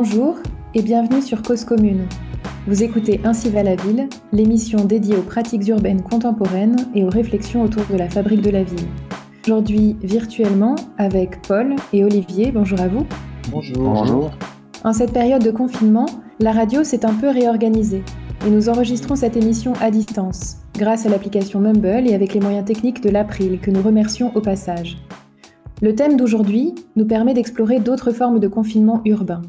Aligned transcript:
Bonjour 0.00 0.36
et 0.76 0.82
bienvenue 0.82 1.20
sur 1.20 1.42
Cause 1.42 1.64
Commune. 1.64 2.06
Vous 2.68 2.84
écoutez 2.84 3.20
Ainsi 3.24 3.50
va 3.50 3.64
la 3.64 3.74
ville, 3.74 4.08
l'émission 4.32 4.84
dédiée 4.84 5.16
aux 5.16 5.22
pratiques 5.22 5.66
urbaines 5.66 6.02
contemporaines 6.02 6.76
et 6.94 7.02
aux 7.02 7.10
réflexions 7.10 7.62
autour 7.64 7.82
de 7.90 7.96
la 7.96 8.08
fabrique 8.08 8.42
de 8.42 8.50
la 8.50 8.62
ville. 8.62 8.86
Aujourd'hui 9.44 9.96
virtuellement 10.00 10.76
avec 10.98 11.42
Paul 11.42 11.74
et 11.92 12.04
Olivier. 12.04 12.52
Bonjour 12.52 12.80
à 12.80 12.86
vous. 12.86 13.06
Bonjour. 13.50 13.76
Bonjour. 13.76 14.30
En 14.84 14.92
cette 14.92 15.12
période 15.12 15.42
de 15.42 15.50
confinement, 15.50 16.06
la 16.38 16.52
radio 16.52 16.84
s'est 16.84 17.04
un 17.04 17.14
peu 17.14 17.30
réorganisée 17.30 18.04
et 18.46 18.50
nous 18.50 18.68
enregistrons 18.68 19.16
cette 19.16 19.36
émission 19.36 19.72
à 19.80 19.90
distance, 19.90 20.58
grâce 20.78 21.06
à 21.06 21.08
l'application 21.08 21.58
Mumble 21.58 22.06
et 22.06 22.14
avec 22.14 22.34
les 22.34 22.40
moyens 22.40 22.64
techniques 22.64 23.02
de 23.02 23.10
l'April 23.10 23.58
que 23.58 23.72
nous 23.72 23.82
remercions 23.82 24.30
au 24.36 24.40
passage. 24.40 24.96
Le 25.82 25.96
thème 25.96 26.16
d'aujourd'hui 26.16 26.76
nous 26.94 27.04
permet 27.04 27.34
d'explorer 27.34 27.80
d'autres 27.80 28.12
formes 28.12 28.38
de 28.38 28.46
confinement 28.46 29.00
urbain. 29.04 29.42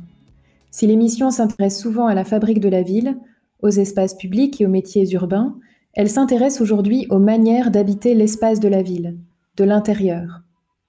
Si 0.71 0.87
l'émission 0.87 1.31
s'intéresse 1.31 1.79
souvent 1.79 2.07
à 2.07 2.13
la 2.13 2.23
fabrique 2.23 2.59
de 2.59 2.69
la 2.69 2.83
ville, 2.83 3.17
aux 3.61 3.69
espaces 3.69 4.15
publics 4.15 4.61
et 4.61 4.65
aux 4.65 4.69
métiers 4.69 5.09
urbains, 5.11 5.57
elle 5.93 6.09
s'intéresse 6.09 6.61
aujourd'hui 6.61 7.07
aux 7.09 7.19
manières 7.19 7.71
d'habiter 7.71 8.13
l'espace 8.13 8.59
de 8.59 8.67
la 8.67 8.81
ville, 8.81 9.17
de 9.57 9.63
l'intérieur. 9.63 10.41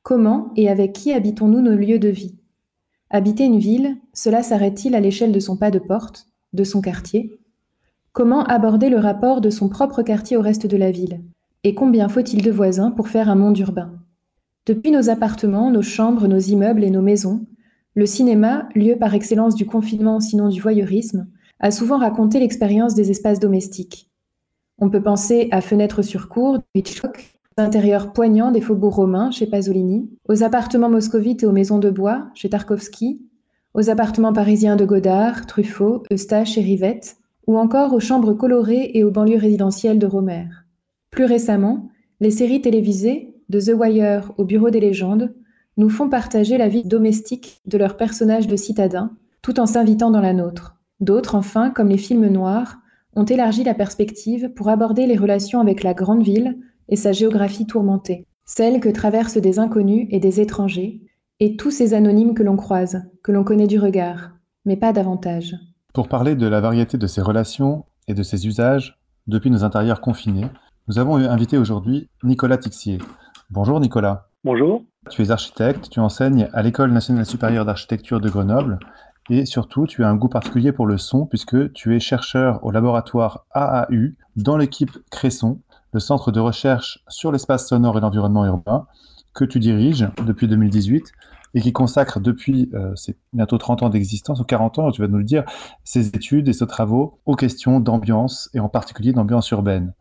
Comment 0.03 0.53
et 0.57 0.69
avec 0.69 0.93
qui 0.93 1.13
habitons-nous 1.13 1.61
nos 1.61 1.75
lieux 1.75 1.99
de 1.99 2.09
vie? 2.09 2.37
Habiter 3.11 3.45
une 3.45 3.59
ville, 3.59 3.97
cela 4.13 4.43
s'arrête-t-il 4.43 4.95
à 4.95 5.01
l'échelle 5.01 5.33
de 5.33 5.41
son 5.41 5.57
pas 5.57 5.71
de 5.71 5.79
porte, 5.79 6.27
de 6.53 6.65
son 6.65 6.81
quartier? 6.81 7.39
Comment 8.13 8.45
aborder 8.45 8.89
le 8.89 8.99
rapport 8.99 9.41
de 9.41 9.51
son 9.51 9.69
propre 9.69 10.03
quartier 10.03 10.37
au 10.37 10.43
reste 10.43 10.67
de 10.67 10.77
la 10.77 10.91
ville? 10.91 11.23
Et 11.65 11.75
combien 11.75 12.09
faut-il 12.09 12.43
de 12.43 12.51
voisins 12.51 12.91
pour 12.91 13.09
faire 13.09 13.29
un 13.29 13.35
monde 13.35 13.59
urbain? 13.59 13.93
Depuis 14.67 14.91
nos 14.91 15.11
appartements, 15.11 15.71
nos 15.71 15.83
chambres, 15.83 16.29
nos 16.29 16.39
immeubles 16.39 16.85
et 16.85 16.91
nos 16.91 17.03
maisons, 17.03 17.47
le 17.95 18.07
cinéma, 18.07 18.69
lieu 18.75 18.97
par 18.97 19.15
excellence 19.15 19.55
du 19.55 19.67
confinement 19.67 20.21
sinon 20.21 20.49
du 20.49 20.61
voyeurisme, 20.61 21.27
a 21.59 21.71
souvent 21.71 21.99
raconté 21.99 22.39
l'expérience 22.41 22.95
des 22.95 23.11
espaces 23.11 23.41
domestiques. 23.41 24.09
On 24.79 24.89
peut 24.91 25.03
penser 25.03 25.49
à 25.51 25.61
Fenêtres 25.61 26.03
sur 26.03 26.29
cour 26.29 26.59
de 26.59 26.65
Hitchcock, 26.75 27.35
intérieurs 27.57 28.13
poignants 28.13 28.51
des 28.51 28.61
faubourgs 28.61 28.97
romains 28.97 29.31
chez 29.31 29.47
Pasolini, 29.47 30.09
aux 30.29 30.43
appartements 30.43 30.89
moscovites 30.89 31.43
et 31.43 31.47
aux 31.47 31.53
maisons 31.53 31.79
de 31.79 31.91
bois 31.91 32.29
chez 32.35 32.49
Tarkovsky, 32.49 33.21
aux 33.75 33.91
appartements 33.91 34.33
parisiens 34.33 34.77
de 34.77 34.85
Godard, 34.85 35.47
Truffaut, 35.47 36.03
Eustache 36.13 36.57
et 36.59 36.63
Rivette, 36.63 37.17
ou 37.47 37.59
encore 37.59 37.93
aux 37.93 38.01
chambres 38.01 38.33
colorées 38.33 38.91
et 38.95 39.05
aux 39.05 39.11
banlieues 39.11 39.39
résidentielles 39.39 39.99
de 39.99 40.07
Romer. 40.07 40.47
Plus 41.11 41.25
récemment, 41.25 41.89
les 42.21 42.31
séries 42.31 42.63
télévisées, 42.63 43.35
de 43.49 43.61
The 43.61 43.75
Wire 43.77 44.33
au 44.39 44.45
Bureau 44.45 44.71
des 44.71 44.81
légendes, 44.81 45.35
nous 45.77 45.89
font 45.89 46.09
partager 46.09 46.59
la 46.59 46.69
vie 46.69 46.85
domestique 46.85 47.61
de 47.67 47.79
leurs 47.79 47.97
personnages 47.97 48.47
de 48.47 48.57
citadins, 48.57 49.13
tout 49.43 49.61
en 49.61 49.67
s'invitant 49.67 50.11
dans 50.11 50.21
la 50.21 50.33
nôtre. 50.33 50.77
D'autres, 51.01 51.35
enfin, 51.35 51.71
comme 51.71 51.89
les 51.89 51.99
films 51.99 52.29
noirs, 52.29 52.79
ont 53.15 53.25
élargi 53.25 53.65
la 53.65 53.75
perspective 53.75 54.51
pour 54.55 54.69
aborder 54.69 55.07
les 55.07 55.17
relations 55.17 55.61
avec 55.61 55.83
la 55.83 55.95
grande 55.95 56.23
ville 56.23 56.59
et 56.89 56.97
sa 56.97 57.13
géographie 57.13 57.67
tourmentée, 57.67 58.27
celle 58.45 58.81
que 58.81 58.89
traversent 58.89 59.39
des 59.39 59.59
inconnus 59.59 60.07
et 60.11 60.21
des 60.21 60.41
étrangers, 60.41 61.01
et 61.41 61.57
tous 61.57 61.71
ces 61.71 61.95
anonymes 61.95 62.35
que 62.35 62.43
l'on 62.43 62.57
croise, 62.57 63.03
que 63.23 63.33
l'on 63.33 63.45
connaît 63.45 63.67
du 63.67 63.79
regard, 63.79 64.33
mais 64.67 64.77
pas 64.77 64.93
davantage. 64.93 65.57
Pour 65.95 66.09
parler 66.09 66.35
de 66.35 66.47
la 66.47 66.61
variété 66.61 66.99
de 66.99 67.07
ces 67.07 67.23
relations 67.23 67.85
et 68.07 68.15
de 68.15 68.23
ces 68.23 68.47
usages, 68.47 68.99
depuis 69.27 69.51
nos 69.51 69.65
intérieurs 69.65 70.01
confinés, 70.01 70.47
nous 70.89 70.99
avons 70.99 71.17
invité 71.17 71.57
aujourd'hui 71.57 72.09
Nicolas 72.23 72.59
Tixier, 72.59 72.99
Bonjour 73.53 73.81
Nicolas. 73.81 74.29
Bonjour. 74.45 74.85
Tu 75.09 75.23
es 75.23 75.31
architecte, 75.31 75.89
tu 75.89 75.99
enseignes 75.99 76.51
à 76.53 76.61
l'École 76.61 76.93
nationale 76.93 77.25
supérieure 77.25 77.65
d'architecture 77.65 78.21
de 78.21 78.29
Grenoble 78.29 78.79
et 79.31 79.47
surtout 79.47 79.87
tu 79.87 80.05
as 80.05 80.09
un 80.11 80.15
goût 80.15 80.29
particulier 80.29 80.73
pour 80.73 80.87
le 80.87 80.99
son 80.99 81.25
puisque 81.25 81.73
tu 81.73 81.97
es 81.97 82.01
chercheur 82.01 82.63
au 82.63 82.71
laboratoire 82.71 83.47
AAU 83.53 84.13
dans 84.37 84.59
l'équipe 84.59 84.91
Cresson, 85.11 85.59
le 85.95 86.01
centre 86.01 86.31
de 86.33 86.39
recherche 86.39 87.03
sur 87.09 87.33
l'espace 87.33 87.67
sonore 87.67 87.97
et 87.97 88.03
l'environnement 88.03 88.45
urbain 88.45 88.87
que 89.33 89.47
tu 89.47 89.59
diriges 89.59 90.07
depuis 90.27 90.49
2018 90.49 91.13
et 91.55 91.63
qui 91.63 91.73
consacre 91.73 92.21
depuis 92.21 92.69
euh, 92.75 92.95
bientôt 93.33 93.57
30 93.57 93.83
ans 93.83 93.89
d'existence, 93.89 94.39
ou 94.39 94.45
40 94.45 94.79
ans, 94.81 94.91
tu 94.91 95.01
vas 95.01 95.09
nous 95.09 95.19
le 95.19 95.25
dire, 95.25 95.45
ses 95.83 96.09
études 96.09 96.47
et 96.47 96.53
ses 96.53 96.67
travaux 96.67 97.19
aux 97.25 97.37
questions 97.37 97.81
d'ambiance 97.81 98.51
et 98.53 98.61
en 98.61 98.69
particulier 98.69 99.13
d'ambiance 99.13 99.51
urbaine. 99.51 99.95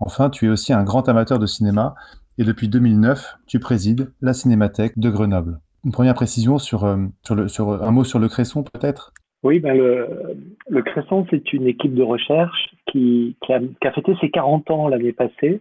Enfin, 0.00 0.28
tu 0.28 0.46
es 0.46 0.48
aussi 0.48 0.72
un 0.72 0.82
grand 0.82 1.08
amateur 1.08 1.38
de 1.38 1.46
cinéma 1.46 1.94
et 2.38 2.44
depuis 2.44 2.68
2009, 2.68 3.36
tu 3.46 3.58
présides 3.58 4.12
la 4.20 4.32
Cinémathèque 4.32 4.98
de 4.98 5.10
Grenoble. 5.10 5.60
Une 5.84 5.92
première 5.92 6.14
précision 6.14 6.58
sur, 6.58 6.84
euh, 6.84 6.96
un 7.28 7.90
mot 7.90 8.04
sur 8.04 8.18
le 8.18 8.28
Cresson 8.28 8.62
peut-être? 8.62 9.12
Oui, 9.42 9.58
ben 9.58 9.76
le, 9.76 10.82
Cresson, 10.82 11.26
c'est 11.30 11.52
une 11.52 11.66
équipe 11.66 11.94
de 11.94 12.02
recherche 12.02 12.74
qui, 12.86 13.36
qui, 13.44 13.52
a, 13.52 13.58
qui, 13.58 13.88
a, 13.88 13.92
fêté 13.92 14.14
ses 14.20 14.30
40 14.30 14.70
ans 14.70 14.88
l'année 14.88 15.12
passée 15.12 15.60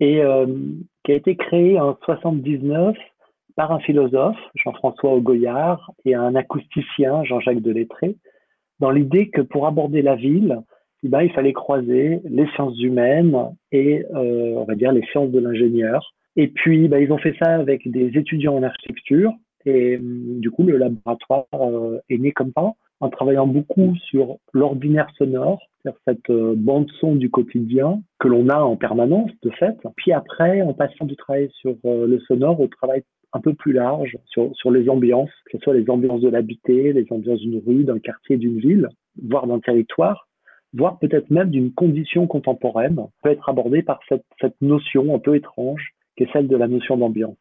et 0.00 0.22
euh, 0.22 0.46
qui 1.04 1.12
a 1.12 1.14
été 1.14 1.36
créée 1.36 1.78
en 1.78 1.96
79 2.04 2.96
par 3.54 3.72
un 3.72 3.78
philosophe, 3.78 4.36
Jean-François 4.54 5.12
Augoyard, 5.12 5.92
et 6.04 6.14
un 6.14 6.34
acousticien, 6.34 7.24
Jean-Jacques 7.24 7.62
Delettré, 7.62 8.16
dans 8.80 8.90
l'idée 8.90 9.30
que 9.30 9.40
pour 9.40 9.66
aborder 9.66 10.02
la 10.02 10.16
ville, 10.16 10.60
eh 11.02 11.08
ben, 11.08 11.22
il 11.22 11.32
fallait 11.32 11.52
croiser 11.52 12.20
les 12.24 12.46
sciences 12.48 12.80
humaines 12.80 13.36
et, 13.72 14.04
euh, 14.14 14.54
on 14.56 14.64
va 14.64 14.74
dire, 14.74 14.92
les 14.92 15.06
sciences 15.06 15.30
de 15.30 15.38
l'ingénieur. 15.38 16.14
Et 16.36 16.48
puis, 16.48 16.88
ben, 16.88 16.98
ils 16.98 17.12
ont 17.12 17.18
fait 17.18 17.34
ça 17.40 17.54
avec 17.54 17.90
des 17.90 18.16
étudiants 18.18 18.56
en 18.56 18.62
architecture. 18.62 19.32
Et 19.66 19.96
hum, 19.96 20.40
du 20.40 20.50
coup, 20.50 20.62
le 20.62 20.78
laboratoire 20.78 21.46
euh, 21.54 21.98
est 22.08 22.18
né 22.18 22.32
comme 22.32 22.52
ça, 22.56 22.72
en 23.00 23.10
travaillant 23.10 23.46
beaucoup 23.46 23.94
sur 24.08 24.38
l'ordinaire 24.52 25.08
sonore, 25.18 25.60
c'est-à-dire 25.82 26.00
cette 26.06 26.30
euh, 26.30 26.54
bande 26.56 26.90
son 27.00 27.14
du 27.14 27.30
quotidien 27.30 28.00
que 28.18 28.28
l'on 28.28 28.48
a 28.48 28.58
en 28.60 28.76
permanence, 28.76 29.30
de 29.42 29.50
fait. 29.50 29.76
Puis 29.96 30.12
après, 30.12 30.62
en 30.62 30.72
passant 30.72 31.04
du 31.04 31.16
travail 31.16 31.50
sur 31.52 31.76
le 31.84 32.18
sonore 32.20 32.60
au 32.60 32.68
travail 32.68 33.02
un 33.32 33.40
peu 33.40 33.52
plus 33.52 33.72
large 33.72 34.16
sur, 34.26 34.50
sur 34.54 34.70
les 34.70 34.88
ambiances, 34.88 35.30
que 35.46 35.58
ce 35.58 35.64
soit 35.64 35.74
les 35.74 35.90
ambiances 35.90 36.22
de 36.22 36.28
l'habité, 36.28 36.92
les 36.92 37.06
ambiances 37.10 37.40
d'une 37.40 37.60
rue, 37.66 37.84
d'un 37.84 37.98
quartier, 37.98 38.38
d'une 38.38 38.58
ville, 38.58 38.88
voire 39.22 39.46
d'un 39.46 39.60
territoire 39.60 40.26
voire 40.74 40.98
peut-être 40.98 41.30
même 41.30 41.50
d'une 41.50 41.72
condition 41.72 42.26
contemporaine, 42.26 42.96
peut 43.22 43.30
être 43.30 43.48
abordée 43.48 43.82
par 43.82 44.00
cette, 44.08 44.22
notion 44.60 45.14
un 45.14 45.18
peu 45.18 45.36
étrange 45.36 45.94
qui 46.16 46.24
est 46.24 46.32
celle 46.32 46.48
de 46.48 46.56
la 46.56 46.68
notion 46.68 46.96
d'ambiance. 46.96 47.36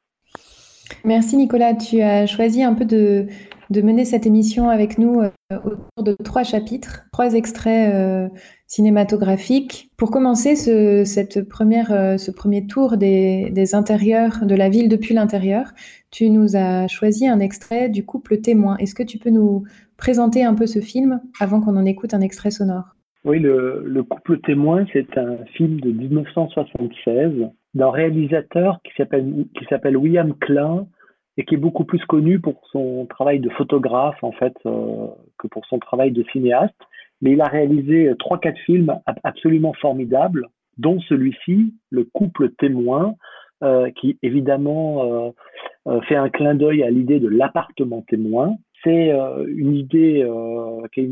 Merci 1.03 1.37
Nicolas, 1.37 1.73
tu 1.73 2.01
as 2.01 2.27
choisi 2.27 2.63
un 2.63 2.73
peu 2.73 2.85
de, 2.85 3.27
mener 3.71 4.05
cette 4.05 4.25
émission 4.25 4.69
avec 4.69 4.97
nous 4.97 5.21
euh, 5.21 5.29
autour 5.51 6.03
de 6.03 6.13
trois 6.13 6.43
chapitres, 6.43 7.05
trois 7.11 7.33
extraits 7.33 7.93
euh, 7.93 8.29
cinématographiques. 8.67 9.89
Pour 9.97 10.11
commencer 10.11 10.55
ce, 10.55 11.03
cette 11.03 11.47
première, 11.47 11.91
euh, 11.91 12.17
ce 12.17 12.31
premier 12.31 12.67
tour 12.67 12.97
des, 12.97 13.75
intérieurs 13.75 14.45
de 14.45 14.55
la 14.55 14.69
ville 14.69 14.89
depuis 14.89 15.13
l'intérieur, 15.13 15.71
tu 16.11 16.29
nous 16.29 16.55
as 16.55 16.87
choisi 16.87 17.27
un 17.27 17.39
extrait 17.39 17.89
du 17.89 18.05
couple 18.05 18.41
témoin. 18.41 18.77
Est-ce 18.77 18.95
que 18.95 19.03
tu 19.03 19.17
peux 19.17 19.31
nous 19.31 19.63
présenter 19.97 20.43
un 20.43 20.53
peu 20.53 20.67
ce 20.67 20.79
film 20.79 21.21
avant 21.39 21.61
qu'on 21.61 21.77
en 21.77 21.85
écoute 21.85 22.13
un 22.13 22.21
extrait 22.21 22.51
sonore? 22.51 22.94
Oui, 23.25 23.39
le, 23.39 23.83
le, 23.85 24.03
couple 24.03 24.39
témoin, 24.41 24.85
c'est 24.93 25.17
un 25.17 25.37
film 25.53 25.79
de 25.81 25.91
1976 25.91 27.49
d'un 27.73 27.89
réalisateur 27.89 28.79
qui 28.83 28.93
s'appelle 28.95 29.45
qui 29.57 29.65
s'appelle 29.65 29.97
William 29.97 30.33
Klein 30.35 30.87
et 31.37 31.43
qui 31.43 31.55
est 31.55 31.59
beaucoup 31.59 31.83
plus 31.83 32.03
connu 32.05 32.39
pour 32.39 32.61
son 32.71 33.05
travail 33.09 33.39
de 33.39 33.49
photographe 33.49 34.23
en 34.23 34.31
fait 34.31 34.53
euh, 34.65 35.07
que 35.37 35.47
pour 35.47 35.65
son 35.65 35.79
travail 35.79 36.11
de 36.11 36.23
cinéaste. 36.31 36.75
Mais 37.21 37.31
il 37.31 37.41
a 37.41 37.47
réalisé 37.47 38.11
trois 38.19 38.39
quatre 38.39 38.59
films 38.59 38.93
absolument 39.23 39.73
formidables, 39.73 40.47
dont 40.77 40.99
celui-ci, 41.01 41.73
Le 41.89 42.03
couple 42.03 42.51
témoin, 42.59 43.15
euh, 43.63 43.89
qui 43.91 44.19
évidemment 44.21 45.05
euh, 45.05 45.29
euh 45.87 46.01
fait 46.01 46.15
un 46.15 46.29
clin 46.29 46.55
d'œil 46.55 46.83
à 46.83 46.89
l'idée 46.89 47.21
de 47.21 47.29
l'appartement 47.29 48.01
témoin. 48.01 48.55
C'est 48.83 49.11
euh, 49.11 49.45
une 49.47 49.75
idée 49.75 50.29
qui 50.93 50.99
est 50.99 51.09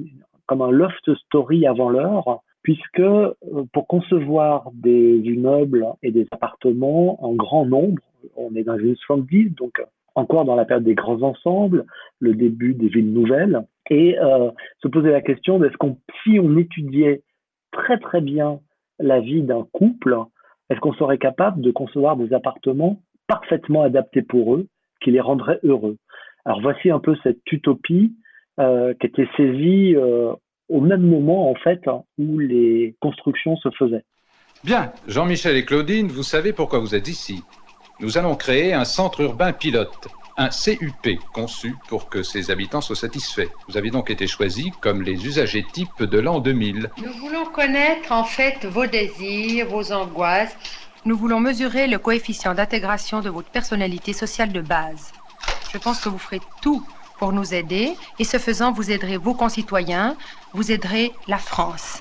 comme 0.54 0.62
un 0.62 0.72
loft 0.72 1.16
story 1.26 1.66
avant 1.66 1.90
l'heure, 1.90 2.44
puisque 2.62 3.00
euh, 3.00 3.34
pour 3.74 3.88
concevoir 3.88 4.70
des 4.72 5.18
immeubles 5.18 5.88
et 6.04 6.12
des 6.12 6.28
appartements 6.30 7.26
en 7.26 7.34
grand 7.34 7.66
nombre, 7.66 8.00
on 8.36 8.54
est 8.54 8.64
dans 8.64 8.78
une 8.78 8.96
70, 8.96 9.56
donc 9.56 9.82
encore 10.14 10.46
dans 10.46 10.54
la 10.54 10.66
période 10.66 10.84
des 10.84 10.94
grands 10.94 11.24
ensembles, 11.24 11.86
le 12.20 12.36
début 12.36 12.76
des 12.76 12.88
villes 12.88 13.12
nouvelles, 13.12 13.66
et 13.90 14.16
euh, 14.20 14.52
se 14.84 14.88
poser 14.90 15.10
la 15.10 15.22
question 15.22 15.58
de 15.58 15.66
est-ce 15.66 15.78
qu'on, 15.78 15.98
si 16.24 16.40
on 16.40 16.56
étudiait 16.56 17.24
très 17.72 17.98
très 17.98 18.22
bien 18.22 18.60
la 19.00 19.22
vie 19.22 19.42
d'un 19.42 19.66
couple, 19.74 20.16
est-ce 20.70 20.80
qu'on 20.82 20.94
serait 20.94 21.18
capable 21.18 21.62
de 21.62 21.72
concevoir 21.72 22.16
des 22.16 22.32
appartements 22.32 23.00
parfaitement 23.28 23.82
adaptés 23.82 24.22
pour 24.22 24.54
eux, 24.54 24.68
qui 25.02 25.10
les 25.10 25.20
rendraient 25.20 25.60
heureux? 25.64 25.98
Alors 26.46 26.62
voici 26.62 26.92
un 26.92 27.00
peu 27.00 27.16
cette 27.24 27.52
utopie 27.52 28.14
euh, 28.60 28.94
qui 29.00 29.08
était 29.08 29.28
saisie 29.36 29.96
euh, 29.96 30.32
au 30.74 30.82
même 30.82 31.08
moment 31.08 31.52
en 31.52 31.56
fait 31.56 31.82
où 32.18 32.40
les 32.40 32.96
constructions 33.00 33.56
se 33.58 33.70
faisaient. 33.78 34.04
Bien, 34.64 34.92
Jean-Michel 35.08 35.56
et 35.56 35.66
Claudine, 35.66 36.08
vous 36.08 36.24
savez 36.24 36.52
pourquoi 36.52 36.80
vous 36.80 36.96
êtes 36.96 37.08
ici. 37.08 37.44
Nous 38.00 38.18
allons 38.18 38.36
créer 38.36 38.74
un 38.74 38.86
centre 38.86 39.22
urbain 39.22 39.54
pilote. 39.54 40.08
un 40.36 40.50
CUP 40.50 41.20
conçu 41.32 41.76
pour 41.88 42.10
que 42.10 42.24
ses 42.24 42.50
habitants 42.50 42.82
soient 42.82 42.96
satisfaits. 42.96 43.50
Vous 43.68 43.78
avez 43.78 43.92
donc 43.92 44.10
été 44.10 44.26
choisi 44.26 44.72
comme 44.82 45.04
les 45.04 45.28
usagers 45.28 45.64
types 45.74 46.02
de 46.02 46.18
l'an 46.18 46.40
2000. 46.40 46.90
Nous 47.06 47.14
voulons 47.20 47.46
connaître 47.46 48.12
en 48.12 48.24
fait 48.24 48.66
vos 48.66 48.88
désirs, 48.88 49.68
vos 49.68 49.92
angoisses. 49.92 50.58
Nous 51.06 51.16
voulons 51.16 51.40
mesurer 51.40 51.86
le 51.86 52.00
coefficient 52.00 52.56
d'intégration 52.56 53.22
de 53.22 53.30
votre 53.30 53.52
personnalité 53.52 54.12
sociale 54.12 54.52
de 54.52 54.62
base. 54.62 55.12
Je 55.72 55.78
pense 55.78 56.02
que 56.02 56.10
vous 56.10 56.18
ferez 56.18 56.40
tout 56.64 56.84
pour 57.24 57.32
nous 57.32 57.54
aider 57.54 57.94
et 58.20 58.26
ce 58.26 58.38
faisant, 58.38 58.74
vous 58.74 58.92
aiderez 58.92 59.16
vos 59.16 59.34
concitoyens, 59.34 60.18
vous 60.52 60.74
aiderez 60.74 61.14
la 61.30 61.38
France. 61.38 62.00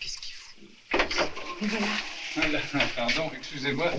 Qu'est-ce 0.00 0.16
qu'il 0.16 0.34
fout? 0.34 1.28
Voilà. 2.36 2.58
Pardon, 2.96 3.30
excusez-moi. 3.36 3.90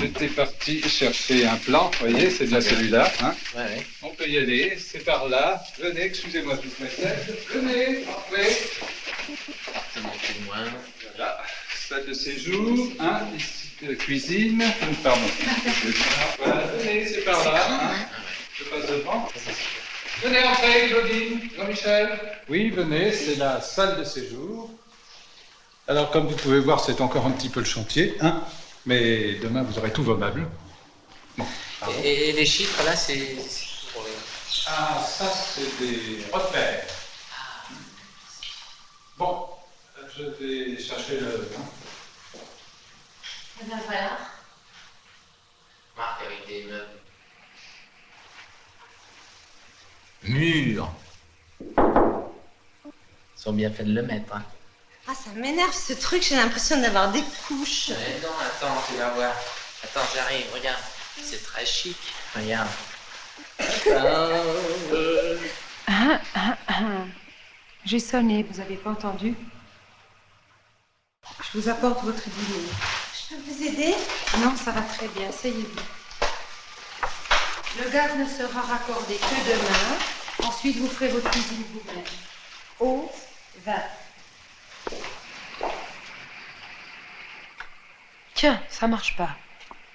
J'étais 0.00 0.26
parti 0.26 0.82
chercher 0.82 1.46
un 1.46 1.54
plan, 1.58 1.92
vous 1.92 2.08
voyez, 2.08 2.28
c'est 2.28 2.46
bien 2.46 2.60
celui-là. 2.60 3.12
Hein? 3.22 3.34
Ouais. 3.54 3.86
On 4.02 4.08
peut 4.08 4.26
y 4.26 4.38
aller, 4.38 4.76
c'est 4.78 5.04
par 5.04 5.28
là. 5.28 5.62
Venez, 5.78 6.06
excusez-moi 6.06 6.56
toute 6.56 6.80
ma 6.80 6.86
tête. 6.86 7.46
Venez, 7.54 8.04
entrez. 8.08 8.58
Appartement 9.68 10.16
témoin. 10.26 10.64
Voilà, 11.14 11.40
salle 11.72 12.04
de 12.04 12.14
séjour, 12.14 12.88
hein, 12.98 13.20
ici, 13.36 13.68
euh, 13.84 13.94
cuisine, 13.94 14.64
pardon. 15.04 15.20
Voilà, 16.38 16.66
venez, 16.66 17.06
c'est 17.06 17.24
par 17.24 17.44
là. 17.44 17.66
Hein? 17.70 18.19
Je 18.70 18.76
passe 18.76 18.90
devant. 18.90 19.28
Venez, 20.22 20.44
entrez, 20.44 20.88
Claudine, 20.88 21.50
Jean-Michel. 21.56 22.20
Oui, 22.48 22.70
venez, 22.70 23.12
c'est 23.12 23.36
la 23.36 23.60
salle 23.60 23.98
de 23.98 24.04
séjour. 24.04 24.70
Alors, 25.88 26.10
comme 26.10 26.28
vous 26.28 26.36
pouvez 26.36 26.60
voir, 26.60 26.84
c'est 26.84 27.00
encore 27.00 27.26
un 27.26 27.30
petit 27.30 27.48
peu 27.48 27.60
le 27.60 27.66
chantier. 27.66 28.16
Hein 28.20 28.42
mais 28.86 29.34
demain, 29.34 29.62
vous 29.62 29.78
aurez 29.78 29.92
tous 29.92 30.02
vos 30.02 30.16
meubles. 30.16 30.48
Bon, 31.36 31.46
et, 32.02 32.32
les 32.32 32.46
chiffres, 32.46 32.82
là, 32.84 32.94
c'est 32.94 33.36
pour 33.92 34.02
les... 34.04 34.10
Ah, 34.66 35.02
ça, 35.06 35.26
c'est 35.26 35.78
des 35.78 36.24
repères. 36.32 36.84
Ah. 37.34 37.72
Bon, 39.18 39.48
je 40.16 40.22
vais 40.22 40.82
chercher 40.82 41.20
le... 41.20 41.50
Eh 43.62 43.64
ben 43.68 43.80
voilà. 43.86 44.18
Marque 45.96 46.22
avec 46.24 46.46
des 46.46 46.64
meubles. 46.64 46.99
Murs. 50.24 50.90
Ils 51.60 53.42
sont 53.42 53.52
bien 53.52 53.70
fait 53.70 53.84
de 53.84 53.92
le 53.94 54.02
mettre, 54.02 54.34
hein. 54.34 54.42
Ah, 55.08 55.14
ça 55.14 55.30
m'énerve 55.34 55.74
ce 55.74 55.94
truc, 55.94 56.22
j'ai 56.22 56.36
l'impression 56.36 56.80
d'avoir 56.80 57.10
des 57.10 57.22
couches. 57.48 57.88
non, 57.88 58.28
attends, 58.40 58.82
tu 58.88 58.96
vas 58.96 59.10
voir. 59.10 59.34
Attends, 59.82 60.06
j'arrive, 60.14 60.46
regarde. 60.54 60.78
C'est 61.22 61.42
très 61.42 61.64
chic. 61.66 61.96
Regarde. 62.36 62.68
Ah, 65.86 66.20
ah, 66.34 66.56
ah. 66.68 66.82
J'ai 67.84 67.98
sonné, 67.98 68.44
vous 68.48 68.60
avez 68.60 68.76
pas 68.76 68.90
entendu? 68.90 69.34
Je 71.52 71.58
vous 71.58 71.68
apporte 71.68 72.04
votre 72.04 72.28
dîner. 72.28 72.68
Je 73.14 73.34
peux 73.34 73.42
vous 73.42 73.62
aider? 73.64 73.94
Non, 74.38 74.54
ça 74.56 74.70
va 74.70 74.82
très 74.82 75.08
bien, 75.08 75.28
asseyez-vous. 75.28 75.99
Le 77.78 77.88
gaz 77.90 78.16
ne 78.16 78.26
sera 78.26 78.60
raccordé 78.62 79.14
que 79.14 79.50
demain. 79.50 80.48
Ensuite, 80.48 80.76
vous 80.78 80.88
ferez 80.88 81.08
votre 81.08 81.30
cuisine 81.30 81.64
vous-même. 81.72 82.04
Eau, 82.80 83.12
vin. 83.64 83.82
Tiens, 88.34 88.60
ça 88.68 88.88
marche 88.88 89.16
pas. 89.16 89.36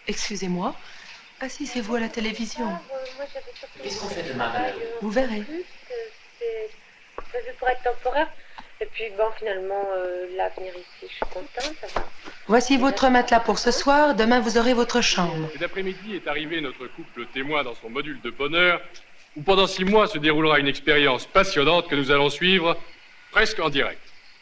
Excusez-moi. 0.08 0.76
Assisez-vous 1.42 1.96
à 1.96 2.00
la 2.00 2.10
télévision. 2.10 2.80
Qu'est-ce 3.84 4.00
qu'on 4.00 4.08
fait 4.10 4.24
demain, 4.24 4.52
Vous 5.02 5.10
verrez. 5.10 5.44
C'est 6.40 6.70
prévu 7.30 7.50
pour 7.60 7.68
être 7.70 7.84
temporaire. 7.84 8.30
Et 8.82 8.86
puis, 8.88 9.06
bon, 9.18 9.26
finalement, 9.38 9.84
euh, 9.96 10.28
l'avenir 10.36 10.74
ici, 10.76 11.08
je 11.10 11.16
suis 11.16 11.26
contente. 11.32 11.76
Ça 11.82 11.88
va. 11.96 12.06
Voici 12.48 12.78
votre 12.78 13.10
matelas 13.10 13.40
pour 13.40 13.58
ce 13.58 13.72
soir. 13.72 14.16
Demain, 14.16 14.40
vous 14.40 14.58
aurez 14.58 14.74
votre 14.74 15.02
chambre. 15.02 15.50
Cet 15.54 15.64
après-midi 15.64 16.16
est 16.16 16.28
arrivé 16.28 16.60
notre 16.62 16.88
couple 16.88 17.26
témoin 17.34 17.64
dans 17.64 17.76
son 17.76 17.90
module 17.90 18.22
de 18.22 18.30
bonheur, 18.30 18.82
où 19.38 19.42
pendant 19.42 19.68
six 19.68 19.86
mois 19.86 20.08
se 20.08 20.18
déroulera 20.18 20.60
une 20.60 20.68
expérience 20.68 21.26
passionnante 21.26 21.88
que 21.88 21.96
nous 21.96 22.12
allons 22.12 22.30
suivre 22.30 22.78
presque 23.32 23.60
en 23.60 23.70
direct. 23.70 24.02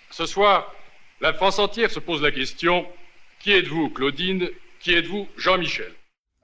Ce 0.09 0.25
soir, 0.25 0.73
la 1.21 1.33
France 1.33 1.59
entière 1.59 1.91
se 1.91 1.99
pose 1.99 2.21
la 2.21 2.31
question 2.31 2.85
qui 3.39 3.51
êtes-vous, 3.51 3.89
Claudine? 3.89 4.49
Qui 4.79 4.93
êtes-vous, 4.93 5.27
Jean-Michel? 5.37 5.91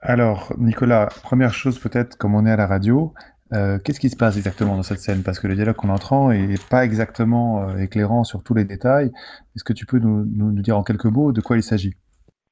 Alors, 0.02 0.54
Nicolas, 0.58 1.08
première 1.24 1.54
chose 1.54 1.80
peut-être, 1.80 2.18
comme 2.18 2.36
on 2.36 2.46
est 2.46 2.52
à 2.52 2.56
la 2.56 2.68
radio, 2.68 3.14
euh, 3.54 3.80
qu'est-ce 3.84 4.00
qui 4.00 4.10
se 4.10 4.18
passe 4.18 4.38
exactement 4.38 4.76
dans 4.76 4.84
cette 4.84 5.00
scène? 5.00 5.24
Parce 5.24 5.40
que 5.40 5.48
le 5.48 5.56
dialogue 5.56 5.76
qu'on 5.76 5.90
entend 5.90 6.32
est 6.32 6.70
pas 6.70 6.86
exactement 6.86 7.64
euh, 7.64 7.78
éclairant 7.78 8.24
sur 8.24 8.44
tous 8.44 8.54
les 8.54 8.66
détails. 8.66 9.08
Est-ce 9.56 9.64
que 9.64 9.74
tu 9.74 9.86
peux 9.86 10.00
nous, 10.00 10.62
dire 10.62 10.78
en 10.78 10.84
quelques 10.84 11.06
mots 11.06 11.32
de 11.32 11.42
quoi 11.42 11.58
il 11.58 11.64
s'agit? 11.64 11.94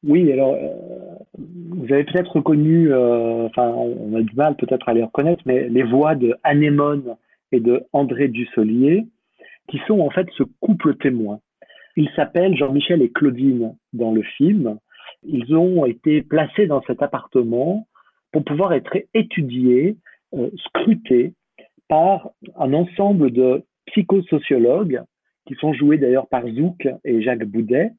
Oui, 0.04 0.32
alors, 0.32 0.54
euh, 0.54 1.38
vous 1.38 1.94
avez 1.94 2.04
peut-être 2.04 2.36
reconnu, 2.36 2.94
enfin, 2.94 3.70
on 3.70 4.16
a 4.16 4.22
du 4.22 4.36
mal 4.36 4.56
peut-être 4.56 4.90
à 4.90 4.94
les 4.94 5.04
reconnaître, 5.04 5.42
mais 5.46 5.70
les 5.70 5.84
voix 5.84 6.16
de 6.16 6.36
Anémone 6.44 7.16
et 7.52 7.60
de 7.60 7.84
André 7.94 8.28
Dussolier, 8.28 9.08
qui 9.68 9.80
sont 9.88 10.00
en 10.00 10.10
fait 10.10 10.28
ce 10.38 10.44
couple 10.60 10.96
témoin. 10.98 11.40
Ils 11.96 12.10
s'appellent 12.16 12.56
Jean-Michel 12.56 13.02
et 13.02 13.12
Claudine 13.12 13.76
dans 13.94 14.12
le 14.12 14.22
film. 14.22 14.78
Ils 15.24 15.56
ont 15.56 15.86
été 15.86 16.22
placés 16.22 16.68
dans 16.68 16.82
cet 16.84 17.02
appartement 17.02 17.88
pour 18.32 18.44
pouvoir 18.44 18.74
être 18.74 18.98
étudiés, 19.14 19.98
euh, 20.36 20.50
scrutés 20.58 21.34
par 21.88 22.30
un 22.58 22.74
ensemble 22.74 23.32
de 23.32 23.64
psychosociologues 23.88 25.02
qui 25.48 25.56
sont 25.56 25.74
joués 25.74 25.98
d'ailleurs 25.98 26.28
par 26.28 26.46
Zouk 26.48 26.88
et 27.06 27.22
Jacques 27.22 27.46
Boudet, 27.46 27.92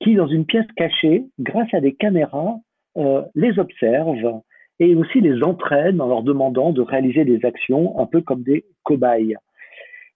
qui 0.00 0.14
dans 0.14 0.26
une 0.26 0.44
pièce 0.44 0.66
cachée, 0.76 1.24
grâce 1.38 1.72
à 1.72 1.80
des 1.80 1.94
caméras, 1.94 2.56
euh, 2.96 3.22
les 3.34 3.58
observent 3.58 4.40
et 4.80 4.94
aussi 4.96 5.20
les 5.20 5.42
entraînent 5.42 6.00
en 6.00 6.08
leur 6.08 6.22
demandant 6.22 6.72
de 6.72 6.82
réaliser 6.82 7.24
des 7.24 7.44
actions 7.44 7.98
un 8.00 8.06
peu 8.06 8.20
comme 8.20 8.42
des 8.42 8.64
cobayes. 8.82 9.36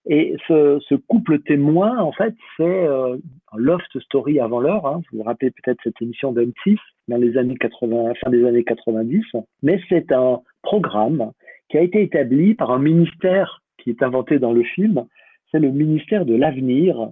Et 0.09 0.37
ce, 0.47 0.95
couple 0.95 1.41
témoin, 1.41 1.99
en 1.99 2.13
fait, 2.13 2.35
c'est 2.57 2.65
euh, 2.65 3.17
loft 3.57 3.99
story 4.01 4.41
avant 4.41 4.61
l'heure. 4.61 4.87
Hein. 4.87 5.03
Vous 5.11 5.19
vous 5.19 5.25
rappelez 5.25 5.51
peut-être 5.51 5.81
cette 5.83 6.01
émission 6.01 6.33
de 6.33 6.53
6 6.65 6.77
dans 7.09 7.17
les 7.17 7.37
années 7.37 7.57
80, 7.57 8.15
fin 8.23 8.31
des 8.31 8.45
années 8.45 8.65
90. 8.65 9.25
Mais 9.63 9.81
c'est 9.89 10.13
un 10.13 10.41
programme 10.63 11.33
qui 11.69 11.79
a 11.79 11.83
été 11.83 12.03
établi 12.03 12.55
par 12.55 12.71
un 12.71 12.79
ministère 12.79 13.63
qui 13.79 13.91
est 13.91 14.03
inventé 14.03 14.39
dans 14.39 14.53
le 14.53 14.63
film. 14.63 15.07
C'est 15.51 15.59
le 15.59 15.71
ministère 15.71 16.25
de 16.25 16.35
l'avenir 16.35 17.11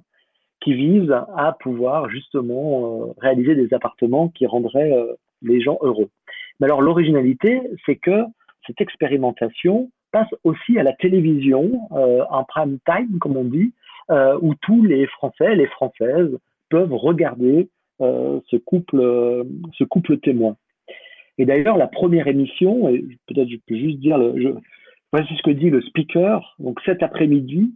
qui 0.60 0.74
vise 0.74 1.10
à 1.36 1.56
pouvoir 1.60 2.08
justement 2.08 3.06
euh, 3.08 3.12
réaliser 3.18 3.54
des 3.54 3.72
appartements 3.74 4.28
qui 4.28 4.46
rendraient 4.46 4.92
euh, 4.92 5.14
les 5.42 5.60
gens 5.60 5.78
heureux. 5.82 6.08
Mais 6.58 6.66
alors 6.66 6.80
l'originalité, 6.80 7.60
c'est 7.84 7.96
que 7.96 8.24
cette 8.66 8.80
expérimentation 8.80 9.90
passe 10.12 10.32
aussi 10.44 10.78
à 10.78 10.82
la 10.82 10.92
télévision, 10.92 11.72
euh, 11.92 12.22
en 12.30 12.44
prime 12.44 12.78
time, 12.86 13.18
comme 13.18 13.36
on 13.36 13.44
dit, 13.44 13.72
euh, 14.10 14.38
où 14.40 14.54
tous 14.62 14.84
les 14.84 15.06
Français, 15.06 15.56
les 15.56 15.66
Françaises 15.66 16.30
peuvent 16.70 16.94
regarder 16.94 17.68
ce 18.00 18.56
couple, 18.56 19.44
ce 19.72 19.84
couple 19.84 20.18
témoin. 20.18 20.56
Et 21.38 21.46
d'ailleurs, 21.46 21.76
la 21.76 21.88
première 21.88 22.28
émission, 22.28 22.88
et 22.88 23.04
peut-être 23.26 23.48
je 23.48 23.56
peux 23.66 23.76
juste 23.76 23.98
dire, 23.98 24.18
le, 24.18 24.56
voici 25.12 25.34
ce 25.36 25.42
que 25.42 25.50
dit 25.50 25.70
le 25.70 25.82
speaker. 25.82 26.54
Donc 26.58 26.80
cet 26.84 27.02
après-midi 27.02 27.74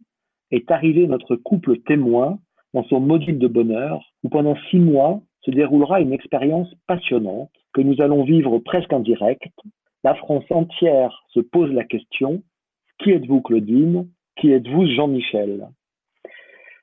est 0.50 0.70
arrivé 0.70 1.06
notre 1.06 1.36
couple 1.36 1.78
témoin 1.80 2.38
dans 2.74 2.84
son 2.84 3.00
module 3.00 3.38
de 3.38 3.48
bonheur, 3.48 4.12
où 4.22 4.28
pendant 4.28 4.56
six 4.70 4.78
mois 4.78 5.20
se 5.42 5.50
déroulera 5.50 6.00
une 6.00 6.12
expérience 6.12 6.72
passionnante 6.86 7.50
que 7.72 7.80
nous 7.80 8.00
allons 8.00 8.24
vivre 8.24 8.58
presque 8.58 8.92
en 8.92 9.00
direct, 9.00 9.52
la 10.04 10.14
France 10.14 10.44
entière 10.50 11.24
se 11.28 11.40
pose 11.40 11.72
la 11.72 11.84
question 11.84 12.42
qui 12.98 13.12
êtes-vous, 13.12 13.40
Claudine? 13.42 14.08
Qui 14.36 14.50
êtes-vous, 14.52 14.86
Jean-Michel? 14.86 15.68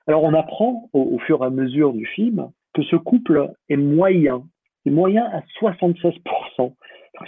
Alors, 0.08 0.24
on 0.24 0.34
apprend 0.34 0.90
au, 0.94 1.18
fur 1.20 1.44
et 1.44 1.48
à 1.48 1.50
mesure 1.50 1.94
du 1.94 2.06
film 2.06 2.50
que 2.76 2.84
ce 2.84 2.96
couple 2.98 3.50
est 3.70 3.78
moyen, 3.78 4.44
est 4.86 4.92
moyen 4.92 5.26
à 5.26 5.42
76%. 5.60 6.74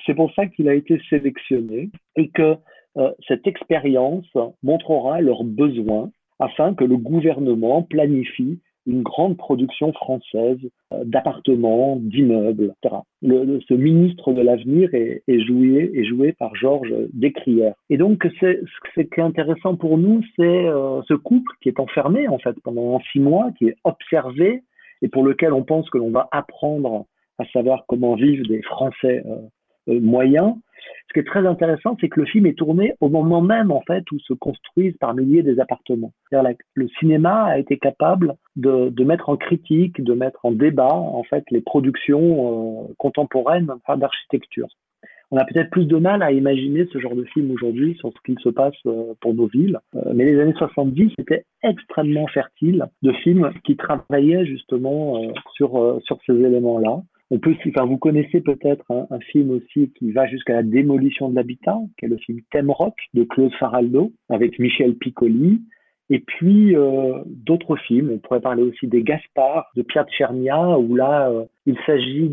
C'est 0.05 0.13
pour 0.13 0.31
ça 0.33 0.45
qu'il 0.45 0.67
a 0.69 0.73
été 0.73 1.01
sélectionné 1.09 1.89
et 2.17 2.29
que 2.29 2.57
euh, 2.97 3.11
cette 3.27 3.47
expérience 3.47 4.27
montrera 4.61 5.21
leurs 5.21 5.43
besoins 5.43 6.11
afin 6.39 6.75
que 6.75 6.83
le 6.83 6.97
gouvernement 6.97 7.81
planifie 7.81 8.59
une 8.85 9.03
grande 9.03 9.37
production 9.37 9.91
française 9.93 10.59
euh, 10.93 11.03
d'appartements, 11.03 11.97
d'immeubles, 11.97 12.73
etc. 12.83 13.01
Le, 13.21 13.59
ce 13.67 13.73
ministre 13.73 14.33
de 14.33 14.41
l'avenir 14.41 14.89
est, 14.93 15.21
joué, 15.45 15.91
est 15.93 16.05
joué 16.05 16.33
par 16.33 16.55
Georges 16.55 16.93
Descrières. 17.13 17.75
Et 17.89 17.97
donc, 17.97 18.27
ce 18.39 19.01
qui 19.01 19.19
est 19.19 19.19
intéressant 19.19 19.75
pour 19.75 19.97
nous, 19.97 20.23
c'est 20.35 20.67
euh, 20.67 21.01
ce 21.07 21.13
couple 21.13 21.51
qui 21.61 21.69
est 21.69 21.79
enfermé 21.79 22.27
en 22.27 22.39
fait 22.39 22.55
pendant 22.63 22.99
six 23.11 23.19
mois, 23.19 23.51
qui 23.57 23.67
est 23.67 23.77
observé 23.83 24.63
et 25.01 25.07
pour 25.07 25.23
lequel 25.23 25.53
on 25.53 25.63
pense 25.63 25.89
que 25.89 25.97
l'on 25.97 26.11
va 26.11 26.27
apprendre 26.31 27.05
à 27.37 27.45
savoir 27.53 27.85
comment 27.87 28.15
vivent 28.15 28.47
des 28.47 28.61
Français 28.63 29.23
euh, 29.27 29.99
moyen. 29.99 30.57
Ce 31.07 31.13
qui 31.13 31.19
est 31.19 31.27
très 31.27 31.45
intéressant, 31.45 31.95
c'est 31.99 32.09
que 32.09 32.19
le 32.19 32.25
film 32.25 32.45
est 32.45 32.57
tourné 32.57 32.93
au 32.99 33.09
moment 33.09 33.41
même 33.41 33.71
en 33.71 33.81
fait 33.81 34.03
où 34.11 34.19
se 34.19 34.33
construisent 34.33 34.97
par 34.97 35.13
milliers 35.13 35.43
des 35.43 35.59
appartements. 35.59 36.13
Le 36.31 36.87
cinéma 36.99 37.45
a 37.45 37.57
été 37.57 37.77
capable 37.77 38.35
de, 38.55 39.03
mettre 39.03 39.29
en 39.29 39.37
critique, 39.37 40.01
de 40.03 40.13
mettre 40.13 40.45
en 40.45 40.51
débat 40.51 40.93
en 40.93 41.23
fait 41.23 41.43
les 41.51 41.61
productions 41.61 42.93
contemporaines 42.97 43.67
d'architecture 43.97 44.67
on 45.31 45.37
a 45.37 45.45
peut-être 45.45 45.69
plus 45.71 45.85
de 45.85 45.97
mal 45.97 46.23
à 46.23 46.31
imaginer 46.31 46.87
ce 46.91 46.99
genre 46.99 47.15
de 47.15 47.25
film 47.25 47.51
aujourd'hui 47.51 47.95
sur 47.99 48.11
ce 48.13 48.17
qu'il 48.25 48.39
se 48.39 48.49
passe 48.49 48.75
euh, 48.85 49.13
pour 49.19 49.33
nos 49.33 49.47
villes. 49.47 49.79
Euh, 49.95 50.11
mais 50.13 50.25
les 50.25 50.39
années 50.39 50.53
70 50.57 51.13
étaient 51.17 51.43
extrêmement 51.63 52.27
fertiles 52.27 52.85
de 53.01 53.11
films 53.11 53.51
qui 53.65 53.75
travaillaient 53.75 54.45
justement 54.45 55.21
euh, 55.21 55.31
sur, 55.55 55.99
sur 56.03 56.17
ces 56.25 56.33
éléments-là. 56.33 57.01
On 57.29 57.39
peut, 57.39 57.55
enfin, 57.67 57.85
vous 57.85 57.97
connaissez 57.97 58.39
peut-être 58.39 58.85
un, 58.89 59.19
film 59.19 59.51
aussi 59.51 59.91
qui 59.99 60.11
va 60.11 60.27
jusqu'à 60.27 60.53
la 60.53 60.63
démolition 60.63 61.27
de 61.29 61.35
l'habitat, 61.35 61.77
qui 61.99 62.05
est 62.05 62.09
le 62.09 62.17
film 62.17 62.39
Thème 62.51 62.71
Rock 62.71 62.95
de 63.13 63.25
Claude 63.25 63.51
Faraldo 63.59 64.13
avec 64.29 64.57
Michel 64.59 64.95
Piccoli, 64.95 65.61
et 66.09 66.19
puis 66.19 66.75
euh, 66.75 67.21
d'autres 67.25 67.75
films, 67.75 68.11
on 68.13 68.17
pourrait 68.19 68.39
parler 68.39 68.63
aussi 68.63 68.87
des 68.87 69.03
Gaspard 69.03 69.69
de 69.75 69.81
Pierre 69.81 70.05
Tchernia, 70.09 70.77
où 70.77 70.95
là 70.95 71.29
euh, 71.29 71.45
il 71.65 71.77
s'agit 71.85 72.31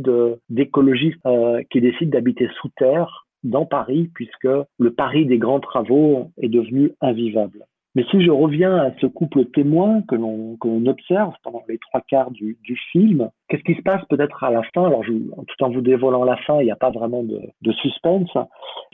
d'écologistes 0.48 1.18
euh, 1.26 1.62
qui 1.70 1.80
décident 1.80 2.10
d'habiter 2.10 2.48
sous 2.60 2.68
terre 2.76 3.26
dans 3.42 3.66
Paris, 3.66 4.10
puisque 4.14 4.48
le 4.78 4.90
Paris 4.92 5.26
des 5.26 5.38
grands 5.38 5.60
travaux 5.60 6.30
est 6.40 6.48
devenu 6.48 6.92
invivable. 7.00 7.64
Mais 7.94 8.04
si 8.10 8.20
je 8.24 8.30
reviens 8.30 8.76
à 8.76 8.90
ce 9.00 9.06
couple 9.06 9.44
témoin 9.46 10.02
que 10.08 10.16
l'on 10.16 10.86
observe 10.86 11.32
pendant 11.44 11.62
les 11.68 11.78
trois 11.78 12.00
quarts 12.00 12.32
du, 12.32 12.56
film, 12.90 13.30
qu'est-ce 13.48 13.62
qui 13.62 13.76
se 13.76 13.82
passe 13.82 14.04
peut-être 14.06 14.42
à 14.42 14.50
la 14.50 14.62
fin? 14.74 14.86
Alors, 14.86 15.04
tout 15.04 15.64
en 15.64 15.70
vous 15.70 15.80
dévoilant 15.80 16.24
la 16.24 16.36
fin, 16.38 16.60
il 16.60 16.64
n'y 16.64 16.72
a 16.72 16.76
pas 16.76 16.90
vraiment 16.90 17.22
de, 17.22 17.40
de 17.62 17.72
suspense. 17.72 18.36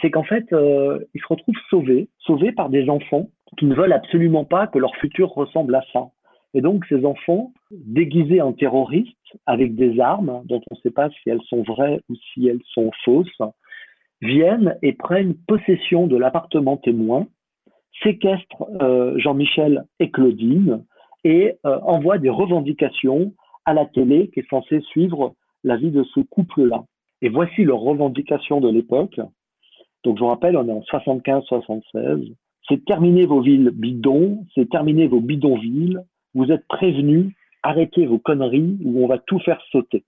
C'est 0.02 0.11
qu'en 0.11 0.25
fait, 0.25 0.52
euh, 0.52 0.99
ils 1.14 1.21
se 1.21 1.26
retrouvent 1.26 1.54
sauvés, 1.71 2.09
sauvés 2.19 2.52
par 2.52 2.69
des 2.69 2.90
enfants 2.90 3.28
qui 3.57 3.64
ne 3.64 3.75
veulent 3.75 3.95
absolument 3.95 4.45
pas 4.45 4.66
que 4.66 4.78
leur 4.78 4.95
futur 4.97 5.30
ressemble 5.30 5.75
à 5.75 5.83
ça. 5.95 6.09
Et 6.52 6.61
donc, 6.61 6.85
ces 6.87 7.07
enfants, 7.07 7.52
déguisés 7.71 8.42
en 8.42 8.52
terroristes, 8.52 9.16
avec 9.47 9.76
des 9.76 9.99
armes 10.00 10.42
dont 10.45 10.61
on 10.71 10.75
ne 10.75 10.80
sait 10.80 10.90
pas 10.90 11.09
si 11.09 11.30
elles 11.30 11.42
sont 11.49 11.62
vraies 11.62 12.00
ou 12.11 12.14
si 12.16 12.49
elles 12.49 12.61
sont 12.75 12.90
fausses, 13.04 13.40
viennent 14.21 14.76
et 14.83 14.92
prennent 14.92 15.35
possession 15.47 16.07
de 16.07 16.16
l'appartement 16.16 16.76
témoin 16.76 17.26
séquestre 18.02 18.64
euh, 18.80 19.19
Jean-Michel 19.19 19.85
et 19.99 20.11
Claudine 20.11 20.85
et 21.25 21.54
euh, 21.66 21.78
envoie 21.83 22.19
des 22.19 22.30
revendications 22.30 23.33
à 23.64 23.75
la 23.75 23.87
télé 23.87 24.30
qui 24.33 24.40
est 24.40 24.49
censée 24.49 24.80
suivre 24.80 25.35
la 25.64 25.76
vie 25.76 25.90
de 25.90 26.04
ce 26.14 26.21
couple-là. 26.21 26.85
Et 27.23 27.28
voici 27.28 27.64
leurs 27.64 27.80
revendications 27.80 28.61
de 28.61 28.71
l'époque. 28.71 29.21
Donc 30.04 30.16
je 30.16 30.23
vous 30.23 30.28
rappelle, 30.28 30.57
on 30.57 30.66
est 30.66 30.73
en 30.73 30.80
75-76. 30.80 32.35
C'est 32.69 32.85
terminer 32.85 33.26
vos 33.26 33.42
villes 33.42 33.71
bidons, 33.71 34.45
c'est 34.54 34.71
terminer 34.71 35.07
vos 35.07 35.21
bidonvilles. 35.21 35.99
Vous 36.35 36.50
êtes 36.50 36.66
prévenus, 36.69 37.33
arrêtez 37.62 38.07
vos 38.07 38.19
conneries 38.19 38.78
ou 38.85 39.04
on 39.04 39.09
va 39.09 39.19
tout 39.19 39.40
faire 39.40 39.61
sauter. 39.71 40.04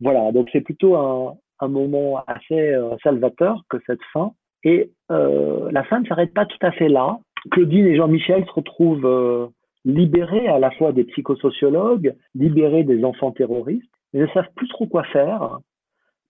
Voilà, 0.00 0.32
donc 0.32 0.48
c'est 0.52 0.60
plutôt 0.60 0.96
un, 0.96 1.36
moment 1.68 2.22
assez 2.26 2.72
euh, 2.72 2.96
salvateur 3.02 3.62
que 3.68 3.78
cette 3.86 4.02
fin. 4.12 4.32
Et 4.64 4.90
la 5.08 5.84
fin 5.84 6.00
ne 6.00 6.06
s'arrête 6.06 6.34
pas 6.34 6.44
tout 6.44 6.58
à 6.62 6.72
fait 6.72 6.88
là. 6.88 7.20
Claudine 7.48 7.86
et 7.86 7.96
Jean-Michel 7.96 8.44
se 8.46 8.52
retrouvent 8.52 9.06
euh, 9.06 9.46
libérés 9.84 10.48
à 10.48 10.58
la 10.58 10.70
fois 10.72 10.92
des 10.92 11.04
psychosociologues, 11.04 12.14
libérés 12.34 12.84
des 12.84 13.04
enfants 13.04 13.32
terroristes, 13.32 13.90
mais 14.12 14.20
ne 14.20 14.26
savent 14.28 14.52
plus 14.54 14.68
trop 14.68 14.86
quoi 14.86 15.04
faire. 15.04 15.58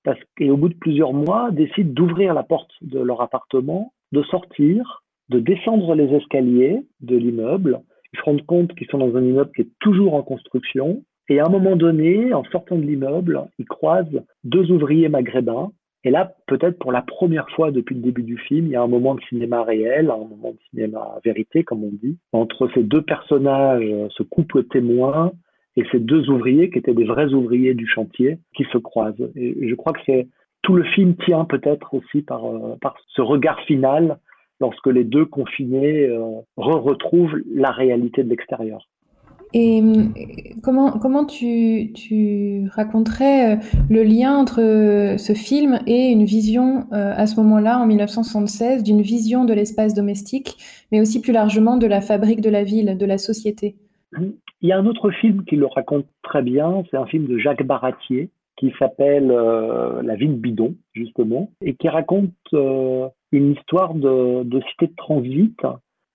Parce 0.05 0.21
qu'au 0.37 0.57
bout 0.57 0.69
de 0.69 0.75
plusieurs 0.75 1.13
mois, 1.13 1.51
décident 1.51 1.93
d'ouvrir 1.93 2.35
la 2.35 2.43
porte 2.43 2.71
de 2.83 3.01
leur 3.01 3.21
appartement, 3.21 3.93
de 4.13 4.23
sortir, 4.23 5.03
de 5.29 5.41
descendre 5.41 5.95
les 5.95 6.15
escaliers 6.15 6.87
de 7.01 7.17
l'immeuble. 7.17 7.81
Ils 8.13 8.19
se 8.19 8.25
rendent 8.25 8.47
compte 8.47 8.75
qu'ils 8.75 8.89
sont 8.89 8.99
dans 8.99 9.17
un 9.17 9.23
immeuble 9.23 9.51
qui 9.55 9.63
est 9.63 9.71
toujours 9.81 10.15
en 10.15 10.23
construction. 10.23 11.03
Et 11.29 11.41
à 11.41 11.47
un 11.47 11.51
moment 11.51 11.77
donné, 11.77 12.33
en 12.33 12.45
sortant 12.45 12.77
de 12.77 12.83
l'immeuble, 12.83 13.47
ils 13.59 13.67
croisent 13.67 14.23
deux 14.45 14.71
ouvriers 14.73 15.11
maghrébins 15.11 15.73
et 16.09 16.11
là, 16.11 16.33
peut-être 16.47 16.79
pour 16.79 16.91
la 16.91 17.03
première 17.03 17.51
fois 17.51 17.71
depuis 17.71 17.95
le 17.95 18.01
début 18.01 18.23
du 18.23 18.39
film, 18.39 18.65
il 18.65 18.73
y 18.73 18.77
a 18.77 18.83
un 18.83 18.87
moment 18.87 19.15
de 19.15 19.21
cinéma 19.29 19.63
réel, 19.63 20.11
un 20.11 20.17
moment 20.17 20.53
de 20.53 20.59
cinéma 20.71 21.19
vérité, 21.23 21.65
comme 21.65 21.85
on 21.85 21.91
dit, 21.93 22.17
entre 22.33 22.67
ces 22.73 22.83
deux 22.83 23.03
personnages, 23.03 23.85
ce 24.17 24.23
couple 24.23 24.65
témoin, 24.65 25.33
et 25.77 25.85
ces 25.93 26.01
deux 26.01 26.31
ouvriers 26.31 26.71
qui 26.71 26.79
étaient 26.79 26.95
des 26.95 27.05
vrais 27.05 27.35
ouvriers 27.35 27.75
du 27.75 27.87
chantier 27.87 28.39
qui 28.57 28.65
se 28.73 28.79
croisent. 28.79 29.31
Et 29.37 29.69
je 29.69 29.75
crois 29.75 29.93
que 29.93 30.25
tout 30.63 30.77
le 30.77 30.85
film 30.85 31.15
tient 31.27 31.45
peut-être 31.45 31.93
aussi 31.93 32.23
par, 32.23 32.47
euh, 32.47 32.77
par 32.81 32.97
ce 33.09 33.21
regard 33.21 33.61
final 33.67 34.17
lorsque 34.61 34.87
les 34.87 35.05
deux 35.05 35.27
confinés 35.27 36.07
euh, 36.07 36.41
re 36.57 36.83
retrouvent 36.83 37.37
la 37.55 37.71
réalité 37.71 38.25
de 38.25 38.31
l'extérieur. 38.31 38.89
Et 39.55 39.83
comment, 40.63 40.99
comment 40.99 41.25
tu, 41.25 41.93
tu 41.95 42.69
raconterais 42.75 43.57
euh, 43.57 43.61
le 43.89 44.03
lien 44.03 44.37
entre 44.37 44.61
euh, 44.61 45.17
ce 45.17 45.33
film 45.33 45.79
et 45.87 46.09
une 46.09 46.25
vision, 46.25 46.87
euh, 46.93 47.13
à 47.17 47.27
ce 47.27 47.41
moment-là, 47.41 47.79
en 47.79 47.87
1976, 47.87 48.83
d'une 48.83 49.01
vision 49.01 49.45
de 49.45 49.55
l'espace 49.55 49.95
domestique, 49.95 50.57
mais 50.93 51.01
aussi 51.01 51.23
plus 51.23 51.33
largement 51.33 51.77
de 51.79 51.87
la 51.87 52.01
fabrique 52.01 52.41
de 52.41 52.51
la 52.51 52.63
ville, 52.63 52.99
de 52.99 53.07
la 53.07 53.19
société? 53.19 53.77
Il 54.61 54.69
y 54.69 54.73
a 54.73 54.79
un 54.79 54.87
autre 54.87 55.11
film 55.11 55.45
qui 55.45 55.57
le 55.57 55.67
raconte 55.67 56.07
très 56.23 56.43
bien, 56.43 56.83
c'est 56.91 56.97
un 56.97 57.07
film 57.07 57.27
de 57.27 57.39
Jacques 57.39 57.65
Baratier 57.65 58.31
qui 58.57 58.73
s'appelle 58.77 59.29
La 59.29 60.17
ville 60.17 60.35
bidon, 60.35 60.75
justement, 60.93 61.49
et 61.63 61.75
qui 61.75 61.89
raconte 61.89 62.33
une 62.53 63.53
histoire 63.53 63.95
de, 63.95 64.43
de 64.43 64.61
cité 64.71 64.89
de 64.89 64.97
transit 64.97 65.57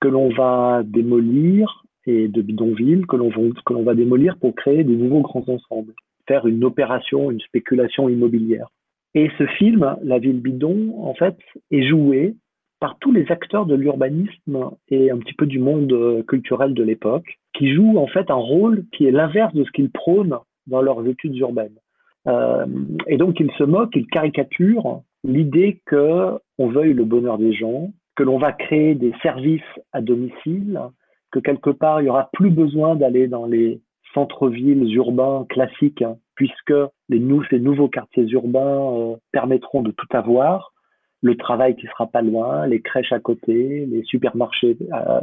que 0.02 0.10
l'on 0.10 0.28
va 0.28 0.82
démolir 0.84 1.83
et 2.06 2.28
de 2.28 2.42
bidonvilles 2.42 3.06
que 3.08 3.16
l'on 3.16 3.84
va 3.84 3.96
démolir 3.96 4.38
pour 4.38 4.56
créer 4.56 4.84
de 4.84 4.94
nouveaux 4.94 5.22
grands 5.22 5.46
ensembles, 5.48 5.94
faire 6.28 6.46
une 6.48 6.64
opération, 6.64 7.32
une 7.32 7.42
spéculation 7.42 8.10
immobilière. 8.10 8.68
Et 9.16 9.30
ce 9.38 9.46
film, 9.46 9.96
La 10.04 10.20
ville 10.20 10.40
bidon, 10.40 10.96
en 11.00 11.14
fait, 11.14 11.38
est 11.72 11.88
joué 11.88 12.36
par 12.80 12.98
tous 13.00 13.14
les 13.14 13.32
acteurs 13.32 13.66
de 13.66 13.76
l'urbanisme 13.76 14.72
et 14.90 15.10
un 15.10 15.18
petit 15.18 15.34
peu 15.34 15.46
du 15.46 15.60
monde 15.60 15.94
euh, 15.94 16.22
culturel 16.24 16.74
de 16.74 16.84
l'époque, 16.84 17.40
qui 17.54 17.74
jouent 17.74 17.98
en 17.98 18.08
fait 18.08 18.30
un 18.30 18.36
rôle 18.36 18.84
qui 18.92 19.06
est 19.06 19.12
l'inverse 19.12 19.54
de 19.54 19.64
ce 19.64 19.72
qu'ils 19.72 19.90
prônent 19.90 20.38
dans 20.68 20.82
leurs 20.82 21.08
études 21.08 21.38
urbaines. 21.38 21.78
Euh, 22.28 22.66
et 23.08 23.16
donc 23.16 23.40
ils 23.40 23.52
se 23.58 23.64
moquent, 23.64 23.96
ils 23.96 24.08
caricaturent 24.08 25.02
l'idée 25.24 25.80
que 25.86 26.32
on 26.58 26.68
veuille 26.68 26.94
le 26.94 27.06
bonheur 27.06 27.38
des 27.38 27.54
gens, 27.54 27.92
que 28.18 28.24
l'on 28.24 28.38
va 28.38 28.52
créer 28.52 28.96
des 28.96 29.14
services 29.22 29.62
à 29.94 30.02
domicile, 30.02 30.80
que 31.34 31.40
quelque 31.40 31.72
part, 31.72 32.00
il 32.00 32.06
y 32.06 32.10
aura 32.10 32.30
plus 32.32 32.52
besoin 32.52 32.96
d'aller 32.96 33.28
dans 33.28 33.48
les 33.48 33.82
centres-villes 34.14 34.94
urbains 34.96 35.46
classiques, 35.50 36.04
hein, 36.04 36.18
puisque 36.36 36.74
les, 37.10 37.22
ces 37.50 37.60
nouveaux 37.60 37.90
quartiers 37.90 38.28
urbains 38.30 38.94
euh, 38.94 39.16
permettront 39.32 39.82
de 39.82 39.92
tout 39.92 40.08
avoir, 40.12 40.74
le 41.24 41.36
travail 41.36 41.76
qui 41.76 41.88
sera 41.88 42.06
pas 42.06 42.22
loin, 42.22 42.68
les 42.68 42.82
crèches 42.82 43.12
à 43.12 43.20
côté, 43.20 43.88
les 43.88 44.04
supermarchés 44.04 44.78
euh, 44.94 45.22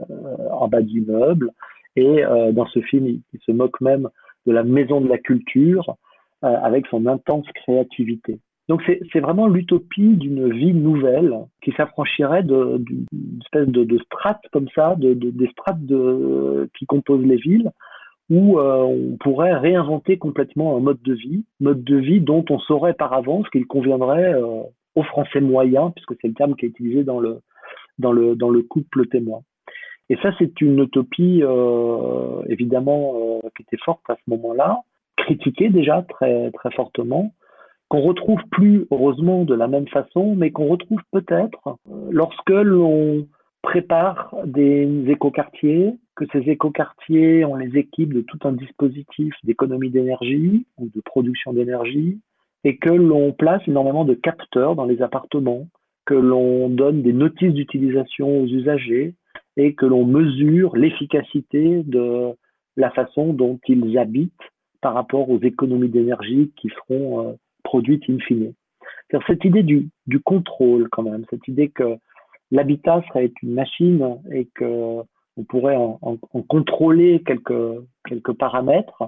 en 0.50 0.66
bas 0.66 0.82
d'immeuble. 0.82 1.52
Et 1.94 2.24
euh, 2.24 2.50
dans 2.50 2.66
ce 2.66 2.80
film, 2.80 3.06
il, 3.06 3.22
se 3.46 3.52
moque 3.52 3.80
même 3.80 4.08
de 4.46 4.52
la 4.52 4.64
maison 4.64 5.00
de 5.00 5.08
la 5.08 5.18
culture 5.18 5.94
avec 6.42 6.86
son 6.86 7.04
intense 7.04 7.44
créativité. 7.54 8.40
Donc 8.70 8.84
c'est 8.86 9.18
vraiment 9.18 9.48
l'utopie 9.48 10.14
d'une 10.16 10.48
vie 10.52 10.72
nouvelle 10.72 11.34
qui 11.60 11.72
s'affranchirait 11.72 12.44
d'une 12.44 13.04
espèce 13.42 13.66
de, 13.66 13.82
de 13.82 13.98
strate 13.98 14.40
comme 14.52 14.68
ça, 14.76 14.94
de, 14.94 15.12
des 15.12 15.48
strates 15.48 15.80
qui 16.78 16.86
composent 16.86 17.26
les 17.26 17.38
villes, 17.38 17.72
où 18.30 18.60
euh, 18.60 18.84
on 18.84 19.16
pourrait 19.16 19.54
réinventer 19.54 20.18
complètement 20.18 20.76
un 20.76 20.80
mode 20.80 21.02
de 21.02 21.14
vie, 21.14 21.44
mode 21.58 21.82
de 21.82 21.96
vie 21.96 22.20
dont 22.20 22.44
on 22.48 22.60
saurait 22.60 22.94
par 22.94 23.12
avance 23.12 23.50
qu'il 23.50 23.66
conviendrait 23.66 24.34
euh, 24.34 24.62
aux 24.94 25.02
Français 25.02 25.40
moyens, 25.40 25.90
puisque 25.96 26.14
c'est 26.20 26.28
le 26.28 26.34
terme 26.34 26.54
qui 26.54 26.66
est 26.66 26.68
utilisé 26.68 27.02
dans 27.02 27.18
le 27.18 28.62
couple 28.62 29.08
témoin. 29.08 29.40
Et 30.10 30.16
ça, 30.22 30.30
c'est 30.38 30.60
une 30.60 30.78
utopie 30.78 31.40
euh, 31.42 32.42
évidemment 32.48 33.40
qui 33.56 33.62
était 33.62 33.82
forte 33.84 34.08
à 34.08 34.14
ce 34.14 34.30
moment-là, 34.30 34.78
critiquée 35.16 35.70
déjà 35.70 36.02
très, 36.02 36.52
très 36.52 36.70
fortement, 36.70 37.32
qu'on 37.90 38.00
retrouve 38.00 38.40
plus, 38.52 38.86
heureusement, 38.92 39.44
de 39.44 39.54
la 39.54 39.66
même 39.66 39.88
façon, 39.88 40.36
mais 40.36 40.52
qu'on 40.52 40.68
retrouve 40.68 41.00
peut-être 41.10 41.58
euh, 41.66 42.08
lorsque 42.10 42.50
l'on 42.50 43.26
prépare 43.62 44.34
des 44.46 45.04
écoquartiers, 45.08 45.98
que 46.14 46.24
ces 46.32 46.48
écoquartiers, 46.48 47.44
on 47.44 47.56
les 47.56 47.76
équipe 47.76 48.14
de 48.14 48.20
tout 48.22 48.38
un 48.44 48.52
dispositif 48.52 49.34
d'économie 49.42 49.90
d'énergie 49.90 50.66
ou 50.78 50.88
de 50.94 51.00
production 51.04 51.52
d'énergie, 51.52 52.20
et 52.62 52.76
que 52.76 52.90
l'on 52.90 53.32
place 53.32 53.62
énormément 53.66 54.04
de 54.04 54.14
capteurs 54.14 54.76
dans 54.76 54.84
les 54.84 55.02
appartements, 55.02 55.66
que 56.06 56.14
l'on 56.14 56.68
donne 56.68 57.02
des 57.02 57.12
notices 57.12 57.54
d'utilisation 57.54 58.42
aux 58.42 58.46
usagers 58.46 59.14
et 59.56 59.74
que 59.74 59.86
l'on 59.86 60.06
mesure 60.06 60.76
l'efficacité 60.76 61.82
de 61.82 62.28
la 62.76 62.90
façon 62.90 63.32
dont 63.32 63.58
ils 63.66 63.98
habitent 63.98 64.32
par 64.80 64.94
rapport 64.94 65.28
aux 65.28 65.40
économies 65.40 65.88
d'énergie 65.88 66.52
qui 66.56 66.68
seront 66.68 67.28
euh, 67.28 67.32
produite 67.70 68.02
in 68.10 68.18
fine. 68.26 68.52
Cette 69.28 69.44
idée 69.44 69.62
du, 69.62 70.20
contrôle 70.24 70.88
quand 70.90 71.04
même, 71.04 71.24
cette 71.30 71.46
idée 71.46 71.68
que 71.68 71.96
l'habitat 72.50 73.00
serait 73.08 73.32
une 73.42 73.54
machine 73.54 74.18
et 74.32 74.48
que 74.56 74.98
on 75.36 75.44
pourrait 75.44 75.76
en, 75.76 76.16
contrôler 76.48 77.22
quelques, 77.24 78.32
paramètres 78.38 79.04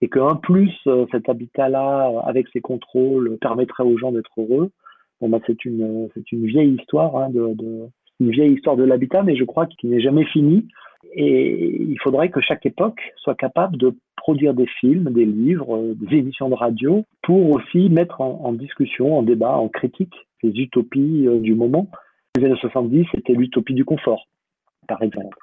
et 0.00 0.08
qu'un 0.08 0.34
plus, 0.34 0.72
cet 1.12 1.28
habitat-là, 1.28 2.10
avec 2.24 2.48
ses 2.52 2.60
contrôles, 2.60 3.38
permettrait 3.40 3.84
aux 3.84 3.96
gens 3.96 4.10
d'être 4.10 4.32
heureux. 4.36 4.70
Bon, 5.20 5.28
bah, 5.28 5.38
c'est 5.46 5.64
une, 5.64 6.08
vieille 6.32 6.74
histoire, 6.80 7.16
hein, 7.16 7.30
une 7.32 8.30
vieille 8.30 8.54
histoire 8.54 8.76
de 8.76 8.82
l'habitat, 8.82 9.22
mais 9.22 9.36
je 9.36 9.44
crois 9.44 9.66
qu'il 9.66 9.90
n'est 9.90 10.00
jamais 10.00 10.24
fini. 10.24 10.66
Et 11.14 11.82
il 11.82 11.98
faudrait 12.00 12.30
que 12.30 12.40
chaque 12.40 12.64
époque 12.64 13.00
soit 13.16 13.34
capable 13.34 13.76
de 13.76 13.94
produire 14.16 14.54
des 14.54 14.66
films, 14.80 15.12
des 15.12 15.24
livres, 15.24 15.76
euh, 15.76 15.94
des 15.94 16.16
émissions 16.16 16.48
de 16.48 16.54
radio, 16.54 17.04
pour 17.22 17.50
aussi 17.50 17.88
mettre 17.90 18.20
en, 18.20 18.52
discussion, 18.52 19.18
en 19.18 19.22
débat, 19.22 19.56
en 19.56 19.68
critique 19.68 20.14
ces 20.40 20.48
utopies 20.48 21.26
euh, 21.26 21.38
du 21.40 21.54
moment. 21.54 21.88
Les 22.36 22.44
années 22.44 22.58
70, 22.60 23.06
c'était 23.14 23.34
l'utopie 23.34 23.74
du 23.74 23.84
confort, 23.84 24.28
par 24.88 25.02
exemple. 25.02 25.36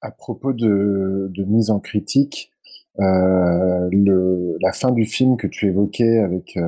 À 0.00 0.10
propos 0.10 0.52
de, 0.52 1.32
mise 1.46 1.70
en 1.70 1.80
critique, 1.80 2.52
euh, 3.00 3.88
la 4.60 4.72
fin 4.72 4.92
du 4.92 5.04
film 5.04 5.36
que 5.36 5.46
tu 5.46 5.66
évoquais 5.66 6.18
avec 6.18 6.58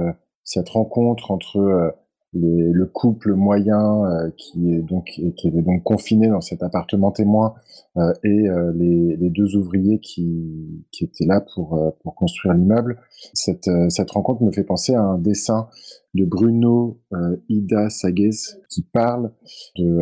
cette 0.45 0.69
rencontre 0.71 1.31
entre 1.31 1.95
le 2.35 2.85
couple 2.87 3.35
moyen 3.35 4.05
euh, 4.05 4.31
qui 4.37 4.73
est 4.73 4.83
donc 4.83 5.05
qui 5.05 5.49
est 5.49 5.63
donc 5.63 5.83
confiné 5.83 6.29
dans 6.29 6.41
cet 6.41 6.63
appartement 6.63 7.13
témoin 7.13 7.55
euh, 7.97 8.13
et 8.25 8.49
euh, 8.49 8.73
les, 8.75 9.17
les, 9.17 9.31
deux 9.31 9.57
ouvriers 9.57 10.01
qui, 10.01 10.85
qui 10.91 11.05
étaient 11.05 11.27
là 11.27 11.45
pour 11.55 11.95
pour 12.03 12.15
construire 12.15 12.55
l'immeuble. 12.55 12.99
Cette 13.33 13.71
cette 13.89 14.11
rencontre 14.11 14.43
me 14.43 14.51
fait 14.51 14.65
penser 14.65 14.95
à 14.95 15.03
un 15.03 15.19
dessin 15.19 15.69
de 16.15 16.25
Bruno 16.25 17.01
Ida 17.49 17.91
Sagues 17.91 18.31
qui 18.69 18.83
parle 18.83 19.33
de 19.77 20.01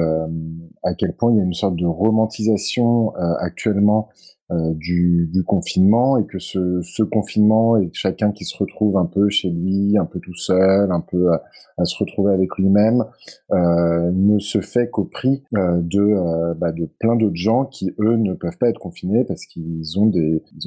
à 0.82 0.94
quel 0.94 1.14
point 1.14 1.32
il 1.32 1.38
y 1.38 1.40
a 1.40 1.44
une 1.44 1.54
sorte 1.54 1.76
de 1.76 1.86
romantisation 1.86 3.14
actuellement 3.38 4.08
euh, 4.10 4.41
du, 4.74 5.28
du, 5.32 5.44
confinement 5.44 6.18
et 6.18 6.26
que 6.26 6.38
ce, 6.38 7.02
confinement 7.02 7.76
et 7.76 7.90
chacun 7.92 8.32
qui 8.32 8.44
se 8.44 8.56
retrouve 8.56 8.96
un 8.96 9.06
peu 9.06 9.28
chez 9.28 9.50
lui, 9.50 9.96
un 9.98 10.04
peu 10.04 10.20
tout 10.20 10.34
seul, 10.34 10.90
un 10.92 11.00
peu 11.00 11.32
à, 11.32 11.42
se 11.84 11.96
retrouver 11.98 12.32
avec 12.32 12.56
lui-même, 12.58 13.04
euh, 13.52 14.10
ne 14.12 14.38
se 14.38 14.60
fait 14.60 14.88
qu'au 14.88 15.04
prix 15.04 15.42
euh, 15.56 15.80
de, 15.82 16.00
euh, 16.00 16.54
bah, 16.54 16.70
de 16.70 16.88
plein 17.00 17.16
d'autres 17.16 17.34
gens 17.34 17.64
qui 17.64 17.92
eux 17.98 18.16
ne 18.16 18.34
peuvent 18.34 18.58
pas 18.58 18.68
être 18.68 18.78
confinés 18.78 19.24
parce 19.24 19.46
qu'ils 19.46 19.98
ont 19.98 20.10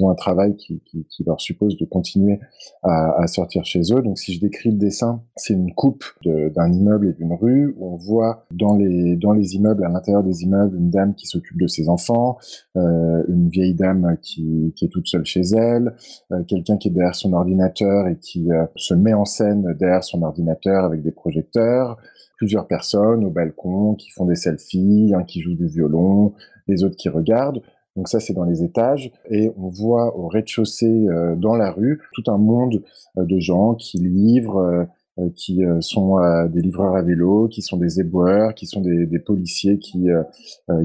ont 0.00 0.10
un 0.10 0.14
travail 0.14 0.56
qui, 0.56 0.82
qui, 0.84 1.24
leur 1.24 1.40
suppose 1.40 1.76
de 1.78 1.84
continuer 1.84 2.38
à, 2.82 3.22
à, 3.22 3.26
sortir 3.26 3.64
chez 3.64 3.80
eux. 3.92 4.02
Donc 4.02 4.18
si 4.18 4.34
je 4.34 4.40
décris 4.40 4.70
le 4.70 4.76
dessin, 4.76 5.22
c'est 5.36 5.54
une 5.54 5.72
coupe 5.74 6.04
d'un 6.24 6.72
immeuble 6.72 7.08
et 7.08 7.12
d'une 7.12 7.32
rue 7.32 7.74
où 7.78 7.94
on 7.94 7.96
voit 7.96 8.44
dans 8.50 8.76
les 8.76 9.16
dans 9.16 9.32
les 9.32 9.54
immeubles 9.54 9.84
à 9.84 9.88
l'intérieur 9.88 10.22
des 10.22 10.42
immeubles 10.42 10.76
une 10.76 10.90
dame 10.90 11.14
qui 11.14 11.26
s'occupe 11.26 11.60
de 11.60 11.66
ses 11.66 11.88
enfants, 11.88 12.38
euh, 12.76 13.22
une 13.28 13.48
vieille 13.48 13.74
dame 13.76 14.16
qui, 14.22 14.74
est 14.80 14.88
toute 14.88 15.06
seule 15.06 15.24
chez 15.24 15.42
elle, 15.56 15.94
euh, 16.32 16.42
quelqu'un 16.44 16.76
qui 16.76 16.88
est 16.88 16.90
derrière 16.90 17.14
son 17.14 17.32
ordinateur 17.32 18.08
et 18.08 18.16
qui 18.16 18.50
euh, 18.50 18.66
se 18.76 18.94
met 18.94 19.14
en 19.14 19.24
scène 19.24 19.74
derrière 19.78 20.02
son 20.02 20.22
ordinateur 20.22 20.84
avec 20.84 21.02
des 21.02 21.12
projecteurs, 21.12 21.96
plusieurs 22.36 22.66
personnes 22.66 23.24
au 23.24 23.30
balcon 23.30 23.94
qui 23.94 24.10
font 24.10 24.24
des 24.24 24.34
selfies, 24.34 25.12
un 25.14 25.22
qui 25.22 25.40
joue 25.40 25.54
du 25.54 25.66
violon, 25.66 26.34
les 26.66 26.84
autres 26.84 26.96
qui 26.96 27.08
regardent. 27.08 27.62
Donc 27.94 28.08
ça, 28.08 28.20
c'est 28.20 28.34
dans 28.34 28.44
les 28.44 28.62
étages. 28.62 29.10
Et 29.30 29.50
on 29.56 29.68
voit 29.68 30.18
au 30.18 30.28
rez-de-chaussée, 30.28 31.06
euh, 31.08 31.34
dans 31.34 31.56
la 31.56 31.70
rue, 31.70 32.02
tout 32.12 32.24
un 32.26 32.38
monde 32.38 32.82
de 33.16 33.38
gens 33.38 33.74
qui 33.74 33.98
livrent, 33.98 34.86
qui 35.34 35.64
euh, 35.64 35.80
sont 35.80 36.18
euh, 36.18 36.46
des 36.48 36.60
livreurs 36.60 36.94
à 36.94 37.02
vélo, 37.02 37.48
qui 37.48 37.62
sont 37.62 37.76
des 37.76 38.00
éboueurs, 38.00 38.54
qui 38.54 38.66
sont 38.66 38.80
des, 38.80 39.06
des 39.06 39.18
policiers 39.18 39.78
qui, 39.78 40.06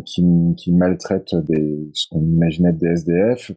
qui, 0.05 0.23
qui 0.57 0.71
maltraitent 0.71 1.35
des, 1.35 1.89
ce 1.93 2.07
qu'on 2.09 2.21
imaginait 2.21 2.73
des 2.73 2.87
SDF. 2.87 3.51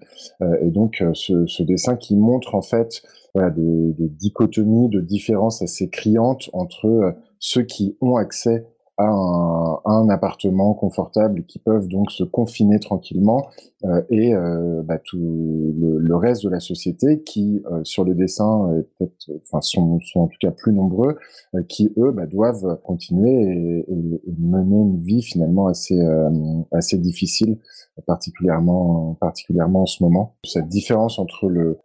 et 0.61 0.71
donc 0.71 1.03
ce, 1.15 1.47
ce, 1.47 1.63
dessin 1.63 1.97
qui 1.97 2.17
montre 2.17 2.55
en 2.55 2.63
fait 2.63 3.03
voilà, 3.35 3.51
des, 3.51 3.93
des 3.93 4.09
dichotomies, 4.09 4.89
de 4.89 5.01
différences 5.01 5.63
assez 5.63 5.89
criantes 5.89 6.51
entre 6.53 7.15
ceux 7.39 7.63
qui 7.63 7.97
ont 8.01 8.17
accès 8.17 8.67
un, 8.99 9.81
un, 9.85 10.09
appartement 10.09 10.73
confortable 10.75 11.45
qui 11.47 11.59
peuvent 11.59 11.89
donc 11.89 12.13
se 12.13 12.23
confiner 12.23 12.79
tranquillement 12.79 13.49
euh, 13.85 14.03
et 14.09 14.35
euh, 14.35 14.83
bah, 14.85 14.99
tout 14.99 15.19
le, 15.19 15.99
le, 15.99 16.17
reste 16.17 16.45
de 16.45 16.49
la 16.49 16.61
société 16.61 17.23
qui 17.23 17.63
euh, 17.73 17.81
sur 17.83 18.05
les 18.05 18.15
dessins 18.15 18.85
peut-être 18.99 19.31
enfin 19.43 19.61
sont, 19.61 19.99
sont, 20.01 20.21
en 20.21 20.27
tout 20.29 20.37
cas 20.41 20.53
plus 20.53 20.73
nombreux 20.73 21.17
euh, 21.55 21.63
qui 21.69 21.93
eux 21.97 22.13
bah, 22.13 22.27
doivent 22.27 22.79
continuer 22.85 23.33
et, 23.33 23.85
et, 23.91 24.35
mener 24.39 24.77
une 24.77 24.99
vie 24.99 25.23
finalement 25.23 25.67
assez 25.67 26.01
euh, 26.01 26.31
assez 26.71 26.99
difficile 26.99 27.59
particulièrement 28.07 29.17
particulièrement 29.21 29.83
en 29.83 29.87
ce 29.87 30.03
moment. 30.05 30.37
Cette 30.45 30.69
différence 30.69 31.19
entre 31.19 31.49
le 31.49 31.79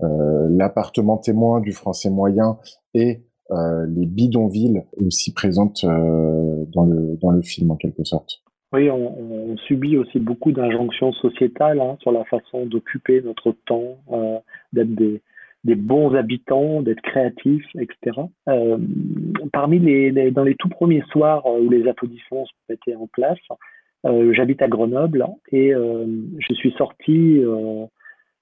l'appartement 0.49 1.17
témoin 1.17 1.59
du 1.59 1.71
français 1.71 2.09
moyen 2.09 2.57
et 2.93 3.23
euh, 3.51 3.87
les 3.87 4.05
bidonvilles 4.05 4.83
aussi 5.03 5.33
présentes 5.33 5.83
euh, 5.83 6.65
dans, 6.71 6.85
le, 6.85 7.17
dans 7.19 7.31
le 7.31 7.41
film 7.41 7.71
en 7.71 7.77
quelque 7.77 8.03
sorte. 8.03 8.43
Oui, 8.71 8.87
on, 8.91 9.57
subit 9.57 9.97
aussi 9.97 10.19
beaucoup 10.19 10.51
d'injonctions 10.51 11.11
sociétales 11.13 11.79
hein, 11.79 11.97
sur 12.01 12.11
la 12.11 12.23
façon 12.25 12.67
d'occuper 12.67 13.21
notre 13.21 13.55
temps, 13.65 13.97
euh, 14.11 14.37
d'être 14.73 14.93
des, 14.93 15.75
bons 15.75 16.13
habitants, 16.13 16.83
d'être 16.83 17.01
créatifs, 17.01 17.65
etc. 17.79 18.21
Parmi 19.51 19.79
les, 19.79 20.29
dans 20.29 20.43
les 20.43 20.53
tout 20.53 20.69
premiers 20.69 21.03
soirs 21.11 21.43
où 21.47 21.67
les 21.69 21.87
applaudissements 21.87 22.45
se 22.45 22.51
mettaient 22.69 22.95
en 22.95 23.07
place, 23.07 23.39
j'habite 24.03 24.61
à 24.61 24.67
Grenoble 24.67 25.25
et 25.51 25.71
je 25.71 26.53
suis 26.53 26.71
sorti 26.77 27.41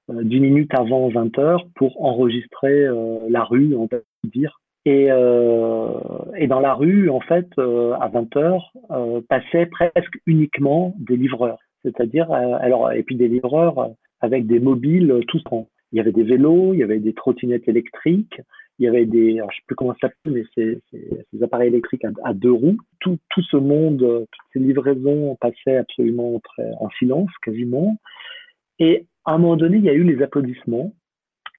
10 0.09 0.39
minutes 0.39 0.71
avant 0.77 1.09
20 1.09 1.39
heures 1.39 1.65
pour 1.75 2.03
enregistrer 2.03 2.85
la 3.29 3.43
rue, 3.43 3.75
on 3.75 3.87
peut 3.87 4.03
dire, 4.25 4.59
et, 4.87 5.07
euh, 5.11 5.99
et, 6.37 6.47
dans 6.47 6.61
la 6.61 6.73
rue, 6.73 7.09
en 7.09 7.19
fait, 7.19 7.49
euh, 7.57 7.91
à 7.99 8.07
20 8.07 8.37
heures, 8.37 8.71
euh, 8.89 9.19
passaient 9.27 9.65
presque 9.65 10.17
uniquement 10.25 10.95
des 10.97 11.17
livreurs. 11.17 11.59
C'est-à-dire, 11.83 12.31
alors, 12.31 12.93
et 12.93 13.03
puis 13.03 13.17
des 13.17 13.27
livreurs 13.27 13.91
avec 14.21 14.47
des 14.47 14.61
mobiles 14.61 15.19
tous 15.27 15.43
grands. 15.43 15.67
Il 15.91 15.97
y 15.97 15.99
avait 15.99 16.13
des 16.13 16.23
vélos, 16.23 16.73
il 16.73 16.79
y 16.79 16.83
avait 16.83 16.99
des 16.99 17.13
trottinettes 17.13 17.67
électriques, 17.67 18.41
il 18.79 18.85
y 18.85 18.87
avait 18.87 19.05
des, 19.05 19.35
je 19.35 19.55
sais 19.55 19.63
plus 19.67 19.75
comment 19.75 19.93
ça 19.93 20.07
s'appelle, 20.07 20.33
mais 20.33 20.43
c'est 20.55 20.79
ces 21.31 21.43
appareils 21.43 21.67
électriques 21.67 22.05
à, 22.23 22.33
deux 22.33 22.51
roues. 22.51 22.77
Tout, 23.01 23.17
tout 23.29 23.41
ce 23.41 23.57
monde, 23.57 23.99
toutes 23.99 24.47
ces 24.53 24.59
livraisons 24.59 25.35
passaient 25.41 25.77
absolument 25.77 26.41
en 26.79 26.89
silence, 26.97 27.29
quasiment. 27.41 27.97
Et 28.79 29.05
à 29.25 29.33
un 29.33 29.37
moment 29.37 29.57
donné, 29.57 29.77
il 29.77 29.83
y 29.83 29.89
a 29.89 29.93
eu 29.93 30.03
les 30.03 30.23
applaudissements, 30.23 30.93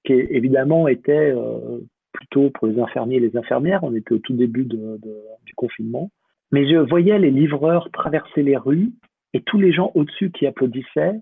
qui 0.05 0.15
évidemment 0.15 0.89
étaient 0.89 1.35
plutôt 2.19 2.51
pour 2.51 2.67
les 2.67 2.79
infirmiers 2.81 3.17
et 3.17 3.21
les 3.21 3.37
infirmières. 3.37 3.85
On 3.85 3.95
était 3.95 4.13
au 4.13 4.19
tout 4.19 4.35
début 4.35 4.65
du 4.65 5.55
confinement. 5.57 6.11
Mais 6.51 6.69
je 6.69 6.77
voyais 6.77 7.19
les 7.19 7.31
livreurs 7.31 7.91
traverser 7.93 8.43
les 8.43 8.57
rues 8.57 8.91
et 9.35 9.43
tous 9.43 9.59
les 9.59 9.73
gens 9.73 9.93
au-dessus 9.95 10.31
qui 10.31 10.47
applaudissaient. 10.47 11.21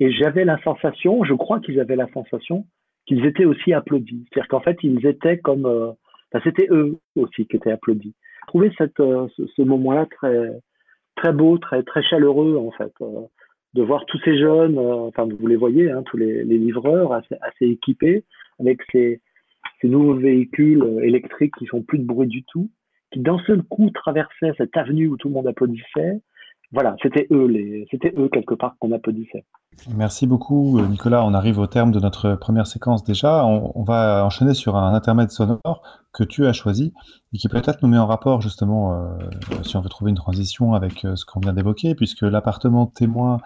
Et 0.00 0.10
j'avais 0.10 0.44
la 0.44 0.60
sensation, 0.62 1.22
je 1.24 1.34
crois 1.34 1.60
qu'ils 1.60 1.78
avaient 1.78 1.96
la 1.96 2.08
sensation, 2.12 2.66
qu'ils 3.06 3.24
étaient 3.24 3.44
aussi 3.44 3.72
applaudis. 3.72 4.24
C'est-à-dire 4.28 4.48
qu'en 4.48 4.60
fait, 4.60 4.76
ils 4.82 5.06
étaient 5.06 5.38
comme. 5.38 5.66
Euh, 5.66 5.92
enfin, 6.32 6.42
c'était 6.42 6.66
eux 6.70 6.98
aussi 7.14 7.46
qui 7.46 7.56
étaient 7.56 7.70
applaudis. 7.70 8.14
Je 8.42 8.46
trouvais 8.48 8.72
cette, 8.76 8.98
euh, 8.98 9.28
ce, 9.36 9.62
moment-là 9.62 10.06
très, 10.06 10.50
très 11.14 11.32
beau, 11.32 11.58
très, 11.58 11.82
très 11.84 12.02
chaleureux, 12.02 12.56
en 12.56 12.72
fait. 12.72 12.92
Euh, 13.00 13.20
de 13.74 13.82
voir 13.82 14.04
tous 14.06 14.18
ces 14.24 14.36
jeunes, 14.36 14.78
enfin, 14.78 15.26
vous 15.26 15.46
les 15.46 15.56
voyez, 15.56 15.90
hein, 15.90 16.02
tous 16.04 16.18
les, 16.18 16.44
les 16.44 16.58
livreurs 16.58 17.12
assez, 17.12 17.36
assez 17.40 17.66
équipés, 17.66 18.24
avec 18.58 18.80
ces, 18.90 19.20
ces 19.80 19.88
nouveaux 19.88 20.14
véhicules 20.14 20.82
euh, 20.82 21.02
électriques 21.02 21.54
qui 21.58 21.66
font 21.66 21.82
plus 21.82 21.98
de 21.98 22.04
bruit 22.04 22.28
du 22.28 22.44
tout, 22.44 22.70
qui 23.12 23.20
d'un 23.20 23.38
seul 23.46 23.62
coup 23.62 23.90
traversaient 23.90 24.52
cette 24.56 24.76
avenue 24.76 25.08
où 25.08 25.16
tout 25.16 25.28
le 25.28 25.34
monde 25.34 25.46
applaudissait. 25.46 26.20
Voilà, 26.70 26.96
c'était 27.02 27.26
eux, 27.30 27.52
c'était 27.90 28.14
eux 28.16 28.30
quelque 28.32 28.54
part 28.54 28.76
qu'on 28.78 28.92
applaudissait. 28.92 29.44
Merci 29.94 30.26
beaucoup, 30.26 30.78
euh, 30.78 30.86
Nicolas. 30.86 31.22
On 31.24 31.34
arrive 31.34 31.58
au 31.58 31.66
terme 31.66 31.92
de 31.92 32.00
notre 32.00 32.34
première 32.34 32.66
séquence 32.66 33.04
déjà. 33.04 33.44
On, 33.44 33.82
va 33.82 34.24
enchaîner 34.24 34.54
sur 34.54 34.76
un 34.76 34.94
intermède 34.94 35.30
sonore 35.30 35.82
que 36.14 36.24
tu 36.24 36.46
as 36.46 36.54
choisi 36.54 36.94
et 37.34 37.36
qui 37.36 37.48
peut-être 37.48 37.82
nous 37.82 37.88
met 37.88 37.98
en 37.98 38.06
rapport 38.06 38.40
justement, 38.40 38.94
euh, 38.94 39.18
si 39.62 39.76
on 39.76 39.82
veut 39.82 39.90
trouver 39.90 40.10
une 40.10 40.16
transition 40.16 40.72
avec 40.72 41.06
ce 41.14 41.24
qu'on 41.26 41.40
vient 41.40 41.52
d'évoquer, 41.52 41.94
puisque 41.94 42.22
l'appartement 42.22 42.86
témoin 42.86 43.38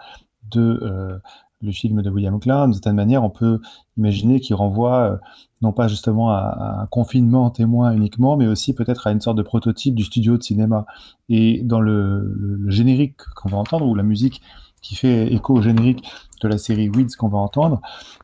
de 0.49 1.19
le 1.61 1.71
film 1.71 2.01
de 2.01 2.09
William 2.09 2.39
Klein, 2.39 2.65
d'une 2.65 2.73
certaine 2.73 2.95
manière, 2.95 3.23
on 3.23 3.29
peut 3.29 3.59
imaginer 3.97 4.39
qu'il 4.39 4.55
renvoie 4.55 5.11
euh, 5.11 5.17
non 5.61 5.71
pas 5.71 5.87
justement 5.87 6.29
à, 6.29 6.81
un 6.83 6.85
confinement 6.87 7.49
témoin 7.49 7.93
uniquement, 7.93 8.37
mais 8.37 8.47
aussi 8.47 8.73
peut-être 8.73 9.07
à 9.07 9.11
une 9.11 9.21
sorte 9.21 9.37
de 9.37 9.43
prototype 9.43 9.95
du 9.95 10.03
studio 10.03 10.37
de 10.37 10.43
cinéma. 10.43 10.85
Et 11.29 11.61
dans 11.63 11.81
le, 11.81 12.59
générique 12.67 13.17
qu'on 13.35 13.49
va 13.49 13.57
entendre, 13.57 13.87
où 13.87 13.95
la 13.95 14.03
musique 14.03 14.41
qui 14.81 14.95
fait 14.95 15.33
écho 15.33 15.55
au 15.55 15.61
générique 15.61 16.07
de 16.41 16.47
la 16.47 16.59
série 16.59 16.89
Weeds 16.89 17.15
qu'on 17.17 17.29
va 17.29 17.39
entendre. 17.39 17.81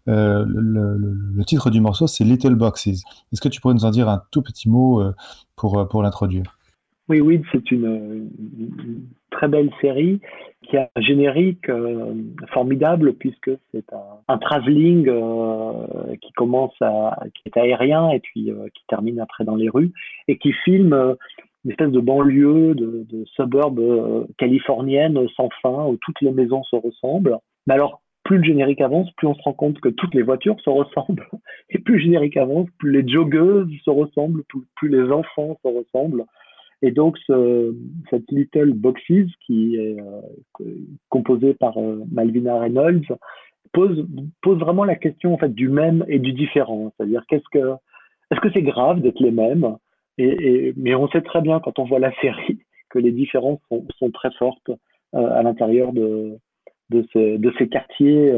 Euh, 0.07 0.45
le, 0.47 1.43
titre 1.45 1.71
du 1.71 1.81
morceau, 1.81 2.05
c'est 2.05 2.23
Little 2.23 2.55
Boxes. 2.55 2.87
Est-ce 2.87 3.41
que 3.41 3.49
tu 3.49 3.59
pourrais 3.59 3.73
nous 3.73 3.85
en 3.85 3.91
dire 3.91 4.07
un 4.07 4.21
tout 4.29 4.43
petit 4.43 4.69
mot 4.69 5.01
euh, 5.01 5.15
pour, 5.55 5.87
pour 5.89 6.03
l'introduire? 6.03 6.57
Oui, 7.09 7.19
Weeds, 7.19 7.43
c'est 7.51 7.71
une, 7.71 8.29
très 9.43 9.49
belle 9.49 9.71
série 9.81 10.21
qui 10.69 10.77
a 10.77 10.89
un 10.95 11.01
générique 11.01 11.67
euh, 11.67 12.13
formidable 12.53 13.13
puisque 13.15 13.51
c'est 13.71 13.91
un, 13.91 14.19
un 14.29 14.37
travelling 14.37 15.09
euh, 15.09 16.15
qui 16.21 16.31
commence 16.31 16.73
à, 16.79 17.19
qui 17.35 17.43
est 17.47 17.57
aérien 17.57 18.09
et 18.11 18.21
puis 18.21 18.51
euh, 18.51 18.69
qui 18.73 18.83
termine 18.87 19.19
après 19.19 19.43
dans 19.43 19.57
les 19.57 19.67
rues 19.67 19.91
et 20.29 20.37
qui 20.37 20.53
filme 20.63 21.17
une 21.65 21.71
espèce 21.71 21.91
de 21.91 21.99
banlieue, 21.99 22.73
de, 22.73 23.05
de 23.09 23.25
suburb 23.35 23.81
californienne 24.37 25.19
sans 25.35 25.49
fin 25.61 25.87
où 25.87 25.97
toutes 25.97 26.21
les 26.21 26.31
maisons 26.31 26.63
se 26.63 26.77
ressemblent. 26.77 27.37
Mais 27.67 27.73
alors, 27.73 28.01
plus 28.23 28.37
le 28.37 28.43
générique 28.45 28.79
avance, 28.79 29.11
plus 29.17 29.27
on 29.27 29.35
se 29.35 29.41
rend 29.41 29.53
compte 29.53 29.81
que 29.81 29.89
toutes 29.89 30.13
les 30.15 30.21
voitures 30.21 30.59
se 30.61 30.69
ressemblent. 30.69 31.27
Et 31.69 31.79
plus 31.79 31.95
le 31.95 32.01
générique 32.01 32.37
avance, 32.37 32.69
plus 32.79 32.91
les 32.91 33.07
joggeuses 33.07 33.69
se 33.83 33.89
ressemblent, 33.89 34.43
plus, 34.45 34.61
plus 34.75 34.87
les 34.87 35.11
enfants 35.11 35.57
se 35.61 35.67
ressemblent. 35.67 36.23
Et 36.83 36.91
donc, 36.91 37.17
ce, 37.25 37.73
cette 38.09 38.29
Little 38.29 38.73
Boxes, 38.73 39.31
qui 39.47 39.77
est 39.77 39.97
euh, 40.01 40.65
composée 41.07 41.53
par 41.53 41.77
euh, 41.77 42.03
Malvina 42.11 42.59
Reynolds, 42.59 43.07
pose, 43.71 44.05
vraiment 44.43 44.83
la 44.83 44.95
question 44.95 45.33
en 45.33 45.37
fait 45.37 45.55
du 45.55 45.69
même 45.69 46.03
et 46.09 46.19
du 46.19 46.33
différent. 46.33 46.91
C'est-à-dire, 46.97 47.23
est-ce 47.31 48.39
que 48.41 48.51
c'est 48.51 48.61
grave 48.61 48.99
d'être 48.99 49.21
les 49.21 49.31
mêmes? 49.31 49.77
Mais 50.17 50.93
on 50.93 51.07
sait 51.07 51.21
très 51.21 51.41
bien 51.41 51.61
quand 51.61 51.79
on 51.79 51.85
voit 51.85 51.99
la 51.99 52.13
série 52.21 52.59
que 52.89 52.99
les 52.99 53.13
différences 53.13 53.61
sont, 53.97 54.11
très 54.11 54.31
fortes 54.31 54.69
euh, 55.15 55.39
à 55.39 55.41
l'intérieur 55.41 55.93
de, 55.93 56.37
ces, 57.13 57.69
quartiers 57.71 58.31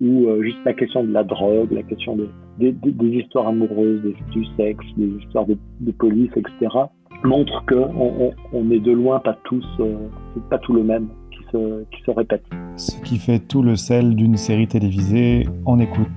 où 0.00 0.42
juste 0.42 0.64
la 0.66 0.74
question 0.74 1.02
de 1.02 1.12
la 1.12 1.24
drogue, 1.24 1.72
la 1.72 1.82
question 1.82 2.18
des, 2.58 2.74
histoires 3.00 3.48
amoureuses, 3.48 4.02
des, 4.02 4.14
du 4.32 4.44
sexe, 4.56 4.84
des 4.98 5.24
histoires 5.24 5.46
de 5.46 5.92
police, 5.92 6.30
etc 6.36 6.68
montre 7.24 7.64
que 7.66 7.74
on, 7.74 8.32
on, 8.52 8.70
est 8.70 8.80
de 8.80 8.92
loin 8.92 9.20
pas 9.20 9.36
tous, 9.44 9.66
euh, 9.80 10.08
pas 10.48 10.58
tout 10.58 10.72
le 10.72 10.82
même 10.82 11.08
qui 11.30 11.38
se, 11.52 11.84
qui 11.90 12.02
se 12.04 12.10
répète. 12.10 12.44
Ce 12.76 12.96
qui 13.02 13.18
fait 13.18 13.38
tout 13.38 13.62
le 13.62 13.76
sel 13.76 14.14
d'une 14.14 14.36
série 14.36 14.68
télévisée, 14.68 15.46
on 15.66 15.78
écoute. 15.80 16.08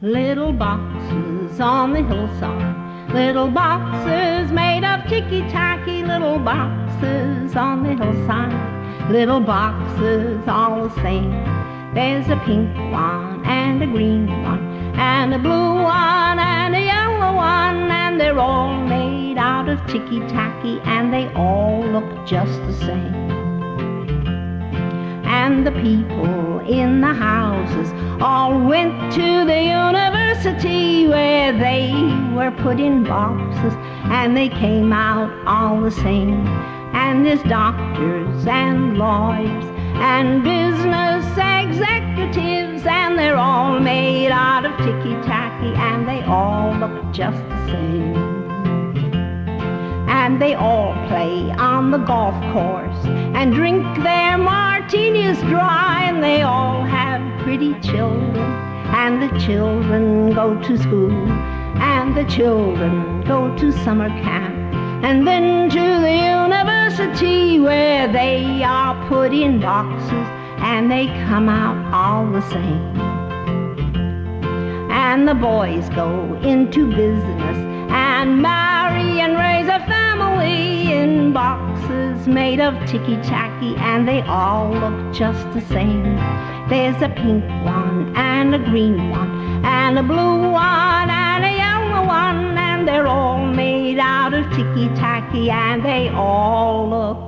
Little 0.00 0.52
boxes 0.52 1.60
on 1.60 1.92
the 1.92 2.02
hillside, 2.02 2.74
little 3.12 3.48
boxes 3.48 4.52
made 4.52 4.84
of 4.84 5.04
ticky-tacky, 5.08 6.04
little 6.04 6.38
boxes 6.38 7.56
on 7.56 7.82
the 7.82 7.96
hillside, 7.96 9.10
little 9.10 9.40
boxes 9.40 10.38
all 10.46 10.88
the 10.88 11.02
same. 11.02 11.32
There's 11.94 12.28
a 12.28 12.36
pink 12.46 12.68
one 12.92 13.44
and 13.44 13.82
a 13.82 13.86
green 13.86 14.28
one 14.44 14.94
and 14.96 15.34
a 15.34 15.38
blue 15.38 15.82
one 15.82 16.38
and 16.38 16.76
a 16.76 16.80
yellow 16.80 17.07
one 17.32 17.90
and 17.90 18.20
they're 18.20 18.38
all 18.38 18.76
made 18.86 19.38
out 19.38 19.68
of 19.68 19.78
ticky 19.86 20.20
tacky 20.28 20.80
and 20.84 21.12
they 21.12 21.26
all 21.34 21.84
look 21.84 22.26
just 22.26 22.60
the 22.66 22.72
same. 22.72 23.14
And 25.24 25.66
the 25.66 25.72
people 25.72 26.60
in 26.60 27.00
the 27.00 27.14
houses 27.14 27.92
all 28.20 28.58
went 28.60 29.12
to 29.12 29.44
the 29.44 29.62
university 29.62 31.06
where 31.06 31.52
they 31.52 31.92
were 32.34 32.50
put 32.50 32.80
in 32.80 33.04
boxes 33.04 33.74
and 34.10 34.36
they 34.36 34.48
came 34.48 34.92
out 34.92 35.30
all 35.46 35.80
the 35.80 35.90
same. 35.90 36.46
And 36.94 37.24
there's 37.24 37.42
doctors 37.44 38.46
and 38.46 38.98
lawyers 38.98 39.77
and 39.96 40.42
business 40.42 41.24
executives, 41.36 42.86
and 42.86 43.18
they're 43.18 43.36
all 43.36 43.80
made 43.80 44.30
out 44.30 44.64
of 44.64 44.76
ticky 44.78 45.14
tacky, 45.26 45.74
and 45.76 46.08
they 46.08 46.22
all 46.22 46.74
look 46.76 47.12
just 47.12 47.38
the 47.48 47.66
same. 47.66 48.16
And 50.08 50.40
they 50.40 50.54
all 50.54 50.92
play 51.08 51.50
on 51.52 51.90
the 51.90 51.98
golf 51.98 52.34
course 52.52 53.04
and 53.06 53.54
drink 53.54 53.84
their 54.02 54.36
martinis 54.38 55.38
dry, 55.42 56.04
and 56.04 56.22
they 56.22 56.42
all 56.42 56.82
have 56.82 57.20
pretty 57.42 57.74
children, 57.80 58.36
and 58.36 59.22
the 59.22 59.38
children 59.38 60.32
go 60.34 60.60
to 60.62 60.78
school, 60.78 61.12
and 61.80 62.16
the 62.16 62.24
children 62.24 63.22
go 63.22 63.54
to 63.56 63.72
summer 63.84 64.08
camp 64.22 64.58
and 65.04 65.28
then 65.28 65.70
to 65.70 66.00
the 66.00 66.12
university 66.12 67.60
where 67.60 68.08
they 68.12 68.64
are 68.64 68.97
put 69.08 69.32
in 69.32 69.58
boxes 69.58 70.28
and 70.60 70.90
they 70.90 71.06
come 71.26 71.48
out 71.48 71.78
all 71.94 72.30
the 72.30 72.42
same. 72.50 73.00
And 74.90 75.26
the 75.26 75.34
boys 75.34 75.88
go 75.90 76.34
into 76.42 76.90
business 76.90 77.56
and 77.90 78.42
marry 78.42 79.20
and 79.20 79.34
raise 79.34 79.68
a 79.68 79.80
family 79.86 80.92
in 80.92 81.32
boxes 81.32 82.28
made 82.28 82.60
of 82.60 82.74
ticky 82.86 83.16
tacky 83.22 83.74
and 83.76 84.06
they 84.06 84.20
all 84.22 84.70
look 84.72 85.14
just 85.14 85.42
the 85.54 85.62
same. 85.62 86.16
There's 86.68 87.00
a 87.00 87.08
pink 87.08 87.44
one 87.64 88.14
and 88.14 88.54
a 88.54 88.58
green 88.58 89.08
one 89.08 89.64
and 89.64 89.98
a 89.98 90.02
blue 90.02 90.50
one 90.50 91.08
and 91.08 91.44
a 91.46 91.56
yellow 91.56 92.06
one 92.06 92.58
and 92.58 92.86
they're 92.86 93.06
all 93.06 93.46
made 93.46 93.98
out 93.98 94.34
of 94.34 94.44
ticky 94.50 94.88
tacky 94.88 95.50
and 95.50 95.82
they 95.82 96.10
all 96.10 96.90
look. 96.90 97.27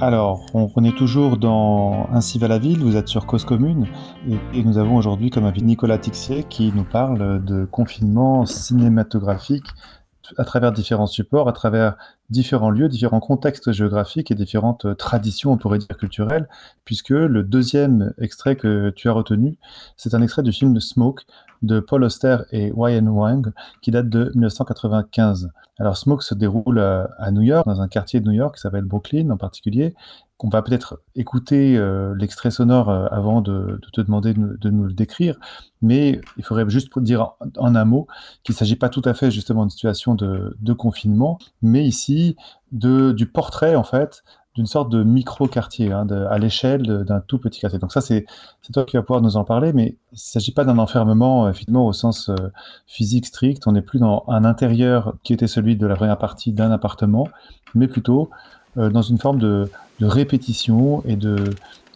Alors, 0.00 0.44
on, 0.52 0.84
est 0.84 0.96
toujours 0.96 1.36
dans 1.36 2.08
Ainsi 2.12 2.38
va 2.38 2.48
la 2.48 2.58
ville, 2.58 2.80
vous 2.80 2.96
êtes 2.96 3.08
sur 3.08 3.26
Cause 3.26 3.44
Commune, 3.44 3.86
et, 4.28 4.62
nous 4.62 4.78
avons 4.78 4.96
aujourd'hui 4.96 5.30
comme 5.30 5.44
invité 5.44 5.64
Nicolas 5.64 5.98
Tixier 5.98 6.44
qui 6.44 6.72
nous 6.74 6.84
parle 6.84 7.44
de 7.44 7.64
confinement 7.64 8.44
cinématographique 8.46 9.66
à 10.38 10.44
travers 10.44 10.72
différents 10.72 11.06
supports, 11.06 11.48
à 11.48 11.52
travers 11.52 11.96
différents 12.30 12.70
lieux, 12.70 12.88
différents 12.88 13.20
contextes 13.20 13.72
géographiques 13.72 14.30
et 14.30 14.34
différentes 14.34 14.96
traditions, 14.96 15.52
on 15.52 15.58
pourrait 15.58 15.78
dire 15.78 15.96
culturelles, 15.96 16.48
puisque 16.84 17.10
le 17.10 17.42
deuxième 17.42 18.14
extrait 18.18 18.56
que 18.56 18.90
tu 18.90 19.08
as 19.08 19.12
retenu, 19.12 19.56
c'est 19.96 20.14
un 20.14 20.22
extrait 20.22 20.42
du 20.42 20.52
film 20.52 20.78
Smoke 20.80 21.24
de 21.62 21.80
Paul 21.80 22.04
Auster 22.04 22.38
et 22.50 22.72
Wayne 22.72 23.08
Wang, 23.08 23.52
qui 23.82 23.90
date 23.90 24.08
de 24.08 24.30
1995. 24.34 25.50
Alors 25.78 25.96
Smoke 25.96 26.22
se 26.22 26.34
déroule 26.34 26.78
à 26.78 27.30
New 27.32 27.42
York, 27.42 27.66
dans 27.66 27.80
un 27.80 27.88
quartier 27.88 28.20
de 28.20 28.26
New 28.26 28.34
York 28.34 28.54
qui 28.54 28.60
s'appelle 28.60 28.84
Brooklyn 28.84 29.30
en 29.30 29.36
particulier, 29.36 29.94
qu'on 30.36 30.48
va 30.48 30.62
peut-être 30.62 31.00
écouter 31.14 31.76
euh, 31.76 32.14
l'extrait 32.18 32.50
sonore 32.50 32.90
euh, 32.90 33.06
avant 33.10 33.40
de, 33.40 33.80
te 33.92 34.00
demander 34.00 34.34
de, 34.34 34.70
nous 34.70 34.84
le 34.84 34.92
décrire, 34.92 35.38
mais 35.80 36.20
il 36.36 36.44
faudrait 36.44 36.68
juste 36.68 36.96
dire 36.98 37.34
en, 37.40 37.68
en 37.68 37.74
un 37.74 37.84
mot 37.84 38.06
qu'il 38.42 38.52
ne 38.52 38.58
s'agit 38.58 38.76
pas 38.76 38.88
tout 38.88 39.02
à 39.04 39.14
fait 39.14 39.30
justement 39.30 39.62
d'une 39.62 39.70
situation 39.70 40.14
de, 40.14 40.56
de, 40.60 40.72
confinement, 40.72 41.38
mais 41.62 41.84
ici 41.84 42.36
de, 42.72 43.12
du 43.12 43.26
portrait 43.26 43.76
en 43.76 43.84
fait 43.84 44.24
d'une 44.54 44.66
sorte 44.66 44.88
de 44.88 45.02
micro-quartier, 45.02 45.90
hein, 45.90 46.06
à 46.30 46.38
l'échelle 46.38 46.82
d'un 47.04 47.20
tout 47.20 47.38
petit 47.38 47.60
quartier. 47.60 47.80
Donc 47.80 47.92
ça, 47.92 48.00
c'est 48.00 48.24
toi 48.72 48.84
qui 48.84 48.96
vas 48.96 49.02
pouvoir 49.02 49.20
nous 49.20 49.36
en 49.36 49.44
parler, 49.44 49.72
mais 49.72 49.96
il 50.12 50.14
ne 50.14 50.18
s'agit 50.18 50.52
pas 50.52 50.64
d'un 50.64 50.78
enfermement, 50.78 51.48
effectivement, 51.48 51.86
au 51.86 51.92
sens 51.92 52.28
euh, 52.28 52.36
physique 52.86 53.26
strict. 53.26 53.66
On 53.66 53.72
n'est 53.72 53.82
plus 53.82 53.98
dans 53.98 54.24
un 54.28 54.44
intérieur 54.44 55.14
qui 55.24 55.32
était 55.32 55.48
celui 55.48 55.76
de 55.76 55.86
la 55.86 55.96
première 55.96 56.18
partie 56.18 56.52
d'un 56.52 56.70
appartement, 56.70 57.28
mais 57.74 57.88
plutôt 57.88 58.30
euh, 58.78 58.90
dans 58.90 59.02
une 59.02 59.18
forme 59.18 59.40
de, 59.40 59.68
de 59.98 60.06
répétition 60.06 61.02
et 61.04 61.16
de, 61.16 61.36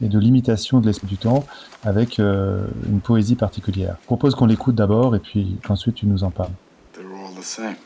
et 0.01 0.09
de 0.09 0.19
limitation 0.19 0.81
de 0.81 0.87
l'esprit 0.87 1.07
du 1.07 1.17
temps 1.17 1.45
avec 1.85 2.19
euh, 2.19 2.67
une 2.89 3.01
poésie 3.01 3.37
particulière. 3.37 3.97
Je 4.03 4.07
propose 4.07 4.35
qu'on 4.35 4.47
l'écoute 4.47 4.75
d'abord 4.75 5.15
et 5.15 5.21
puis 5.21 5.59
qu'ensuite 5.65 5.95
tu 5.95 6.07
nous 6.07 6.25
en 6.25 6.31
parles. 6.31 6.51
They're 6.93 7.07
all 7.07 7.35
the 7.35 7.45
same. 7.45 7.77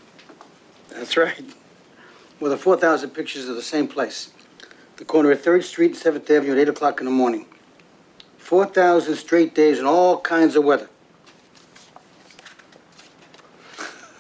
That's 0.94 1.16
right. 1.18 1.44
Well, 2.40 2.50
the 2.50 2.58
4,000 2.58 3.11
pictures 3.11 3.50
are 3.50 3.54
the 3.54 3.62
same 3.62 3.87
place. 3.87 4.32
The 5.02 5.06
corner 5.06 5.32
of 5.32 5.42
3rd 5.42 5.64
Street 5.64 6.04
and 6.06 6.14
7th 6.14 6.30
Avenue 6.30 6.52
at 6.52 6.58
8 6.58 6.68
o'clock 6.68 7.00
in 7.00 7.06
the 7.06 7.10
morning. 7.10 7.46
4,000 8.38 9.16
straight 9.16 9.52
days 9.52 9.80
in 9.80 9.84
all 9.84 10.20
kinds 10.20 10.54
of 10.54 10.62
weather. 10.62 10.88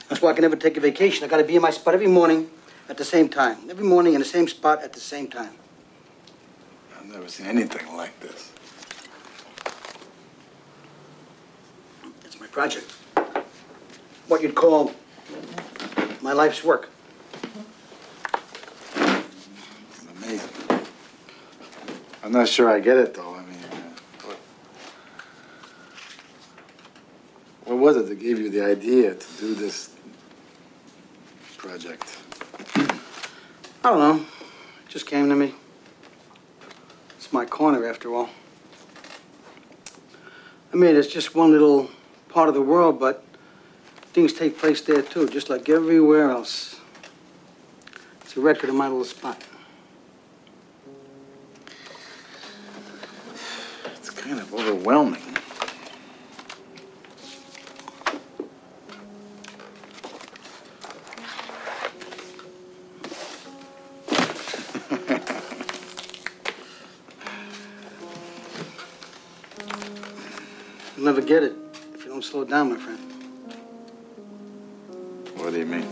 That's 0.08 0.20
why 0.20 0.30
I 0.30 0.32
can 0.32 0.42
never 0.42 0.56
take 0.56 0.76
a 0.76 0.80
vacation. 0.80 1.22
I 1.24 1.28
got 1.28 1.36
to 1.36 1.44
be 1.44 1.54
in 1.54 1.62
my 1.62 1.70
spot 1.70 1.94
every 1.94 2.08
morning 2.08 2.50
at 2.88 2.96
the 2.96 3.04
same 3.04 3.28
time. 3.28 3.58
Every 3.70 3.84
morning 3.84 4.14
in 4.14 4.18
the 4.18 4.24
same 4.24 4.48
spot 4.48 4.82
at 4.82 4.92
the 4.92 4.98
same 4.98 5.28
time. 5.28 5.52
I've 6.98 7.06
never 7.06 7.28
seen 7.28 7.46
anything 7.46 7.96
like 7.96 8.18
this. 8.18 8.52
It's 12.24 12.40
my 12.40 12.48
project. 12.48 12.90
What 14.26 14.42
you'd 14.42 14.56
call 14.56 14.92
my 16.20 16.32
life's 16.32 16.64
work. 16.64 16.88
It's 18.96 20.04
amazing. 20.16 20.48
I'm 22.22 22.30
not 22.30 22.48
sure 22.48 22.70
I 22.70 22.78
get 22.78 22.96
it, 22.98 23.14
though. 23.14 23.34
I 23.34 23.42
mean, 23.42 23.58
uh, 23.64 24.34
what, 27.64 27.78
was 27.78 27.96
it 27.96 28.08
that 28.08 28.20
gave 28.20 28.38
you 28.38 28.48
the 28.48 28.64
idea 28.64 29.14
to 29.14 29.26
do 29.40 29.54
this 29.54 29.90
project? 31.56 32.18
I 32.76 33.90
don't 33.90 33.98
know. 33.98 34.16
It 34.16 34.88
Just 34.88 35.06
came 35.06 35.28
to 35.28 35.34
me. 35.34 35.52
It's 37.16 37.32
my 37.32 37.44
corner, 37.44 37.88
after 37.88 38.14
all. 38.14 38.30
I 40.72 40.76
mean, 40.76 40.94
it's 40.94 41.08
just 41.08 41.34
one 41.34 41.50
little 41.50 41.90
part 42.28 42.48
of 42.48 42.54
the 42.54 42.62
world, 42.62 43.00
but 43.00 43.24
things 44.12 44.32
take 44.32 44.58
place 44.58 44.80
there 44.80 45.02
too, 45.02 45.28
just 45.28 45.50
like 45.50 45.68
everywhere 45.68 46.30
else. 46.30 46.80
It's 48.22 48.36
a 48.36 48.40
record 48.40 48.70
of 48.70 48.76
my 48.76 48.86
little 48.86 49.04
spot. 49.04 49.42
Kind 54.32 54.40
of 54.40 54.54
overwhelming. 54.54 55.20
You'll 70.96 71.04
never 71.04 71.20
get 71.20 71.42
it 71.42 71.52
if 71.92 72.06
you 72.06 72.10
don't 72.10 72.24
slow 72.24 72.44
down, 72.44 72.70
my 72.70 72.78
friend. 72.78 72.98
What 75.36 75.52
do 75.52 75.58
you 75.58 75.66
mean? 75.66 75.86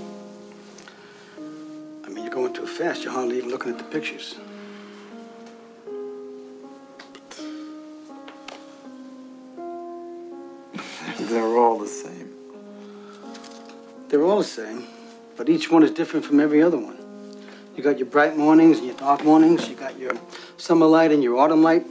I 2.06 2.08
mean, 2.08 2.24
you're 2.24 2.32
going 2.32 2.54
too 2.54 2.66
fast. 2.66 3.04
You're 3.04 3.12
hardly 3.12 3.36
even 3.36 3.50
looking 3.50 3.70
at 3.70 3.76
the 3.76 3.84
pictures. 3.84 4.36
The 14.40 14.48
same, 14.48 14.86
but 15.36 15.48
each 15.48 15.70
one 15.70 15.82
is 15.82 15.90
different 15.90 16.24
from 16.24 16.40
every 16.40 16.62
other 16.62 16.78
one. 16.78 16.96
You 17.76 17.82
got 17.82 17.98
your 17.98 18.06
bright 18.06 18.36
mornings 18.36 18.78
and 18.78 18.86
your 18.86 18.96
dark 18.96 19.24
mornings. 19.24 19.68
You 19.68 19.74
got 19.74 19.98
your 19.98 20.12
summer 20.56 20.86
light 20.86 21.12
and 21.12 21.22
your 21.22 21.38
autumn 21.38 21.62
light. 21.62 21.86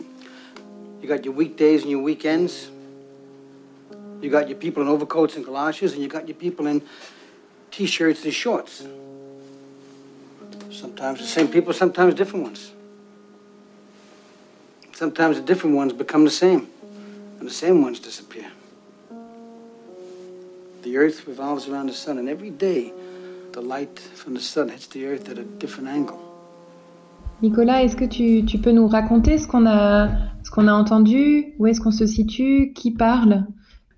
You 1.01 1.07
got 1.07 1.25
your 1.25 1.33
weekdays 1.33 1.81
and 1.83 1.91
your 1.91 2.01
weekends. 2.01 2.69
You 4.21 4.29
got 4.29 4.49
your 4.49 4.57
people 4.57 4.83
in 4.83 4.89
overcoats 4.89 5.35
and 5.35 5.45
galoshes, 5.45 5.93
and 5.93 6.01
you 6.01 6.09
got 6.09 6.27
your 6.27 6.35
people 6.35 6.67
in 6.67 6.81
t-shirts 7.71 8.25
and 8.25 8.33
shorts. 8.33 8.85
Sometimes 10.71 11.19
the 11.19 11.25
same 11.27 11.47
people, 11.47 11.71
sometimes 11.73 12.13
different 12.15 12.43
ones. 12.45 12.71
Sometimes 14.93 15.37
the 15.37 15.43
different 15.43 15.75
ones 15.75 15.93
become 15.93 16.25
the 16.25 16.31
same, 16.31 16.67
and 17.39 17.47
the 17.47 17.53
same 17.53 17.81
ones 17.81 17.99
disappear. 17.99 18.51
The 20.83 20.97
earth 20.97 21.27
revolves 21.27 21.67
around 21.67 21.87
the 21.87 21.93
sun, 21.93 22.17
and 22.17 22.29
every 22.29 22.51
day 22.51 22.93
the 23.51 23.61
light 23.61 23.99
from 24.15 24.33
the 24.33 24.39
sun 24.39 24.69
hits 24.69 24.87
the 24.87 25.05
earth 25.05 25.29
at 25.29 25.37
a 25.37 25.43
different 25.43 25.89
angle. 25.89 26.17
Nicolas, 27.41 27.83
est-ce 27.83 27.97
que 27.97 28.05
tu, 28.05 28.45
tu 28.45 28.59
peux 28.59 28.71
nous 28.71 28.87
raconter 28.87 29.37
ce 29.37 29.47
qu'on 29.47 29.65
a, 29.65 30.09
ce 30.43 30.51
qu'on 30.51 30.67
a 30.67 30.73
entendu 30.73 31.53
Où 31.57 31.67
est-ce 31.67 31.81
qu'on 31.81 31.91
se 31.91 32.05
situe 32.05 32.71
Qui 32.73 32.91
parle? 32.91 33.45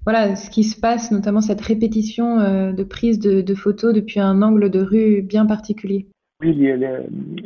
Voilà, 0.05 0.35
ce 0.35 0.49
qui 0.49 0.63
se 0.63 0.79
passe, 0.79 1.11
notamment 1.11 1.41
cette 1.41 1.61
répétition 1.61 2.39
euh, 2.39 2.71
de 2.71 2.83
prise 2.83 3.19
de, 3.19 3.41
de 3.41 3.55
photos 3.55 3.93
depuis 3.93 4.19
un 4.19 4.41
angle 4.41 4.71
de 4.71 4.81
rue 4.81 5.21
bien 5.21 5.45
particulier. 5.45 6.07
Oui, 6.41 6.55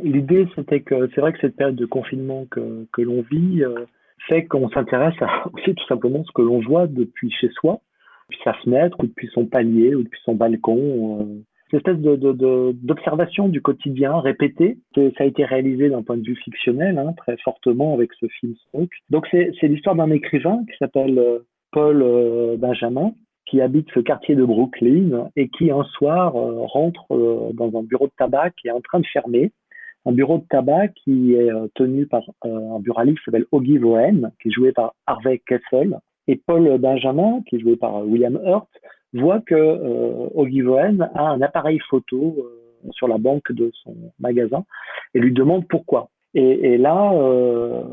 l'idée 0.01 0.47
c'était 0.55 0.79
que 0.79 1.09
c'est 1.13 1.19
vrai 1.19 1.33
que 1.33 1.39
cette 1.41 1.57
période 1.57 1.75
de 1.75 1.85
confinement 1.85 2.45
que, 2.49 2.87
que 2.93 3.01
l'on 3.01 3.25
vit 3.29 3.61
euh, 3.61 3.85
fait 4.29 4.45
qu'on 4.45 4.69
s'intéresse 4.69 5.15
à 5.21 5.47
aussi 5.53 5.75
tout 5.75 5.85
simplement 5.87 6.23
ce 6.23 6.31
que 6.33 6.41
l'on 6.41 6.61
voit 6.61 6.87
depuis 6.87 7.29
chez 7.29 7.49
soi, 7.49 7.81
depuis 8.29 8.41
sa 8.43 8.53
fenêtre 8.53 8.97
ou 8.99 9.07
depuis 9.07 9.29
son 9.33 9.45
palier 9.45 9.95
ou 9.95 10.03
depuis 10.03 10.19
son 10.23 10.35
balcon. 10.35 11.21
Euh, 11.21 11.41
cette 11.71 11.87
espèce 11.87 12.01
de, 12.01 12.15
de, 12.15 12.71
d'observation 12.73 13.49
du 13.49 13.61
quotidien 13.61 14.19
répétée. 14.19 14.77
Ça 14.95 15.23
a 15.23 15.25
été 15.25 15.43
réalisé 15.45 15.89
d'un 15.89 16.03
point 16.03 16.17
de 16.17 16.23
vue 16.23 16.35
fictionnel, 16.35 16.97
hein, 16.97 17.13
très 17.17 17.37
fortement 17.37 17.93
avec 17.93 18.11
ce 18.19 18.27
film 18.27 18.53
Smoke. 18.69 18.95
Donc 19.09 19.27
c'est, 19.31 19.51
l'histoire 19.63 19.95
d'un 19.95 20.11
écrivain 20.11 20.63
qui 20.69 20.77
s'appelle 20.77 21.17
euh, 21.17 21.39
Paul 21.71 22.01
euh, 22.03 22.55
Benjamin, 22.57 23.13
qui 23.47 23.61
habite 23.61 23.87
ce 23.93 23.99
quartier 23.99 24.35
de 24.35 24.45
Brooklyn 24.45 25.29
et 25.35 25.49
qui 25.49 25.69
un 25.69 25.83
soir 25.83 26.33
rentre 26.33 27.05
dans 27.53 27.77
un 27.77 27.83
bureau 27.83 28.07
de 28.07 28.13
tabac 28.17 28.49
qui 28.59 28.69
est 28.69 28.71
en 28.71 28.81
train 28.81 28.99
de 28.99 29.05
fermer. 29.05 29.51
Un 30.07 30.13
bureau 30.13 30.39
de 30.39 30.45
tabac 30.49 30.87
qui 31.03 31.35
est 31.35 31.51
tenu 31.75 32.07
par 32.07 32.23
un 32.43 32.79
buraliste 32.79 33.19
qui 33.19 33.25
s'appelle 33.25 33.45
Oggy 33.51 33.77
Vohen, 33.77 34.31
qui 34.41 34.47
est 34.47 34.51
joué 34.51 34.71
par 34.71 34.95
Harvey 35.05 35.43
Kessel. 35.45 35.99
Et 36.27 36.35
Paul 36.35 36.77
Benjamin, 36.79 37.41
qui 37.47 37.57
est 37.57 37.59
joué 37.59 37.75
par 37.75 38.05
William 38.05 38.39
Hurt, 38.43 38.67
voit 39.13 39.39
que 39.41 39.55
euh, 39.55 40.27
Oggy 40.35 40.61
Vohen 40.61 41.09
a 41.13 41.29
un 41.29 41.41
appareil 41.41 41.79
photo 41.89 42.35
euh, 42.37 42.89
sur 42.91 43.07
la 43.07 43.17
banque 43.17 43.51
de 43.51 43.71
son 43.83 43.95
magasin 44.19 44.65
et 45.13 45.19
lui 45.19 45.31
demande 45.31 45.67
pourquoi. 45.67 46.09
Et, 46.33 46.73
et 46.73 46.77
là, 46.77 47.13
euh, 47.13 47.83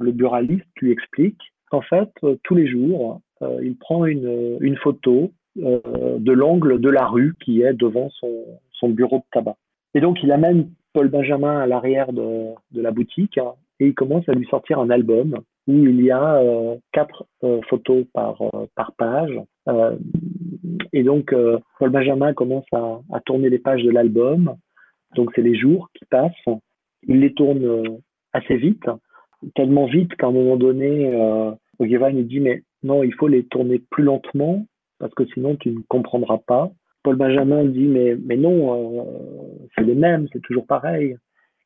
le 0.00 0.12
buraliste 0.12 0.66
lui 0.80 0.90
explique 0.90 1.40
qu'en 1.70 1.82
fait, 1.82 2.10
euh, 2.24 2.36
tous 2.42 2.54
les 2.54 2.66
jours, 2.66 3.20
euh, 3.42 3.60
il 3.62 3.76
prend 3.76 4.04
une, 4.04 4.58
une 4.60 4.76
photo 4.76 5.30
euh, 5.62 5.80
de 6.18 6.32
l'angle 6.32 6.80
de 6.80 6.88
la 6.88 7.06
rue 7.06 7.34
qui 7.44 7.62
est 7.62 7.74
devant 7.74 8.10
son, 8.10 8.44
son 8.72 8.88
bureau 8.88 9.18
de 9.18 9.24
tabac. 9.30 9.56
Et 9.94 10.00
donc, 10.00 10.18
il 10.22 10.32
amène 10.32 10.68
Paul 10.92 11.08
Benjamin 11.08 11.60
à 11.60 11.66
l'arrière 11.66 12.12
de, 12.12 12.48
de 12.72 12.82
la 12.82 12.90
boutique 12.90 13.38
hein, 13.38 13.52
et 13.78 13.88
il 13.88 13.94
commence 13.94 14.28
à 14.28 14.32
lui 14.32 14.46
sortir 14.46 14.80
un 14.80 14.90
album 14.90 15.40
où 15.66 15.86
il 15.86 16.02
y 16.02 16.10
a 16.10 16.36
euh, 16.36 16.76
quatre 16.92 17.24
euh, 17.42 17.60
photos 17.68 18.04
par, 18.12 18.40
euh, 18.42 18.66
page. 18.98 19.40
Et 20.92 21.02
donc, 21.02 21.34
Paul 21.78 21.90
Benjamin 21.90 22.34
commence 22.34 22.66
à, 22.72 23.20
tourner 23.24 23.48
les 23.48 23.58
pages 23.58 23.82
de 23.82 23.90
l'album. 23.90 24.56
Donc, 25.16 25.32
c'est 25.34 25.42
les 25.42 25.54
jours 25.54 25.88
qui 25.94 26.04
passent. 26.04 26.32
Il 27.06 27.20
les 27.20 27.32
tourne 27.32 27.98
assez 28.32 28.56
vite, 28.56 28.84
tellement 29.54 29.86
vite 29.86 30.14
qu'à 30.16 30.26
un 30.26 30.32
moment 30.32 30.56
donné, 30.56 31.14
euh, 31.14 31.52
dit 31.80 32.40
Mais 32.40 32.62
non, 32.82 33.02
il 33.02 33.14
faut 33.14 33.28
les 33.28 33.44
tourner 33.44 33.78
plus 33.90 34.04
lentement 34.04 34.66
parce 34.98 35.14
que 35.14 35.24
sinon 35.32 35.56
tu 35.56 35.70
ne 35.70 35.80
comprendras 35.88 36.38
pas. 36.46 36.70
Paul 37.02 37.16
Benjamin 37.16 37.64
dit 37.64 37.86
Mais, 37.86 38.16
mais 38.16 38.36
non, 38.36 39.06
c'est 39.74 39.84
les 39.84 39.94
mêmes, 39.94 40.28
c'est 40.32 40.42
toujours 40.42 40.66
pareil. 40.66 41.16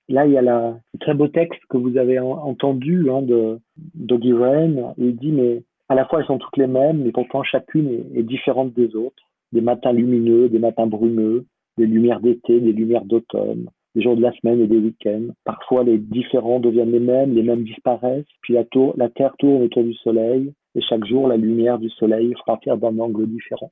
Là, 0.09 0.27
il 0.27 0.33
y 0.33 0.39
a 0.39 0.43
la, 0.43 0.79
le 0.95 0.99
très 0.99 1.15
beau 1.15 1.29
texte 1.29 1.61
que 1.69 1.77
vous 1.77 1.97
avez 1.99 2.19
en- 2.19 2.31
entendu 2.31 3.11
hein, 3.11 3.23
de 3.23 3.59
d'Oggy 3.95 4.33
Wren. 4.33 4.95
Il 4.97 5.17
dit, 5.17 5.33
mais 5.33 5.63
à 5.89 5.95
la 5.95 6.07
fois, 6.07 6.21
elles 6.21 6.27
sont 6.27 6.39
toutes 6.39 6.57
les 6.57 6.67
mêmes, 6.67 7.03
mais 7.03 7.13
pourtant 7.13 7.43
chacune 7.43 8.05
est, 8.15 8.23
différente 8.23 8.73
des 8.75 8.97
autres. 8.97 9.23
Des 9.53 9.61
matins 9.61 9.93
lumineux, 9.93 10.49
des 10.49 10.59
matins 10.59 10.87
brumeux, 10.87 11.47
des 11.79 11.87
lumières 11.87 12.21
d'été, 12.21 12.61
des 12.61 12.73
lumières 12.73 13.05
d'automne, 13.05 13.69
des 13.95 14.03
jours 14.03 14.17
de 14.17 14.21
la 14.23 14.33
semaine 14.33 14.61
et 14.61 14.67
des 14.67 14.77
week-ends. 14.77 15.29
Parfois, 15.45 15.85
les 15.85 15.99
différents 15.99 16.61
deviennent 16.61 16.93
les 16.93 17.01
mêmes, 17.01 17.35
les 17.35 17.43
mêmes 17.43 17.65
disparaissent, 17.65 18.27
puis 18.43 18.55
la, 18.55 18.65
tour, 18.65 18.95
la 18.99 19.09
Terre 19.09 19.35
tourne 19.39 19.63
autour 19.63 19.85
du 19.85 19.95
Soleil, 19.95 20.53
et 20.75 20.83
chaque 20.83 21.07
jour, 21.07 21.29
la 21.29 21.39
lumière 21.39 21.79
du 21.79 21.89
Soleil 21.91 22.35
partir 22.45 22.77
d'un 22.77 22.99
angle 22.99 23.27
différent. 23.27 23.71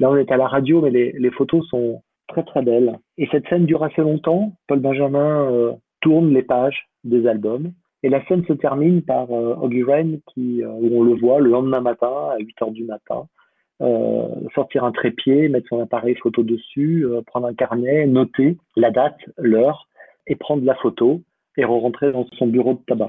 Là, 0.00 0.10
on 0.10 0.16
est 0.16 0.30
à 0.32 0.36
la 0.36 0.48
radio, 0.48 0.80
mais 0.80 0.90
les, 0.90 1.12
les 1.12 1.30
photos 1.30 1.66
sont 1.68 2.02
très 2.28 2.44
très 2.44 2.62
belles. 2.62 2.98
Et 3.16 3.26
cette 3.30 3.48
scène 3.48 3.66
dure 3.66 3.82
assez 3.82 4.02
longtemps. 4.02 4.52
Paul 4.66 4.80
Benjamin 4.80 5.50
euh, 5.50 5.72
tourne 6.00 6.32
les 6.32 6.42
pages 6.42 6.88
des 7.04 7.26
albums. 7.26 7.72
Et 8.02 8.08
la 8.08 8.24
scène 8.26 8.44
se 8.46 8.52
termine 8.52 9.02
par 9.02 9.30
euh, 9.32 9.56
qui, 10.32 10.62
euh, 10.62 10.68
où 10.68 11.00
on 11.00 11.02
le 11.02 11.14
voit 11.14 11.40
le 11.40 11.50
lendemain 11.50 11.80
matin, 11.80 12.30
à 12.32 12.38
8 12.38 12.62
heures 12.62 12.70
du 12.70 12.84
matin, 12.84 13.26
euh, 13.82 14.28
sortir 14.54 14.84
un 14.84 14.92
trépied, 14.92 15.48
mettre 15.48 15.68
son 15.68 15.82
appareil 15.82 16.14
photo 16.16 16.42
dessus, 16.42 17.06
prendre 17.26 17.46
un 17.46 17.54
carnet, 17.54 18.06
noter 18.06 18.56
la 18.76 18.90
date, 18.90 19.18
l'heure, 19.36 19.88
et 20.26 20.36
prendre 20.36 20.64
la 20.64 20.74
photo 20.76 21.22
et 21.56 21.64
re-rentrer 21.64 22.12
dans 22.12 22.26
son 22.38 22.46
bureau 22.46 22.74
de 22.74 22.80
tabac. 22.86 23.08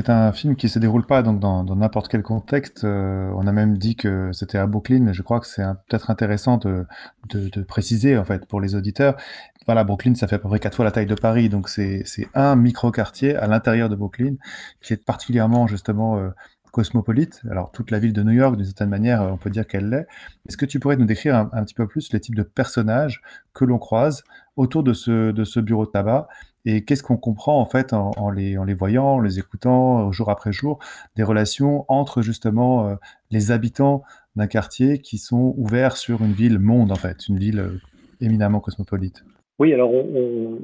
C'est 0.00 0.08
un 0.08 0.32
film 0.32 0.56
qui 0.56 0.70
se 0.70 0.78
déroule 0.78 1.04
pas 1.04 1.22
donc 1.22 1.40
dans 1.40 1.62
n'importe 1.76 2.08
quel 2.08 2.22
contexte. 2.22 2.84
Euh, 2.84 3.30
on 3.36 3.46
a 3.46 3.52
même 3.52 3.76
dit 3.76 3.96
que 3.96 4.30
c'était 4.32 4.56
à 4.56 4.66
Brooklyn, 4.66 5.00
mais 5.00 5.12
je 5.12 5.20
crois 5.20 5.40
que 5.40 5.46
c'est 5.46 5.62
peut-être 5.62 6.08
intéressant 6.08 6.56
de, 6.56 6.86
préciser 7.68 8.16
en 8.16 8.24
fait 8.24 8.46
pour 8.46 8.62
les 8.62 8.74
auditeurs. 8.74 9.16
Voilà, 9.66 9.84
Brooklyn, 9.84 10.14
ça 10.14 10.26
fait 10.26 10.36
à 10.36 10.38
peu 10.38 10.48
près 10.48 10.58
quatre 10.58 10.76
fois 10.76 10.86
la 10.86 10.90
taille 10.90 11.04
de 11.04 11.14
Paris, 11.14 11.50
donc 11.50 11.68
c'est 11.68 12.02
un 12.32 12.56
micro-quartier 12.56 13.36
à 13.36 13.46
l'intérieur 13.46 13.90
de 13.90 13.94
Brooklyn 13.94 14.36
qui 14.80 14.94
est 14.94 15.04
particulièrement 15.04 15.66
justement 15.66 16.16
euh, 16.16 16.30
cosmopolite. 16.72 17.42
Alors 17.50 17.70
toute 17.70 17.90
la 17.90 17.98
ville 17.98 18.14
de 18.14 18.22
New 18.22 18.32
York, 18.32 18.56
d'une 18.56 18.64
certaine 18.64 18.88
manière, 18.88 19.20
euh, 19.20 19.32
on 19.32 19.36
peut 19.36 19.50
dire 19.50 19.66
qu'elle 19.66 19.90
l'est. 19.90 20.06
Est-ce 20.48 20.56
que 20.56 20.64
tu 20.64 20.80
pourrais 20.80 20.96
nous 20.96 21.04
décrire 21.04 21.36
un, 21.36 21.50
un 21.52 21.62
petit 21.62 21.74
peu 21.74 21.86
plus 21.86 22.10
les 22.14 22.20
types 22.20 22.36
de 22.36 22.42
personnages 22.42 23.20
que 23.52 23.66
l'on 23.66 23.78
croise 23.78 24.24
autour 24.56 24.82
de 24.82 24.94
ce 24.94 25.30
de 25.30 25.44
ce 25.44 25.60
bureau 25.60 25.84
de 25.84 25.90
tabac 25.90 26.26
et 26.64 26.84
qu'est-ce 26.84 27.02
qu'on 27.02 27.16
comprend 27.16 27.60
en 27.60 27.66
fait 27.66 27.92
en, 27.92 28.30
les, 28.30 28.56
voyant, 28.74 29.04
en 29.04 29.20
les 29.20 29.38
écoutant 29.38 30.08
euh, 30.08 30.12
jour 30.12 30.30
après 30.30 30.52
jour, 30.52 30.78
des 31.16 31.22
relations 31.22 31.84
entre 31.88 32.22
justement 32.22 32.88
euh, 32.88 32.94
les 33.30 33.50
habitants 33.50 34.02
d'un 34.36 34.46
quartier 34.46 34.98
qui 34.98 35.18
sont 35.18 35.54
ouverts 35.56 35.96
sur 35.96 36.22
une 36.22 36.32
ville 36.32 36.58
monde 36.58 36.92
en 36.92 36.96
fait, 36.96 37.28
une 37.28 37.38
ville 37.38 37.60
euh, 37.60 37.80
éminemment 38.20 38.60
cosmopolite? 38.60 39.24
Oui, 39.58 39.74
alors 39.74 39.92
on, 39.92 40.58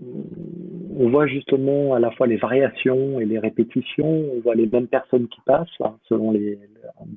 voit 1.11 1.27
justement 1.27 1.95
à 1.95 1.99
la 1.99 2.11
fois 2.13 2.27
les 2.27 2.39
variations 2.39 3.21
et 3.21 3.27
les 3.27 3.39
répétitions, 3.39 4.25
on 4.35 4.41
voit 4.41 4.55
les 4.55 4.67
mêmes 4.67 4.87
personnes 4.87 5.29
qui 5.29 5.41
passent 5.45 5.69
hein, 5.81 5.97
selon 6.09 6.33
les, 6.33 6.59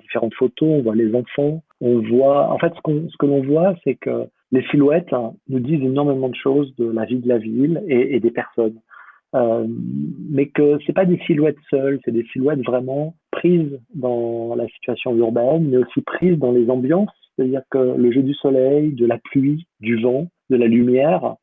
différentes 0.01 0.33
photos, 0.33 0.67
on 0.69 0.81
voit 0.81 0.95
les 0.95 1.15
enfants, 1.15 1.63
on 1.79 2.01
voit, 2.01 2.51
en 2.51 2.59
fait 2.59 2.73
ce 2.75 3.17
que 3.17 3.25
l'on 3.25 3.41
voit 3.43 3.75
c'est 3.85 3.95
que 3.95 4.27
les 4.51 4.63
silhouettes 4.67 5.13
hein, 5.13 5.33
nous 5.47 5.59
disent 5.59 5.83
énormément 5.83 6.29
de 6.29 6.35
choses 6.35 6.73
de 6.77 6.89
la 6.89 7.05
vie 7.05 7.19
de 7.19 7.27
la 7.27 7.37
ville 7.37 7.83
et, 7.87 8.19
des 8.19 8.31
personnes. 8.31 8.79
euh, 9.35 9.67
mais 10.29 10.47
que 10.47 10.79
c'est 10.85 10.93
pas 10.93 11.05
des 11.05 11.19
silhouettes 11.27 11.57
seules, 11.69 11.99
c'est 12.03 12.11
des 12.11 12.25
silhouettes 12.33 12.65
vraiment 12.65 13.15
prises 13.31 13.79
dans 13.93 14.55
la 14.55 14.67
situation 14.67 15.15
urbaine, 15.15 15.69
mais 15.69 15.77
aussi 15.77 16.01
prises 16.01 16.39
dans 16.39 16.51
les 16.51 16.69
ambiances, 16.69 17.11
c'est-à-dire 17.35 17.61
que 17.69 17.77
le 17.77 18.11
jeu 18.11 18.23
du 18.23 18.33
soleil, 18.33 18.93
de 18.93 19.05
la 19.05 19.17
pluie, 19.17 19.67
du 19.79 20.01
vent, 20.01 20.27
de 20.49 20.55
la 20.55 20.65
lumière, 20.65 21.35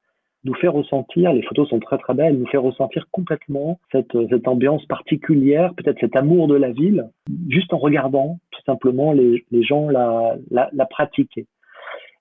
nous 0.46 0.54
fait 0.54 0.68
ressentir, 0.68 1.32
les 1.32 1.42
photos 1.42 1.68
sont 1.68 1.80
très 1.80 1.98
très 1.98 2.14
belles, 2.14 2.38
nous 2.38 2.46
fait 2.46 2.56
ressentir 2.56 3.06
complètement 3.10 3.78
cette, 3.92 4.14
ambiance 4.46 4.84
particulière, 4.86 5.74
peut-être 5.74 5.98
cet 6.00 6.16
amour 6.16 6.48
de 6.48 6.54
la 6.54 6.70
ville, 6.70 7.10
juste 7.48 7.72
en 7.74 7.78
regardant 7.78 8.38
tout 8.52 8.62
simplement 8.64 9.12
les, 9.12 9.44
gens 9.62 9.88
la, 9.88 10.86
pratiquer. 10.88 11.46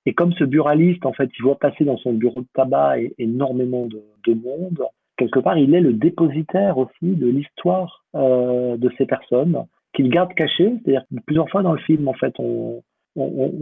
Et 0.06 0.14
comme 0.14 0.34
ce 0.34 0.44
buraliste, 0.44 1.06
en 1.06 1.14
fait, 1.14 1.30
il 1.38 1.44
voit 1.44 1.58
passer 1.58 1.84
dans 1.84 1.98
son 1.98 2.14
bureau 2.14 2.42
de 2.42 2.48
tabac 2.54 2.98
énormément 3.18 3.88
de, 3.88 4.02
de 4.28 4.34
monde, 4.34 4.86
quelque 5.18 5.40
part, 5.40 5.58
il 5.58 5.74
est 5.74 5.82
le 5.82 5.94
dépositaire 5.94 6.78
aussi 6.78 7.16
de 7.16 7.28
l'histoire 7.28 8.04
euh, 8.16 8.78
de 8.78 8.92
ces 8.98 9.06
personnes 9.06 9.66
qu'il 9.94 10.10
garde 10.10 10.34
cachées. 10.34 10.74
C'est-à-dire 10.84 11.04
que 11.10 11.20
plusieurs 11.26 11.50
fois 11.50 11.64
dans 11.64 11.74
le 11.74 11.80
film, 11.80 12.08
en 12.08 12.14
fait, 12.14 12.34
on, 12.40 12.82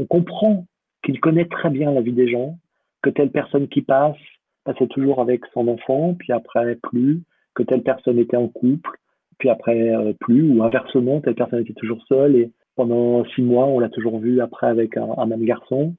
comprend 0.10 0.66
qu'il 1.04 1.20
connaît 1.20 1.46
très 1.46 1.70
bien 1.70 1.92
la 1.92 2.02
vie 2.02 2.12
des 2.12 2.28
gens, 2.28 2.58
que 3.04 3.12
telle 3.12 3.30
personne 3.30 3.68
qui 3.68 3.82
passe 3.82 4.18
passait 4.64 4.88
toujours 4.88 5.22
avec 5.22 5.42
son 5.54 5.68
enfant, 5.68 6.16
puis 6.18 6.32
après 6.34 6.76
plus, 6.82 7.22
que 7.54 7.62
telle 7.62 7.84
personne 7.84 8.18
était 8.18 8.38
en 8.38 8.48
couple, 8.48 8.90
puis 9.38 9.50
après 9.50 9.94
euh, 9.94 10.14
plus, 10.20 10.50
ou 10.50 10.64
inversement, 10.64 11.22
telle 11.22 11.36
personne 11.36 11.60
était 11.60 11.74
toujours 11.74 12.04
seule, 12.08 12.36
et 12.36 12.52
pendant 12.76 13.24
six 13.36 13.44
mois, 13.44 13.66
on 13.66 13.80
l'a 13.80 13.90
toujours 13.90 14.18
vu 14.20 14.42
après 14.42 14.68
avec 14.68 14.98
un 14.98 15.26
même 15.28 15.46
garçon, 15.46 15.94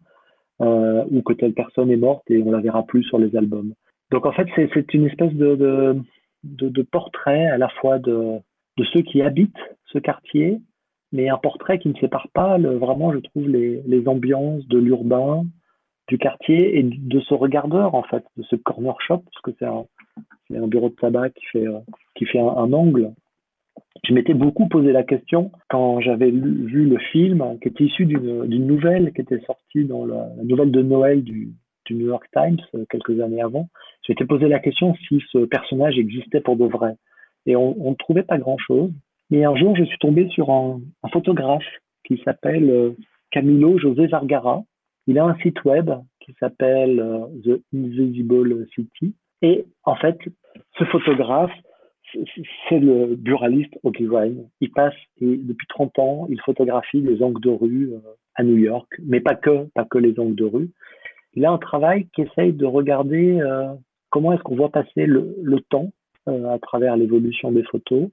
euh, 0.60 1.04
ou 1.10 1.22
que 1.22 1.32
telle 1.32 1.54
personne 1.54 1.90
est 1.90 1.96
morte 1.96 2.30
et 2.30 2.42
on 2.42 2.52
la 2.52 2.60
verra 2.60 2.84
plus 2.84 3.02
sur 3.04 3.18
les 3.18 3.36
albums. 3.36 3.74
Donc 4.10 4.26
en 4.26 4.32
fait, 4.32 4.46
c'est 4.54 4.94
une 4.94 5.06
espèce 5.06 5.34
de, 5.34 5.96
portrait 6.92 7.46
à 7.46 7.58
la 7.58 7.68
fois 7.68 7.98
de, 7.98 8.38
ceux 8.92 9.02
qui 9.02 9.22
habitent 9.22 9.52
ce 9.86 9.98
quartier, 9.98 10.60
mais 11.12 11.28
un 11.28 11.38
portrait 11.38 11.78
qui 11.78 11.88
ne 11.88 11.94
sépare 11.94 12.28
pas 12.32 12.58
vraiment, 12.58 13.12
je 13.12 13.18
trouve, 13.18 13.48
les, 13.48 14.06
ambiances 14.06 14.66
de 14.68 14.78
l'urbain, 14.78 15.44
du 16.06 16.18
quartier 16.18 16.78
et 16.78 16.82
de 16.82 17.20
ce 17.20 17.34
regardeur 17.34 17.94
en 17.94 18.02
fait, 18.02 18.24
de 18.36 18.42
ce 18.44 18.56
corner 18.56 19.00
shop, 19.00 19.24
parce 19.24 19.40
que 19.42 19.50
c'est 19.58 19.64
un, 19.64 20.66
bureau 20.68 20.90
de 20.90 20.94
tabac 20.94 21.30
qui 21.30 21.46
fait, 21.46 21.66
euh, 21.66 22.50
un, 22.56 22.72
angle. 22.72 23.12
Je 24.06 24.12
m'étais 24.12 24.34
beaucoup 24.34 24.68
posé 24.68 24.92
la 24.92 25.02
question 25.02 25.50
quand 25.68 26.00
j'avais 26.00 26.30
vu 26.30 26.86
le 26.86 26.98
film 26.98 27.58
qui 27.62 27.68
était 27.68 27.84
issu 27.84 28.04
d'une 28.04 28.66
nouvelle 28.66 29.12
qui 29.12 29.22
était 29.22 29.40
sortie 29.40 29.84
dans 29.84 30.04
la, 30.04 30.28
nouvelle 30.42 30.70
de 30.70 30.82
Noël 30.82 31.24
du, 31.24 31.54
du, 31.86 31.94
New 31.94 32.06
York 32.06 32.26
Times 32.32 32.60
euh, 32.74 32.84
quelques 32.90 33.18
années 33.20 33.40
avant. 33.40 33.68
Je 34.06 34.12
m'étais 34.12 34.26
posé 34.26 34.48
la 34.48 34.58
question 34.58 34.94
si 35.08 35.22
ce 35.32 35.46
personnage 35.46 35.98
existait 35.98 36.40
pour 36.40 36.56
de 36.56 36.66
vrai. 36.66 36.96
Et 37.46 37.56
on 37.56 37.90
ne 37.90 37.94
trouvait 37.94 38.22
pas 38.22 38.38
grand-chose. 38.38 38.90
Mais 39.30 39.44
un 39.44 39.56
jour, 39.56 39.74
je 39.76 39.84
suis 39.84 39.98
tombé 39.98 40.28
sur 40.28 40.50
un, 40.50 40.80
un 41.02 41.08
photographe 41.08 41.64
qui 42.04 42.20
s'appelle 42.24 42.70
euh, 42.70 42.90
Camilo 43.30 43.78
José 43.78 44.06
Vargara, 44.06 44.62
il 45.06 45.18
a 45.18 45.24
un 45.24 45.36
site 45.38 45.64
web 45.64 45.90
qui 46.20 46.34
s'appelle 46.38 47.00
euh, 47.00 47.26
The 47.44 47.60
Invisible 47.74 48.66
City. 48.74 49.14
Et 49.42 49.66
en 49.82 49.96
fait, 49.96 50.16
ce 50.78 50.84
photographe, 50.84 51.52
c'est 52.68 52.78
le 52.78 53.14
buraliste 53.16 53.78
Ryan. 53.84 54.48
Il 54.60 54.70
passe, 54.70 54.94
et 55.20 55.36
depuis 55.36 55.66
30 55.68 55.98
ans, 55.98 56.26
il 56.28 56.40
photographie 56.40 57.00
les 57.00 57.22
angles 57.22 57.40
de 57.40 57.50
rue 57.50 57.92
euh, 57.92 57.98
à 58.34 58.42
New 58.42 58.56
York, 58.56 58.88
mais 59.04 59.20
pas 59.20 59.34
que, 59.34 59.64
pas 59.74 59.84
que 59.84 59.98
les 59.98 60.18
angles 60.18 60.34
de 60.34 60.44
rue. 60.44 60.70
Il 61.34 61.44
a 61.44 61.50
un 61.50 61.58
travail 61.58 62.06
qui 62.14 62.22
essaye 62.22 62.52
de 62.52 62.66
regarder 62.66 63.40
euh, 63.40 63.72
comment 64.10 64.32
est-ce 64.32 64.42
qu'on 64.42 64.56
voit 64.56 64.70
passer 64.70 65.06
le, 65.06 65.60
temps 65.68 65.90
euh, 66.28 66.52
à 66.52 66.58
travers 66.58 66.96
l'évolution 66.96 67.52
des 67.52 67.64
photos. 67.64 68.08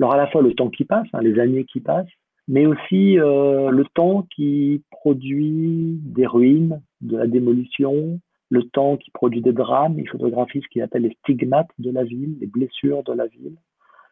Alors 0.00 0.14
à 0.14 0.16
la 0.16 0.26
fois 0.26 0.42
le 0.42 0.54
temps 0.54 0.70
qui 0.70 0.84
passe, 0.84 1.06
hein, 1.12 1.20
les 1.22 1.38
années 1.38 1.64
qui 1.64 1.80
passent, 1.80 2.06
mais 2.48 2.66
aussi 2.66 3.14
le 3.14 3.84
temps 3.94 4.26
qui 4.36 4.82
produit 4.90 5.98
des 6.02 6.26
ruines, 6.26 6.82
de 7.00 7.16
la 7.16 7.26
démolition, 7.26 8.20
le 8.54 8.62
temps 8.62 8.96
qui 8.96 9.10
produit 9.10 9.42
des 9.42 9.52
drames. 9.52 9.98
Il 9.98 10.08
photographie 10.08 10.60
ce 10.62 10.68
qu'il 10.68 10.82
appelle 10.82 11.02
les 11.02 11.16
stigmates 11.22 11.70
de 11.78 11.90
la 11.90 12.04
ville, 12.04 12.36
les 12.40 12.46
blessures 12.46 13.02
de 13.02 13.12
la 13.12 13.26
ville. 13.26 13.56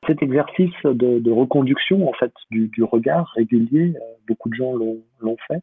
Cet 0.07 0.20
exercice 0.22 0.74
de, 0.85 1.31
reconduction 1.31 2.09
en 2.09 2.12
fait 2.12 2.33
du, 2.50 2.83
regard 2.83 3.28
régulier, 3.37 3.94
euh, 3.96 4.00
beaucoup 4.26 4.48
de 4.48 4.55
gens 4.55 4.74
l'ont 4.74 5.37
fait. 5.46 5.62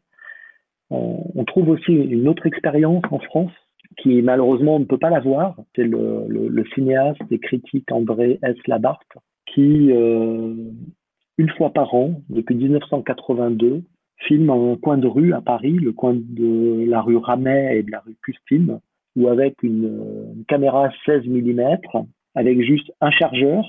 On, 0.92 1.44
trouve 1.44 1.68
aussi 1.68 1.92
une 1.92 2.26
autre 2.26 2.46
expérience 2.46 3.04
en 3.12 3.20
France 3.20 3.52
qui 3.98 4.22
malheureusement 4.22 4.76
on 4.76 4.80
ne 4.80 4.86
peut 4.86 4.98
pas 4.98 5.10
la 5.10 5.20
voir. 5.20 5.56
C'est 5.76 5.84
le, 5.84 6.64
cinéaste 6.74 7.20
et 7.30 7.38
critique 7.38 7.92
André 7.92 8.38
S. 8.42 8.56
Labarthe 8.66 9.18
qui 9.46 9.92
euh, 9.92 10.54
une 11.38 11.50
fois 11.50 11.70
par 11.70 11.94
an, 11.94 12.22
depuis 12.28 12.54
1982, 12.54 13.82
filme 14.26 14.50
un 14.50 14.76
coin 14.76 14.98
de 14.98 15.06
rue 15.06 15.32
à 15.32 15.40
Paris, 15.40 15.72
le 15.72 15.92
coin 15.92 16.14
de 16.14 16.84
la 16.88 17.00
rue 17.00 17.16
Ramet 17.16 17.78
et 17.78 17.82
de 17.82 17.90
la 17.90 18.00
rue 18.00 18.16
Custine, 18.22 18.80
où 19.16 19.28
avec 19.28 19.62
une, 19.62 20.32
une 20.36 20.44
caméra 20.46 20.90
16 21.06 21.26
mm, 21.26 21.78
avec 22.34 22.60
juste 22.62 22.92
un 23.00 23.10
chargeur, 23.10 23.64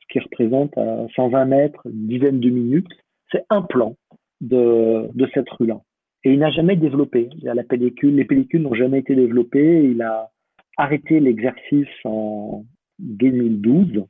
ce 0.00 0.06
qui 0.12 0.18
représente 0.18 0.76
à 0.76 1.06
120 1.14 1.44
mètres 1.46 1.86
une 1.86 2.08
dizaine 2.08 2.40
de 2.40 2.50
minutes, 2.50 2.92
c'est 3.30 3.44
un 3.50 3.62
plan 3.62 3.96
de, 4.40 5.08
cette 5.34 5.48
rue-là. 5.50 5.80
Et 6.24 6.32
il 6.32 6.38
n'a 6.38 6.50
jamais 6.50 6.76
développé. 6.76 7.30
La 7.42 7.64
pellicule, 7.64 8.16
les 8.16 8.24
pellicules 8.24 8.62
n'ont 8.62 8.74
jamais 8.74 9.00
été 9.00 9.14
développées. 9.14 9.84
Il 9.90 10.02
a 10.02 10.30
arrêté 10.76 11.20
l'exercice 11.20 11.88
en 12.04 12.64
2012 12.98 14.04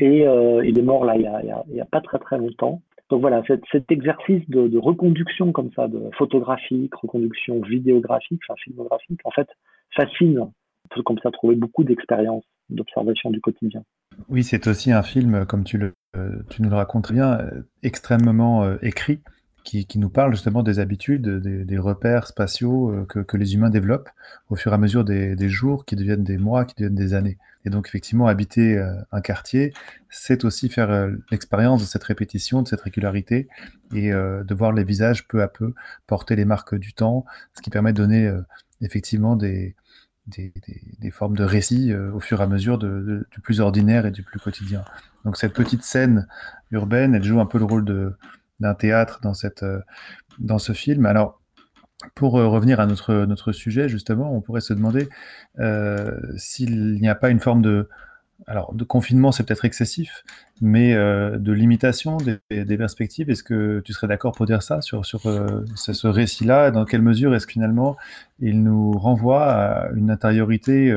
et 0.00 0.26
euh, 0.26 0.64
il 0.64 0.78
est 0.78 0.82
mort 0.82 1.04
là, 1.04 1.16
il 1.16 1.72
n'y 1.72 1.80
a, 1.80 1.84
pas 1.86 2.00
très 2.00 2.18
très 2.18 2.38
longtemps. 2.38 2.82
Donc 3.10 3.20
voilà, 3.20 3.42
cet, 3.46 3.90
exercice 3.90 4.42
de, 4.48 4.78
reconduction 4.78 5.52
comme 5.52 5.70
ça, 5.74 5.86
de 5.86 6.10
photographique, 6.18 6.94
reconduction 6.94 7.60
vidéographique, 7.60 8.40
enfin 8.48 8.56
filmographique, 8.64 9.20
en 9.24 9.30
fait, 9.30 9.48
fascine. 9.94 10.40
On 10.40 10.52
peut 10.94 11.02
comme 11.02 11.18
ça 11.22 11.30
trouver 11.30 11.54
beaucoup 11.54 11.84
d'expériences 11.84 12.44
d'observation 12.68 13.30
du 13.30 13.40
quotidien. 13.40 13.82
Oui, 14.28 14.42
c'est 14.42 14.66
aussi 14.66 14.92
un 14.92 15.02
film, 15.02 15.46
comme 15.46 15.62
tu, 15.62 15.78
le, 15.78 15.94
tu 16.50 16.62
nous 16.62 16.70
le 16.70 16.76
racontes 16.76 17.12
bien, 17.12 17.38
extrêmement 17.82 18.64
euh, 18.64 18.76
écrit, 18.82 19.20
qui, 19.66 19.98
nous 19.98 20.08
parle 20.08 20.32
justement 20.32 20.62
des 20.62 20.78
habitudes, 20.78 21.28
des, 21.28 21.78
repères 21.78 22.26
spatiaux 22.26 22.90
euh, 22.90 23.04
que, 23.04 23.36
les 23.36 23.54
humains 23.54 23.70
développent 23.70 24.08
au 24.48 24.56
fur 24.56 24.72
et 24.72 24.74
à 24.74 24.78
mesure 24.78 25.04
des, 25.04 25.48
jours 25.48 25.84
qui 25.84 25.96
deviennent 25.96 26.24
des 26.24 26.38
mois, 26.38 26.64
qui 26.64 26.74
deviennent 26.76 26.94
des 26.94 27.14
années. 27.14 27.38
Et 27.64 27.70
donc 27.70 27.88
effectivement, 27.88 28.28
habiter 28.28 28.78
euh, 28.78 28.94
un 29.10 29.20
quartier, 29.20 29.72
c'est 30.08 30.44
aussi 30.44 30.68
faire 30.68 30.90
euh, 30.90 31.10
l'expérience 31.30 31.80
de 31.82 31.86
cette 31.86 32.04
répétition, 32.04 32.62
de 32.62 32.68
cette 32.68 32.80
régularité, 32.80 33.48
et 33.94 34.10
de 34.10 34.54
voir 34.54 34.72
les 34.72 34.82
visages 34.82 35.28
peu 35.28 35.42
à 35.42 35.48
peu 35.48 35.72
porter 36.08 36.34
les 36.34 36.44
marques 36.44 36.74
du 36.74 36.92
temps, 36.92 37.24
ce 37.54 37.62
qui 37.62 37.70
permet 37.70 37.92
de 37.92 37.98
donner 37.98 38.32
effectivement 38.80 39.36
des, 39.36 39.76
des, 40.26 41.10
formes 41.10 41.36
de 41.36 41.44
récit 41.44 41.92
euh, 41.92 42.12
au 42.12 42.20
fur 42.20 42.40
et 42.40 42.44
à 42.44 42.46
mesure 42.46 42.78
de, 42.78 42.88
de, 42.88 43.26
du 43.30 43.40
plus 43.40 43.60
ordinaire 43.60 44.06
et 44.06 44.10
du 44.10 44.22
plus 44.22 44.40
quotidien. 44.40 44.84
Donc 45.24 45.36
cette 45.36 45.52
petite 45.52 45.82
scène 45.82 46.26
urbaine, 46.70 47.14
elle 47.14 47.24
joue 47.24 47.40
un 47.40 47.46
peu 47.46 47.58
le 47.58 47.64
rôle 47.64 47.84
d'un 48.60 48.74
théâtre 48.74 49.20
dans, 49.22 49.34
cette, 49.34 49.62
euh, 49.62 49.80
dans 50.38 50.58
ce 50.58 50.72
film. 50.72 51.06
Alors, 51.06 51.40
pour 52.14 52.38
euh, 52.38 52.46
revenir 52.48 52.80
à 52.80 52.86
notre, 52.86 53.24
notre 53.26 53.52
sujet, 53.52 53.88
justement, 53.88 54.34
on 54.34 54.40
pourrait 54.40 54.60
se 54.60 54.74
demander 54.74 55.08
euh, 55.58 56.18
s'il 56.36 56.94
n'y 56.94 57.08
a 57.08 57.14
pas 57.14 57.30
une 57.30 57.40
forme 57.40 57.62
de, 57.62 57.88
alors, 58.46 58.74
de 58.74 58.84
confinement, 58.84 59.32
c'est 59.32 59.44
peut-être 59.44 59.64
excessif, 59.64 60.22
mais 60.60 60.94
de 60.94 61.52
limitation 61.52 62.18
des, 62.18 62.76
perspectives. 62.76 63.30
Est-ce 63.30 63.42
que 63.42 63.80
tu 63.80 63.94
serais 63.94 64.08
d'accord 64.08 64.32
pour 64.32 64.44
dire 64.44 64.62
ça 64.62 64.82
sur, 64.82 65.06
sur 65.06 65.22
ce, 65.22 66.06
récit-là? 66.06 66.70
Dans 66.70 66.84
quelle 66.84 67.00
mesure 67.00 67.34
est-ce 67.34 67.46
que 67.46 67.54
finalement 67.54 67.96
il 68.38 68.62
nous 68.62 68.92
renvoie 68.92 69.50
à 69.50 69.90
une 69.92 70.10
intériorité 70.10 70.94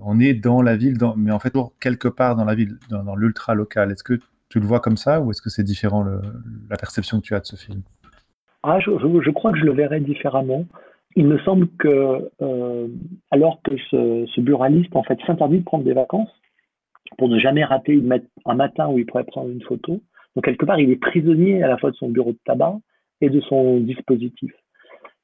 On 0.00 0.18
est 0.18 0.34
dans 0.34 0.60
la 0.60 0.76
ville, 0.76 0.98
mais 1.16 1.30
en 1.30 1.38
fait, 1.38 1.54
quelque 1.78 2.08
part 2.08 2.34
dans 2.34 2.44
la 2.44 2.56
ville, 2.56 2.78
dans, 2.90 3.04
dans 3.04 3.14
l'ultra 3.14 3.54
local. 3.54 3.92
Est-ce 3.92 4.02
que 4.02 4.18
tu 4.48 4.60
le 4.60 4.66
vois 4.66 4.80
comme 4.80 4.96
ça 4.96 5.20
ou 5.20 5.30
est-ce 5.30 5.42
que 5.42 5.50
c'est 5.50 5.64
différent 5.64 6.04
la 6.04 6.76
perception 6.76 7.20
que 7.20 7.26
tu 7.26 7.34
as 7.34 7.40
de 7.40 7.46
ce 7.46 7.56
film? 7.56 7.82
Ah, 8.62 8.80
je, 8.80 9.30
crois 9.30 9.52
que 9.52 9.58
je 9.58 9.64
le 9.64 9.72
verrais 9.72 10.00
différemment. 10.00 10.64
Il 11.16 11.26
me 11.26 11.38
semble 11.40 11.68
que, 11.78 12.30
euh, 12.42 12.88
alors 13.30 13.60
que 13.62 13.76
ce, 13.90 14.26
ce, 14.34 14.40
buraliste 14.40 14.94
en 14.94 15.02
fait 15.02 15.18
s'interdit 15.26 15.60
de 15.60 15.64
prendre 15.64 15.84
des 15.84 15.92
vacances 15.92 16.30
pour 17.16 17.28
ne 17.28 17.38
jamais 17.38 17.64
rater 17.64 17.92
une, 17.92 18.20
un 18.44 18.54
matin 18.54 18.88
où 18.88 18.98
il 18.98 19.06
pourrait 19.06 19.24
prendre 19.24 19.50
une 19.50 19.62
photo, 19.62 20.00
donc 20.36 20.44
quelque 20.44 20.66
part 20.66 20.78
il 20.78 20.90
est 20.90 20.96
prisonnier 20.96 21.62
à 21.62 21.68
la 21.68 21.78
fois 21.78 21.90
de 21.90 21.96
son 21.96 22.08
bureau 22.08 22.32
de 22.32 22.38
tabac 22.44 22.76
et 23.20 23.30
de 23.30 23.40
son 23.40 23.78
dispositif. 23.80 24.52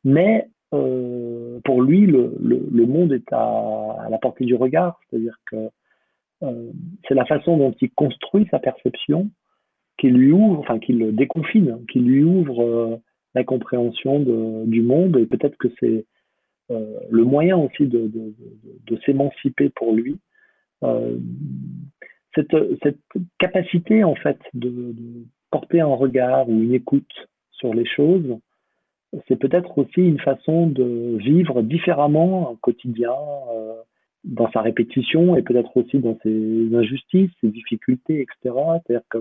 Mais 0.05 0.49
euh, 0.73 1.61
pour 1.65 1.83
lui, 1.83 2.07
le, 2.07 2.87
monde 2.87 3.13
est 3.13 3.33
à, 3.33 3.97
à, 4.07 4.09
la 4.11 4.19
portée 4.19 4.45
du 4.45 4.55
regard, 4.55 4.99
c'est-à-dire 5.11 5.37
que 5.51 5.69
euh, 6.45 6.71
c'est 7.07 7.15
la 7.15 7.25
façon 7.25 7.57
dont 7.57 7.75
il 7.81 7.91
construit 7.91 8.47
sa 8.51 8.59
perception 8.59 9.31
qui 9.99 10.09
lui 10.09 10.33
ouvre, 10.33 10.61
enfin 10.61 10.79
qui 10.79 10.93
le 10.93 11.13
déconfine, 11.13 11.79
qui 11.91 12.01
lui 12.01 12.25
ouvre 12.25 12.63
euh, 12.63 12.97
la 13.35 13.45
compréhension 13.45 14.21
du 14.67 14.83
monde. 14.83 15.17
Et 15.17 15.27
peut-être 15.27 15.57
que 15.57 15.69
c'est 15.81 16.05
euh, 16.71 16.99
le 17.11 17.25
moyen 17.25 17.57
aussi 17.57 17.87
de, 17.87 18.35
s'émanciper 19.05 19.71
pour 19.71 19.93
lui. 19.93 20.19
Cette, 22.35 22.55
cette, 22.83 22.99
capacité 23.39 24.05
en 24.05 24.15
fait 24.17 24.39
de, 24.53 24.95
porter 25.51 25.81
un 25.81 25.95
regard 25.95 26.49
ou 26.49 26.53
une 26.53 26.75
écoute 26.75 27.29
sur 27.53 27.73
les 27.73 27.87
choses, 27.87 28.39
c'est 29.29 29.37
peut-être 29.37 29.79
aussi 29.79 30.01
une 30.01 30.19
façon 30.19 30.67
de 30.67 31.17
vivre 31.19 31.63
différemment 31.63 32.51
un 32.51 32.57
quotidien 32.57 33.15
dans 34.25 34.51
sa 34.53 34.63
répétition 34.63 35.37
et 35.37 35.43
peut-être 35.43 35.77
aussi 35.77 35.99
dans 35.99 36.19
ses 36.23 36.75
injustices, 36.75 37.31
ses 37.41 37.49
difficultés, 37.49 38.23
etc. 38.23 38.55
C'est-à-dire 38.87 39.07
que 39.11 39.19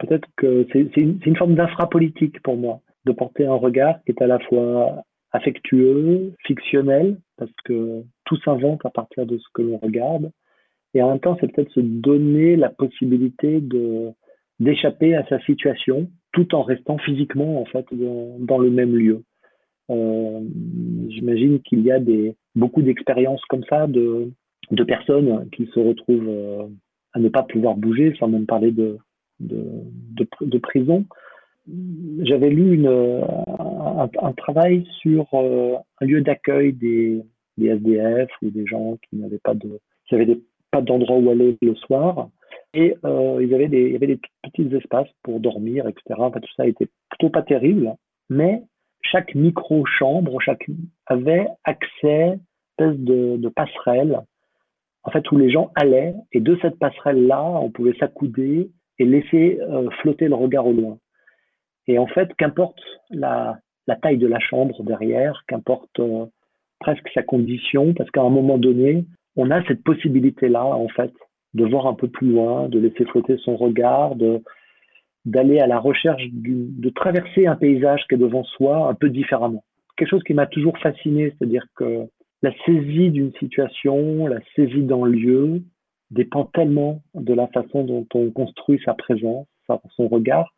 peut-être 0.00 0.28
que 0.36 0.66
c'est 0.72 0.96
une, 0.96 1.18
une, 1.24 1.36
forme 1.36 1.54
d'infrapolitique 1.54 2.40
pour 2.42 2.56
moi 2.56 2.80
de 3.04 3.12
porter 3.12 3.46
un 3.46 3.54
regard 3.54 4.02
qui 4.04 4.12
est 4.12 4.22
à 4.22 4.26
la 4.26 4.38
fois 4.38 5.02
affectueux, 5.32 6.32
fictionnel, 6.46 7.18
parce 7.36 7.50
que 7.64 8.02
tout 8.24 8.36
s'invente 8.44 8.86
à 8.86 8.90
partir 8.90 9.26
de 9.26 9.36
ce 9.38 9.46
que 9.52 9.62
l'on 9.62 9.78
regarde, 9.78 10.30
et 10.94 11.02
en 11.02 11.10
même 11.10 11.20
temps, 11.20 11.36
c'est 11.40 11.52
peut-être 11.52 11.72
se 11.72 11.80
donner 11.80 12.56
la 12.56 12.70
possibilité 12.70 13.60
de 13.60 14.10
d'échapper 14.60 15.16
à 15.16 15.26
sa 15.26 15.40
situation, 15.40 16.08
tout 16.32 16.54
en 16.54 16.62
restant 16.62 16.96
physiquement 16.98 17.60
en 17.60 17.64
fait 17.64 17.84
dans, 17.90 18.36
dans 18.38 18.58
le 18.58 18.70
même 18.70 18.94
lieu. 18.94 19.24
Euh, 19.90 20.40
J'imagine 21.08 21.60
qu'il 21.60 21.80
y 21.80 21.90
a 21.90 21.98
des 21.98 22.36
beaucoup 22.54 22.82
d'expériences 22.82 23.44
comme 23.46 23.64
ça 23.64 23.86
de 23.86 24.32
personnes 24.86 25.48
qui 25.50 25.66
se 25.66 25.80
retrouvent 25.80 26.28
euh, 26.28 26.66
à 27.12 27.20
ne 27.20 27.28
pas 27.28 27.42
pouvoir 27.42 27.76
bouger, 27.76 28.14
sans 28.18 28.28
même 28.28 28.46
parler 28.46 28.72
de 28.72 28.98
prison, 30.62 31.06
j'avais 32.20 32.50
lu 32.50 32.74
une, 32.74 32.88
un, 32.88 34.32
travail 34.36 34.86
sur 35.00 35.26
euh, 35.34 35.76
un 36.00 36.06
lieu 36.06 36.20
d'accueil 36.20 36.72
des, 36.72 37.24
SDF 37.58 38.30
ou 38.42 38.50
des 38.50 38.66
gens 38.66 38.98
qui 39.08 39.16
n'avaient 39.16 39.38
pas 39.38 39.54
de, 39.54 39.78
qui 40.06 40.14
avaient 40.14 40.38
pas 40.70 40.82
d'endroit 40.82 41.16
où 41.16 41.30
aller 41.30 41.56
le 41.62 41.74
soir. 41.76 42.28
Et 42.74 42.96
euh, 43.04 43.38
il, 43.40 43.48
y 43.48 43.54
avait 43.54 43.68
des, 43.68 43.86
il 43.86 43.92
y 43.92 43.96
avait 43.96 44.08
des 44.08 44.20
petits 44.42 44.74
espaces 44.74 45.08
pour 45.22 45.40
dormir, 45.40 45.86
etc. 45.86 46.16
Enfin, 46.18 46.40
tout 46.40 46.52
ça 46.56 46.66
était 46.66 46.88
plutôt 47.10 47.30
pas 47.30 47.42
terrible, 47.42 47.94
mais 48.28 48.62
chaque 49.04 49.34
micro-chambre 49.34 50.40
chaque, 50.40 50.66
avait 51.06 51.46
accès 51.64 52.38
à 52.78 52.84
une 52.84 52.90
espèce 52.92 52.98
de, 53.04 53.48
passerelle, 53.48 54.20
en 55.04 55.10
fait, 55.10 55.30
où 55.30 55.38
les 55.38 55.50
gens 55.50 55.70
allaient, 55.76 56.14
et 56.32 56.40
de 56.40 56.58
cette 56.62 56.78
passerelle-là, 56.78 57.42
on 57.44 57.70
pouvait 57.70 57.96
s'accouder 57.98 58.70
et 58.98 59.04
laisser 59.04 59.58
euh, 59.60 59.88
flotter 60.00 60.28
le 60.28 60.34
regard 60.34 60.66
au 60.66 60.72
loin. 60.72 60.98
Et 61.86 61.98
en 61.98 62.06
fait, 62.06 62.32
qu'importe 62.38 62.80
la, 63.10 63.58
la, 63.86 63.96
taille 63.96 64.18
de 64.18 64.26
la 64.26 64.40
chambre 64.40 64.82
derrière, 64.82 65.44
qu'importe 65.46 66.00
euh, 66.00 66.26
presque 66.80 67.08
sa 67.12 67.22
condition, 67.22 67.92
parce 67.94 68.10
qu'à 68.10 68.22
un 68.22 68.30
moment 68.30 68.58
donné, 68.58 69.04
on 69.36 69.50
a 69.50 69.64
cette 69.66 69.82
possibilité-là, 69.82 70.64
en 70.64 70.88
fait, 70.88 71.12
de 71.54 71.64
voir 71.64 71.86
un 71.86 71.94
peu 71.94 72.08
plus 72.08 72.32
loin, 72.32 72.68
de 72.68 72.78
laisser 72.78 73.04
flotter 73.04 73.36
son 73.38 73.56
regard, 73.56 74.16
de 74.16 74.42
d'aller 75.24 75.58
à 75.58 75.66
la 75.66 75.78
recherche, 75.78 76.22
de 76.32 76.90
traverser 76.90 77.46
un 77.46 77.56
paysage 77.56 78.04
qui 78.08 78.14
est 78.14 78.18
devant 78.18 78.44
soi 78.44 78.88
un 78.88 78.94
peu 78.94 79.08
différemment. 79.08 79.64
Quelque 79.96 80.10
chose 80.10 80.24
qui 80.24 80.34
m'a 80.34 80.46
toujours 80.46 80.76
fasciné, 80.78 81.32
c'est-à-dire 81.38 81.64
que 81.76 82.06
la 82.42 82.52
saisie 82.66 83.10
d'une 83.10 83.32
situation, 83.34 84.26
la 84.26 84.40
saisie 84.54 84.82
d'un 84.82 85.06
lieu, 85.06 85.62
dépend 86.10 86.44
tellement 86.44 87.02
de 87.14 87.34
la 87.34 87.46
façon 87.48 87.84
dont 87.84 88.06
on 88.14 88.30
construit 88.30 88.80
sa 88.84 88.94
présence, 88.94 89.46
son 89.96 90.08
regard, 90.08 90.52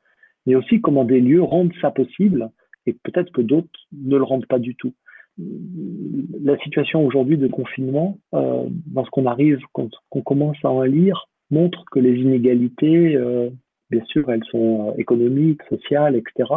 mais 0.45 0.55
aussi 0.55 0.81
comment 0.81 1.05
des 1.05 1.21
lieux 1.21 1.43
rendent 1.43 1.73
ça 1.81 1.91
possible 1.91 2.51
et 2.87 2.93
peut-être 2.93 3.33
que 3.33 3.41
d'autres 3.41 3.69
ne 3.93 4.17
le 4.17 4.23
rendent 4.23 4.47
pas 4.47 4.59
du 4.59 4.75
tout. 4.77 4.95
La 5.39 6.57
situation 6.59 7.05
aujourd'hui 7.05 7.37
de 7.37 7.49
confinement, 7.49 8.19
euh, 8.35 8.65
dans 8.87 9.05
ce 9.05 9.11
qu'on 9.11 9.27
arrive, 9.27 9.59
quand 9.73 9.91
on 10.13 10.23
commence 10.23 10.57
à 10.65 10.71
en 10.71 10.83
lire, 10.83 11.29
montre 11.51 11.85
que 11.91 11.99
les 11.99 12.15
inégalités, 12.21 13.17
euh, 13.17 13.51
bien 13.91 14.05
sûr, 14.07 14.31
elles 14.31 14.45
sont 14.51 14.91
euh, 14.91 14.99
économiques, 14.99 15.63
sociales, 15.69 16.17
etc., 16.17 16.51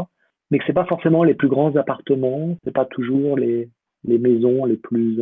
mais 0.52 0.58
que 0.58 0.64
c'est 0.66 0.74
pas 0.74 0.86
forcément 0.86 1.24
les 1.24 1.36
plus 1.36 1.48
grands 1.48 1.76
appartements, 1.76 2.58
c'est 2.64 2.74
pas 2.74 2.86
toujours 2.86 3.38
les, 3.38 3.70
les 4.04 4.18
maisons 4.18 4.66
les 4.66 4.78
plus 4.78 5.20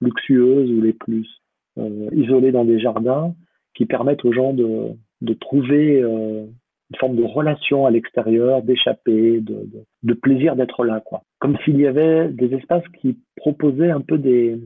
luxueuses 0.00 0.70
ou 0.70 0.80
les 0.80 0.92
plus 0.92 1.26
euh, 1.78 2.08
isolées 2.12 2.52
dans 2.52 2.64
des 2.64 2.78
jardins 2.78 3.34
qui 3.74 3.86
permettent 3.86 4.24
aux 4.24 4.32
gens 4.32 4.52
de, 4.52 4.90
de 5.20 5.34
trouver 5.34 6.00
euh, 6.02 6.44
une 6.90 6.98
forme 6.98 7.16
de 7.16 7.24
relation 7.24 7.86
à 7.86 7.90
l'extérieur, 7.90 8.62
d'échapper, 8.62 9.40
de, 9.40 9.54
de, 9.54 9.84
de, 10.02 10.14
plaisir 10.14 10.56
d'être 10.56 10.84
là, 10.84 11.00
quoi. 11.00 11.22
Comme 11.38 11.56
s'il 11.64 11.78
y 11.78 11.86
avait 11.86 12.28
des 12.28 12.54
espaces 12.54 12.86
qui 13.00 13.18
proposaient 13.36 13.90
un 13.90 14.00
peu 14.00 14.18
des, 14.18 14.58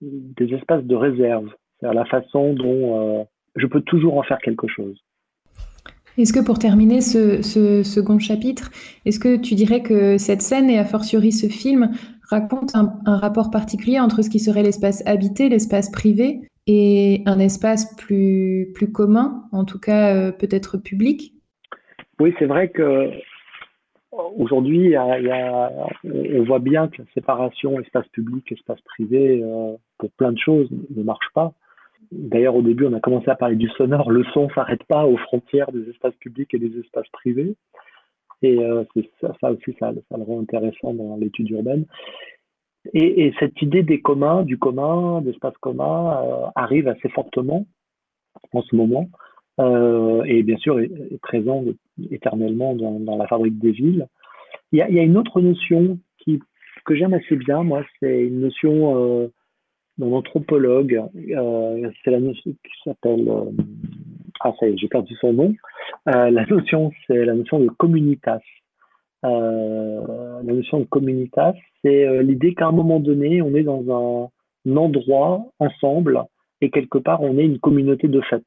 des 0.00 0.54
espaces 0.54 0.84
de 0.84 0.94
réserve, 0.94 1.48
c'est-à-dire 1.78 2.00
la 2.00 2.06
façon 2.06 2.54
dont 2.54 3.20
euh, 3.20 3.24
je 3.56 3.66
peux 3.66 3.82
toujours 3.82 4.16
en 4.18 4.22
faire 4.22 4.38
quelque 4.38 4.66
chose. 4.66 4.98
Est-ce 6.18 6.32
que 6.32 6.44
pour 6.44 6.58
terminer 6.58 7.00
ce, 7.00 7.42
second 7.84 8.18
chapitre, 8.18 8.70
est-ce 9.04 9.20
que 9.20 9.36
tu 9.36 9.54
dirais 9.54 9.82
que 9.82 10.18
cette 10.18 10.42
scène 10.42 10.68
et 10.68 10.76
a 10.76 10.84
fortiori 10.84 11.30
ce 11.30 11.46
film 11.46 11.92
racontent 12.28 12.98
un, 13.06 13.16
rapport 13.16 13.52
particulier 13.52 14.00
entre 14.00 14.22
ce 14.22 14.28
qui 14.28 14.40
serait 14.40 14.64
l'espace 14.64 15.06
habité, 15.06 15.48
l'espace 15.48 15.92
privé 15.92 16.40
et 16.66 17.22
un 17.26 17.38
espace 17.38 17.94
plus, 17.94 18.74
commun, 18.92 19.44
en 19.52 19.64
tout 19.64 19.78
cas 19.78 20.12
euh, 20.12 20.32
peut-être 20.32 20.76
public? 20.76 21.34
Oui, 22.18 22.34
c'est 22.40 22.46
vrai 22.46 22.68
que 22.68 23.10
aujourd'hui, 24.10 24.96
on 24.98 26.42
voit 26.42 26.58
bien 26.58 26.88
que 26.88 27.00
la 27.02 27.08
séparation 27.14 27.78
espace 27.78 28.08
public, 28.08 28.50
espace 28.50 28.80
privé, 28.80 29.40
euh, 29.44 29.76
pour 29.98 30.10
plein 30.10 30.32
de 30.32 30.38
choses, 30.38 30.68
ne 30.96 31.02
marche 31.04 31.28
pas. 31.32 31.54
D'ailleurs, 32.10 32.56
au 32.56 32.62
début, 32.62 32.86
on 32.86 32.94
a 32.94 33.00
commencé 33.00 33.30
à 33.30 33.34
parler 33.34 33.56
du 33.56 33.68
sonore. 33.70 34.10
Le 34.10 34.24
son 34.32 34.48
s'arrête 34.50 34.82
pas 34.84 35.06
aux 35.06 35.16
frontières 35.16 35.70
des 35.72 35.88
espaces 35.90 36.14
publics 36.16 36.52
et 36.54 36.58
des 36.58 36.78
espaces 36.78 37.08
privés. 37.12 37.56
Et 38.42 38.58
euh, 38.58 38.84
ça, 39.20 39.52
aussi, 39.52 39.76
ça, 39.78 39.92
ça, 40.08 40.16
le 40.16 40.22
rend 40.22 40.40
intéressant 40.40 40.94
dans 40.94 41.16
l'étude 41.16 41.50
urbaine. 41.50 41.86
Et, 42.94 43.26
et, 43.26 43.34
cette 43.40 43.60
idée 43.60 43.82
des 43.82 44.00
communs, 44.00 44.42
du 44.44 44.58
commun, 44.58 45.20
d'espace 45.20 45.56
commun, 45.60 46.22
euh, 46.22 46.46
arrive 46.54 46.88
assez 46.88 47.08
fortement 47.08 47.66
en 48.52 48.62
ce 48.62 48.76
moment 48.76 49.08
euh, 49.60 50.22
et 50.24 50.42
bien 50.42 50.56
sûr 50.56 50.78
est, 50.78 50.90
est 51.10 51.20
présent 51.20 51.64
éternellement 52.10 52.74
dans, 52.74 53.16
la 53.16 53.26
fabrique 53.26 53.58
des 53.58 53.72
villes. 53.72 54.06
Il 54.72 54.78
y 54.78 54.82
a, 54.82 55.02
une 55.02 55.16
autre 55.16 55.40
notion 55.40 55.98
que 56.84 56.94
j'aime 56.94 57.12
assez 57.12 57.36
bien, 57.36 57.62
moi, 57.64 57.82
c'est 58.00 58.22
une 58.22 58.40
notion 58.40 58.96
euh, 58.96 59.28
d'un 59.98 60.12
anthropologue, 60.12 61.02
euh, 61.16 61.90
c'est 62.02 62.10
la 62.10 62.20
notion 62.20 62.50
qui 62.50 62.82
s'appelle, 62.84 63.28
euh, 63.28 63.50
ah 64.40 64.52
ça 64.58 64.66
j'ai 64.76 64.88
perdu 64.88 65.14
son 65.20 65.32
nom, 65.32 65.54
euh, 66.08 66.30
la 66.30 66.46
notion, 66.46 66.92
c'est 67.06 67.24
la 67.24 67.34
notion 67.34 67.60
de 67.60 67.68
communitas. 67.68 68.40
La 69.24 70.42
notion 70.44 70.78
de 70.78 70.84
communitas, 70.84 71.52
c'est 71.82 72.22
l'idée 72.22 72.54
qu'à 72.54 72.68
un 72.68 72.72
moment 72.72 73.00
donné, 73.00 73.42
on 73.42 73.52
est 73.56 73.64
dans 73.64 74.30
un 74.66 74.76
endroit 74.76 75.44
ensemble 75.58 76.22
et 76.60 76.70
quelque 76.70 76.98
part, 76.98 77.20
on 77.22 77.36
est 77.36 77.44
une 77.44 77.58
communauté 77.58 78.06
de 78.06 78.20
fait 78.20 78.44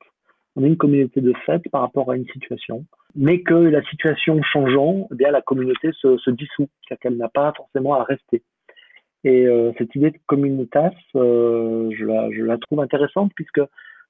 on 0.55 0.63
est 0.63 0.67
une 0.67 0.77
communauté 0.77 1.21
de 1.21 1.33
fait 1.45 1.61
par 1.71 1.81
rapport 1.81 2.11
à 2.11 2.17
une 2.17 2.27
situation, 2.27 2.85
mais 3.15 3.41
que 3.41 3.53
la 3.53 3.81
situation 3.83 4.41
changeant, 4.43 5.07
eh 5.11 5.15
bien 5.15 5.31
la 5.31 5.41
communauté 5.41 5.91
se, 5.93 6.17
se 6.17 6.31
dissout, 6.31 6.67
c'est-à-dire 6.87 6.99
qu'elle 6.99 7.17
n'a 7.17 7.29
pas 7.29 7.53
forcément 7.55 7.95
à 7.95 8.03
rester. 8.03 8.43
Et 9.23 9.45
euh, 9.45 9.71
cette 9.77 9.93
idée 9.95 10.11
de 10.11 10.17
communitas, 10.25 10.91
euh, 11.15 11.91
je, 11.91 12.43
la, 12.43 12.57
trouve 12.57 12.79
intéressante 12.79 13.31
puisque 13.35 13.61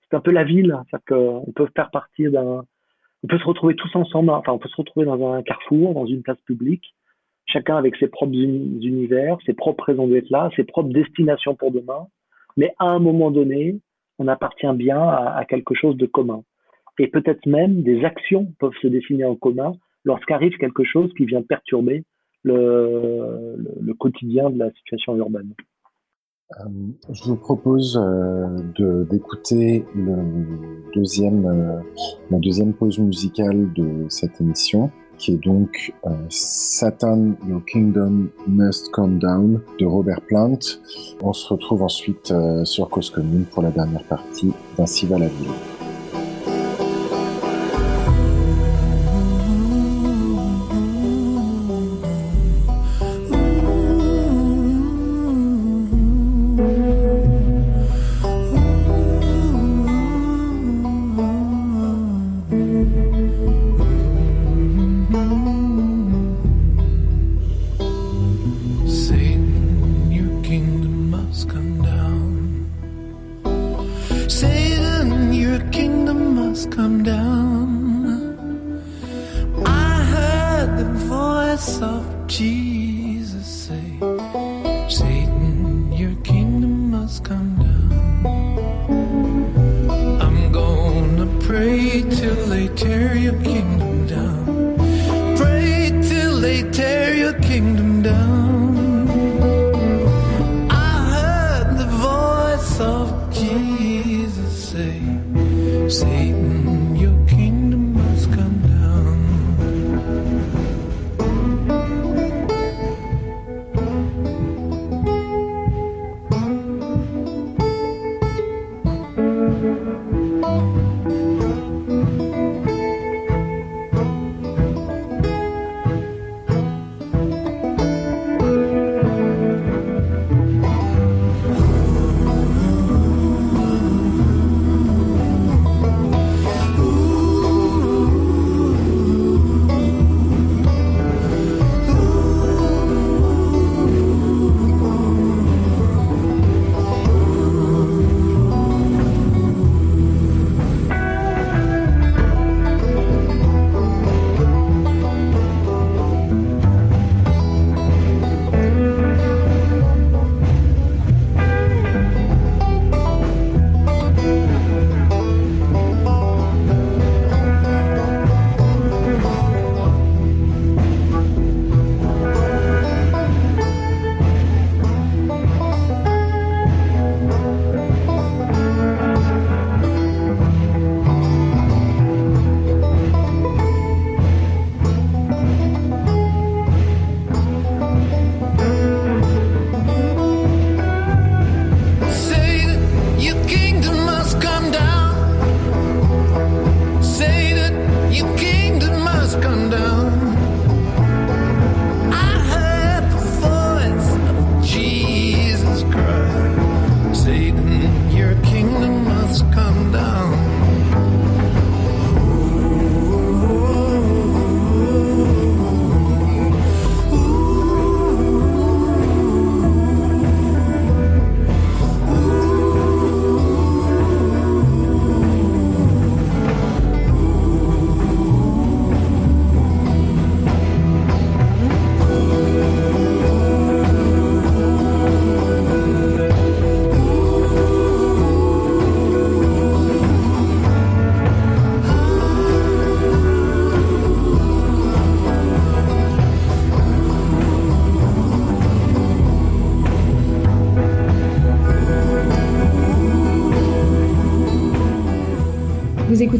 c'est 0.03 0.15
un 0.15 0.21
peu 0.21 0.31
la 0.31 0.43
ville, 0.43 0.77
c'est-à-dire 0.89 1.05
qu'on 1.43 1.51
peut 1.51 1.67
faire 1.75 1.91
partie 1.91 2.29
d'un, 2.29 2.63
on 3.23 3.27
peut 3.27 3.37
se 3.37 3.43
retrouver 3.43 3.75
tous 3.75 3.93
ensemble, 3.95 4.29
enfin 4.29 4.53
on 4.53 4.57
peut 4.57 4.69
se 4.69 4.75
retrouver 4.75 5.05
dans 5.05 5.33
un 5.33 5.43
carrefour, 5.43 5.93
dans 5.93 6.05
une 6.05 6.23
place 6.23 6.39
publique, 6.45 6.95
chacun 7.45 7.75
avec 7.75 7.95
ses 7.97 8.07
propres 8.07 8.33
univers, 8.33 9.37
ses 9.45 9.53
propres 9.53 9.83
raisons 9.85 10.07
d'être 10.07 10.29
là, 10.29 10.49
ses 10.55 10.63
propres 10.63 10.93
destinations 10.93 11.55
pour 11.55 11.71
demain, 11.71 12.07
mais 12.55 12.73
à 12.79 12.85
un 12.85 12.99
moment 12.99 13.31
donné, 13.31 13.79
on 14.17 14.27
appartient 14.27 14.73
bien 14.73 15.01
à 15.01 15.45
quelque 15.47 15.73
chose 15.73 15.97
de 15.97 16.05
commun. 16.05 16.43
Et 16.99 17.07
peut-être 17.07 17.45
même 17.47 17.81
des 17.81 18.05
actions 18.05 18.53
peuvent 18.59 18.77
se 18.81 18.87
dessiner 18.87 19.25
en 19.25 19.35
commun 19.35 19.73
lorsqu'arrive 20.05 20.55
quelque 20.57 20.83
chose 20.83 21.11
qui 21.17 21.25
vient 21.25 21.41
perturber 21.41 22.03
le, 22.43 23.55
le, 23.79 23.93
quotidien 23.93 24.49
de 24.49 24.59
la 24.59 24.71
situation 24.71 25.15
urbaine. 25.15 25.53
Euh, 26.59 26.63
je 27.11 27.23
vous 27.23 27.37
propose 27.37 27.97
euh, 27.97 29.05
d'écouter 29.05 29.85
le 29.95 30.17
deuxième, 30.93 31.45
euh, 31.45 31.79
la 32.29 32.39
deuxième 32.39 32.73
pause 32.73 32.99
musicale 32.99 33.71
de 33.73 34.05
cette 34.09 34.41
émission 34.41 34.91
qui 35.17 35.33
est 35.33 35.43
donc 35.43 35.93
euh, 36.07 36.09
Satan, 36.29 37.33
Your 37.47 37.63
Kingdom 37.65 38.29
Must 38.47 38.89
Come 38.89 39.19
Down 39.19 39.61
de 39.79 39.85
Robert 39.85 40.21
Plant. 40.21 40.59
On 41.21 41.31
se 41.31 41.47
retrouve 41.47 41.83
ensuite 41.83 42.33
sur 42.63 42.89
Cause 42.89 43.11
Commune 43.11 43.45
pour 43.45 43.61
la 43.61 43.69
dernière 43.69 44.03
partie 44.03 44.51
d'Ainsi 44.77 45.05
va 45.05 45.19
la 45.19 45.27
ville. 45.27 45.70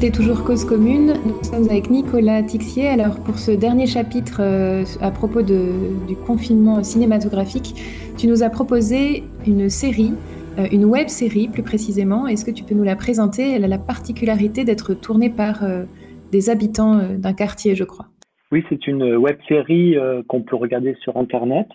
Écoutez 0.04 0.18
toujours 0.18 0.44
Cause 0.44 0.66
Commune. 0.66 1.14
Nous 1.28 1.44
sommes 1.44 1.70
avec 1.70 1.92
Nicolas 1.92 2.42
Tixier. 2.42 2.88
Alors, 2.88 3.24
pour 3.24 3.38
ce 3.38 3.52
dernier 3.52 3.86
chapitre 3.86 4.42
euh, 4.42 4.84
à 5.00 5.12
propos 5.12 5.44
du 5.44 6.16
confinement 6.26 6.82
cinématographique, 6.82 7.76
tu 8.18 8.26
nous 8.26 8.42
as 8.42 8.50
proposé 8.50 9.24
une 9.46 9.70
série, 9.70 10.14
euh, 10.58 10.66
une 10.72 10.86
web 10.86 11.08
série 11.08 11.50
plus 11.50 11.62
précisément. 11.62 12.26
Est-ce 12.26 12.44
que 12.44 12.50
tu 12.50 12.64
peux 12.64 12.74
nous 12.74 12.84
la 12.84 12.96
présenter? 12.96 13.52
Elle 13.52 13.64
a 13.64 13.68
la 13.68 13.78
particularité 13.78 14.64
d'être 14.64 14.96
tournée 14.96 15.30
par 15.30 15.64
euh, 15.64 15.84
des 16.32 16.50
habitants 16.50 16.98
d'un 17.20 17.34
quartier, 17.34 17.76
je 17.76 17.84
crois. 17.84 18.08
Oui, 18.52 18.64
c'est 18.70 18.88
une 18.88 19.18
web 19.18 19.38
série 19.48 19.98
qu'on 20.28 20.42
peut 20.42 20.56
regarder 20.56 20.96
sur 21.04 21.16
Internet 21.16 21.68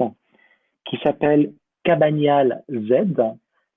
qui 0.85 0.99
s'appelle 1.05 1.53
Cabanial 1.85 2.64
Z. 2.72 3.20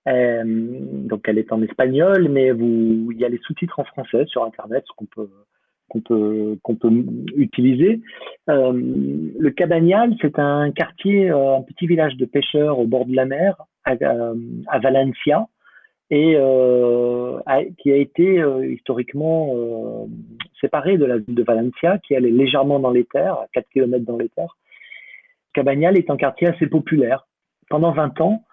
Euh, 0.07 0.43
donc, 0.45 1.27
elle 1.27 1.37
est 1.37 1.51
en 1.51 1.61
espagnol, 1.61 2.29
mais 2.29 2.47
il 2.47 3.17
y 3.17 3.25
a 3.25 3.29
les 3.29 3.39
sous-titres 3.39 3.79
en 3.79 3.83
français 3.83 4.25
sur 4.27 4.43
Internet, 4.43 4.83
ce 4.87 4.93
qu'on 4.95 5.05
peut, 5.05 5.29
utiliser. 7.35 8.01
Euh, 8.49 8.71
le 8.73 9.49
Cabanial, 9.49 10.15
c'est 10.21 10.39
un 10.39 10.71
quartier, 10.71 11.29
euh, 11.31 11.57
un 11.57 11.61
petit 11.63 11.87
village 11.87 12.15
de 12.15 12.25
pêcheurs 12.25 12.79
au 12.79 12.85
bord 12.85 13.05
de 13.05 13.15
la 13.15 13.25
mer 13.25 13.55
à, 13.85 14.79
Valencia 14.79 15.47
et 16.11 16.37
qui 17.77 17.91
a 17.91 17.95
été 17.95 18.43
historiquement 18.67 20.07
séparé 20.59 20.97
de 20.97 21.05
la 21.05 21.17
ville 21.17 21.35
de 21.35 21.43
Valencia, 21.43 21.97
qui 21.99 22.13
est 22.13 22.19
légèrement 22.19 22.79
dans 22.79 22.91
les 22.91 23.05
terres, 23.05 23.35
à 23.35 23.47
4 23.53 23.67
km 23.69 24.05
dans 24.05 24.17
les 24.17 24.29
terres. 24.29 24.57
Cabanial 25.53 25.97
est 25.97 26.09
un 26.09 26.17
quartier 26.17 26.47
assez 26.47 26.67
populaire. 26.67 27.27
Pendant 27.69 27.91
20 27.91 28.21
ans, 28.21 28.43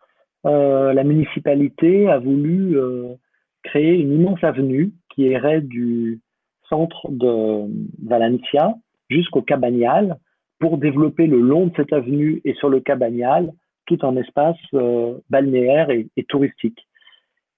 la 0.50 1.04
municipalité 1.04 2.08
a 2.08 2.18
voulu 2.18 2.78
euh, 2.78 3.14
créer 3.62 3.94
une 3.94 4.12
immense 4.12 4.42
avenue 4.42 4.92
qui 5.14 5.22
irait 5.22 5.60
du 5.60 6.20
centre 6.68 7.08
de 7.10 7.68
Valencia 8.04 8.74
jusqu'au 9.08 9.42
Cabanial 9.42 10.18
pour 10.58 10.78
développer 10.78 11.26
le 11.26 11.40
long 11.40 11.66
de 11.66 11.72
cette 11.76 11.92
avenue 11.92 12.40
et 12.44 12.54
sur 12.54 12.68
le 12.68 12.80
Cabanial 12.80 13.52
tout 13.86 13.98
un 14.02 14.16
espace 14.16 14.56
euh, 14.74 15.18
balnéaire 15.30 15.90
et, 15.90 16.08
touristique 16.28 16.86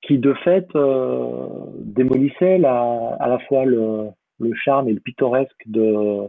qui 0.02 0.18
de 0.18 0.34
fait 0.44 0.66
euh, 0.76 1.48
démolissait 1.80 2.62
à 2.64 3.26
la 3.28 3.38
fois 3.48 3.64
le, 3.64 4.10
charme 4.54 4.88
et 4.88 4.92
le 4.92 5.00
pittoresque 5.00 5.62
de 5.66 6.28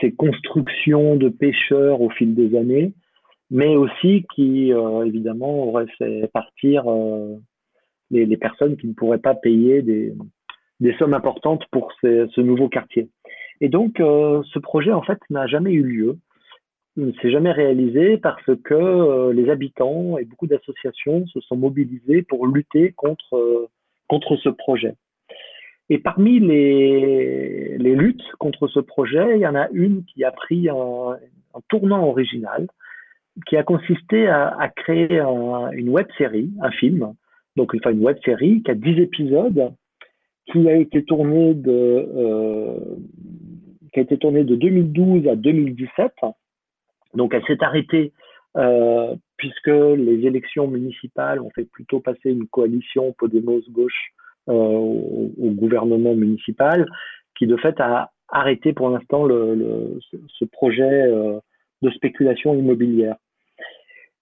ces 0.00 0.12
constructions 0.12 1.16
de 1.16 1.28
pêcheurs 1.28 2.00
au 2.00 2.10
fil 2.10 2.34
des 2.34 2.56
années, 2.56 2.92
mais 3.50 3.76
aussi 3.76 4.26
qui 4.34 4.72
euh, 4.72 5.04
évidemment 5.04 5.64
aurait 5.64 5.86
fait 5.98 6.28
partir 6.32 6.90
euh, 6.90 7.36
les, 8.10 8.36
personnes 8.36 8.76
qui 8.76 8.86
ne 8.86 8.94
pourraient 8.94 9.18
pas 9.18 9.34
payer 9.34 9.82
des, 9.82 10.14
sommes 10.98 11.14
importantes 11.14 11.64
pour 11.70 11.92
ce 12.02 12.40
nouveau 12.40 12.68
quartier. 12.68 13.08
Et 13.60 13.68
donc 13.68 14.00
euh, 14.00 14.42
ce 14.52 14.58
projet 14.58 14.92
en 14.92 15.02
fait 15.02 15.18
n'a 15.30 15.46
jamais 15.46 15.72
eu 15.72 15.82
lieu, 15.82 16.18
il 16.96 17.06
ne 17.06 17.12
s'est 17.12 17.30
jamais 17.30 17.52
réalisé 17.52 18.16
parce 18.16 18.50
que 18.64 19.30
les 19.30 19.50
habitants 19.50 20.16
et 20.16 20.24
beaucoup 20.24 20.46
d'associations 20.46 21.26
se 21.26 21.40
sont 21.40 21.56
mobilisés 21.56 22.22
pour 22.22 22.46
lutter 22.46 22.92
contre, 22.92 23.68
contre 24.08 24.36
ce 24.36 24.48
projet. 24.48 24.94
Et 25.90 25.98
parmi 25.98 26.40
les, 26.40 27.76
luttes 27.78 28.24
contre 28.38 28.66
ce 28.66 28.80
projet, 28.80 29.36
il 29.36 29.40
y 29.40 29.46
en 29.46 29.54
a 29.54 29.68
une 29.72 30.04
qui 30.04 30.24
a 30.24 30.32
pris 30.32 30.70
un 30.70 31.18
tournant 31.68 32.08
original, 32.08 32.66
qui 33.46 33.56
a 33.56 33.62
consisté 33.62 34.28
à, 34.28 34.68
créer 34.74 35.20
un- 35.20 35.70
une 35.72 35.88
web 35.90 36.06
série, 36.16 36.50
un 36.62 36.70
film, 36.70 37.12
donc 37.56 37.74
enfin 37.74 37.90
une 37.90 38.02
web 38.02 38.16
série 38.24 38.62
qui 38.62 38.70
a 38.70 38.74
10 38.74 39.00
épisodes, 39.00 39.72
qui 40.52 40.68
a 40.68 40.76
été 40.76 40.98
euh, 40.98 41.02
tournée 44.20 44.44
de 44.44 44.54
2012 44.56 45.28
à 45.28 45.36
2017. 45.36 46.12
Donc 47.14 47.34
elle 47.34 47.44
s'est 47.44 47.62
arrêtée 47.62 48.12
euh, 48.56 49.14
puisque 49.36 49.66
les 49.66 50.26
élections 50.26 50.66
municipales 50.66 51.40
ont 51.40 51.50
fait 51.50 51.64
plutôt 51.64 52.00
passer 52.00 52.30
une 52.30 52.46
coalition 52.46 53.12
Podemos 53.18 53.60
gauche 53.70 54.12
euh, 54.48 54.52
au, 54.52 55.50
gouvernement 55.50 56.14
municipal, 56.14 56.86
qui 57.36 57.46
de 57.46 57.56
fait 57.56 57.78
a 57.80 58.12
arrêté 58.28 58.72
pour 58.72 58.88
l'instant 58.88 59.26
ce 59.28 60.44
projet 60.46 61.02
euh, 61.02 61.38
de 61.82 61.90
spéculation 61.90 62.54
immobilière. 62.54 63.16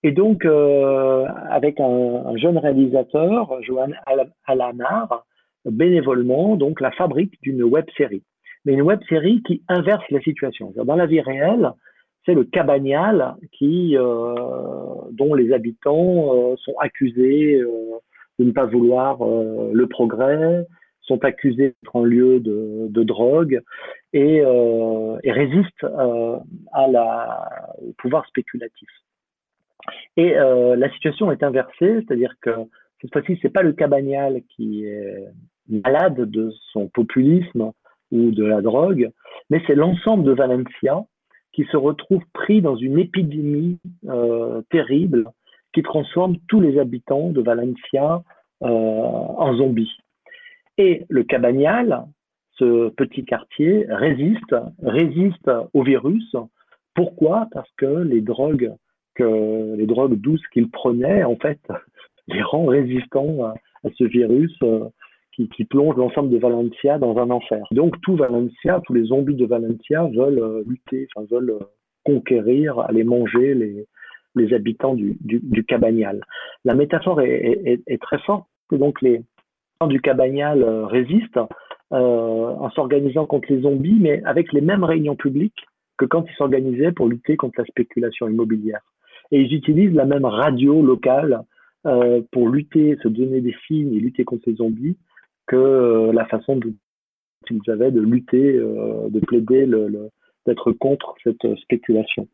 Et 0.05 0.13
donc, 0.13 0.45
euh, 0.45 1.25
avec 1.49 1.81
un, 1.81 1.87
un, 2.27 2.37
jeune 2.37 2.59
réalisateur, 2.59 3.59
Johan 3.63 3.89
Alamar, 4.47 5.25
bénévolement, 5.65 6.57
donc 6.57 6.83
la 6.83 6.91
fabrique 6.91 7.41
d'une 7.43 7.63
web 7.63 7.87
série. 7.97 8.23
Mais 8.67 8.75
une 8.75 8.83
web 8.83 9.01
série 9.09 9.43
qui 9.47 9.63
inverse 9.67 10.05
la 10.11 10.21
situation. 10.21 10.75
Dans 10.77 10.97
la 10.97 11.07
vie 11.07 11.23
réelle, 11.23 11.73
c'est 12.27 12.35
le 12.35 12.45
Cabagnal 12.45 13.35
qui, 13.53 13.97
euh, 13.97 14.35
dont 15.13 15.33
les 15.33 15.55
habitants 15.55 16.35
euh, 16.35 16.55
sont 16.59 16.75
accusés 16.81 17.63
de 18.39 18.45
ne 18.45 18.53
pas 18.53 18.67
vouloir 18.67 19.19
le 19.25 19.87
progrès, 19.87 20.67
sont 21.01 21.25
accusés 21.25 21.75
d'être 21.83 21.97
un 21.97 22.05
lieu 22.05 22.41
de, 22.41 23.03
drogue 23.05 23.63
et, 24.13 24.43
résistent 25.25 25.85
au 25.85 26.43
pouvoir 27.97 28.27
spéculatif. 28.27 28.89
Et 30.17 30.37
euh, 30.37 30.77
la 30.77 30.91
situation 30.93 31.31
est 31.33 31.43
inversée, 31.43 32.03
c'est-à-dire 32.07 32.35
que 32.41 32.51
cette 33.01 33.13
fois-ci, 33.13 33.39
c'est 33.43 33.53
pas 33.53 33.63
le 33.63 33.73
Cabagnal 33.73 34.43
qui 34.49 34.85
est 34.85 35.25
malade 35.69 36.21
de 36.31 36.53
son 36.73 36.89
populisme 36.89 37.73
ou 38.11 38.31
de 38.31 38.45
la 38.45 38.63
drogue, 38.63 39.11
mais 39.51 39.63
c'est 39.67 39.75
l'ensemble 39.75 40.25
de 40.25 40.33
Valencia 40.33 41.05
qui 41.53 41.65
se 41.65 41.77
retrouve 41.77 42.23
pris 42.33 42.61
dans 42.61 42.77
une 42.77 42.99
épidémie 42.99 43.79
euh, 44.09 44.63
terrible 44.71 45.31
qui 45.73 45.83
transforme 45.83 46.37
tous 46.49 46.61
les 46.61 46.79
habitants 46.79 47.31
de 47.31 47.41
Valencia 47.41 48.23
euh, 48.63 48.69
en 48.69 49.57
zombies. 49.57 49.97
Et 50.79 51.05
le 51.09 51.23
Cabagnal, 51.23 52.05
ce 52.59 52.89
petit 52.91 53.25
quartier, 53.25 53.87
résiste, 53.89 54.55
résiste 54.83 55.51
au 55.73 55.83
virus. 55.83 56.37
Pourquoi? 56.95 57.49
Parce 57.53 57.71
que 57.77 58.03
les 58.03 58.21
drogues 58.21 58.73
que 59.15 59.75
les 59.77 59.87
drogues 59.87 60.15
douces 60.15 60.47
qu'il 60.53 60.71
prenait, 60.71 61.25
en 61.25 61.37
fait, 61.37 61.61
les 62.29 62.43
rend 62.43 62.67
résistants 62.67 63.45
à, 63.45 63.55
ce 63.99 64.05
virus 64.05 64.57
euh, 64.63 64.89
qui, 65.33 65.65
plonge 65.65 65.97
l'ensemble 65.97 66.31
de 66.31 66.39
Valencia 66.39 66.99
dans 66.99 67.19
un 67.19 67.31
enfer. 67.31 67.67
Donc 67.71 68.01
tout 68.01 68.17
Valencia, 68.17 68.81
tous 68.87 68.95
les 68.95 69.05
zombies 69.05 69.35
de 69.35 69.45
Valencia 69.45 70.05
veulent 70.15 70.39
euh, 70.39 70.63
lutter, 70.67 71.07
veulent 71.31 71.51
euh, 71.51 71.65
conquérir, 72.05 72.79
aller 72.79 73.05
manger 73.05 73.55
les, 73.55 74.55
habitants 74.55 74.95
du, 74.95 75.19
du, 75.21 75.65
Cabagnal. 75.65 76.21
La 76.65 76.75
métaphore 76.75 77.21
est, 77.21 78.01
très 78.01 78.19
forte. 78.21 78.47
Donc 78.73 79.01
les 79.03 79.23
gens 79.81 79.87
du 79.87 80.01
Cabagnal 80.01 80.65
résistent 80.87 81.41
en 81.91 82.71
s'organisant 82.71 83.27
contre 83.27 83.53
les 83.53 83.61
zombies, 83.61 83.99
mais 84.01 84.23
avec 84.25 84.53
les 84.53 84.61
mêmes 84.61 84.83
réunions 84.83 85.15
publiques 85.15 85.67
que 85.99 86.05
quand 86.05 86.25
ils 86.29 86.35
s'organisaient 86.35 86.93
pour 86.93 87.07
lutter 87.07 87.37
contre 87.37 87.61
la 87.61 87.67
spéculation 87.67 88.29
immobilière 88.29 88.81
et 89.35 89.41
ils 89.41 89.53
utilisent 89.53 89.95
la 89.95 90.05
même 90.05 90.25
radio 90.25 90.81
locale 90.81 91.43
euh, 91.87 92.23
pour 92.31 92.49
lutter, 92.49 92.97
se 93.03 93.09
donner 93.09 93.41
des 93.41 93.55
signes 93.67 93.93
et 93.93 93.99
lutter 93.99 94.23
contre 94.23 94.45
les 94.47 94.55
zombies 94.55 94.97
que 95.49 95.57
euh, 95.57 96.13
la 96.13 96.25
façon 96.27 96.61
qu'ils 97.49 97.61
avaient 97.69 97.91
de 97.91 98.01
lutter, 98.01 98.55
euh, 98.57 99.09
de 99.11 99.19
plaider, 99.19 99.67
le, 99.67 100.09
d'être 100.47 100.71
contre 100.71 101.17
cette 101.25 101.53
spéculation. 101.63 102.29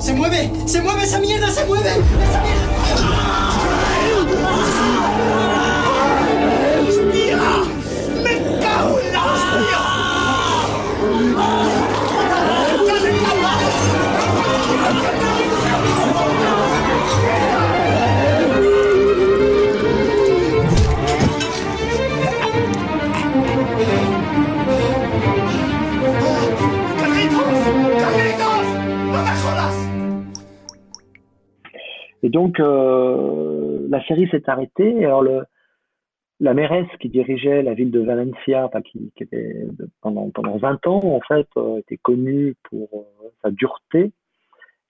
Se 0.00 0.12
mueve, 0.14 0.66
se 0.66 0.78
mueve 0.80 1.02
esa 1.02 1.20
mierda, 1.20 1.48
se 1.48 1.66
mueve. 1.68 3.27
Et 32.28 32.30
donc, 32.30 32.60
euh, 32.60 33.86
la 33.88 34.04
série 34.04 34.28
s'est 34.28 34.50
arrêtée. 34.50 35.02
Alors, 35.02 35.22
le, 35.22 35.44
la 36.40 36.52
mairesse 36.52 36.94
qui 37.00 37.08
dirigeait 37.08 37.62
la 37.62 37.72
ville 37.72 37.90
de 37.90 38.00
Valencia, 38.00 38.70
qui, 38.84 39.10
était 39.18 39.64
pendant, 40.02 40.28
pendant 40.28 40.58
20 40.58 40.86
ans, 40.88 41.00
en 41.04 41.20
fait, 41.20 41.48
euh, 41.56 41.78
était 41.78 41.96
connue 41.96 42.54
pour 42.64 42.90
euh, 42.92 43.28
sa 43.40 43.50
dureté. 43.50 44.12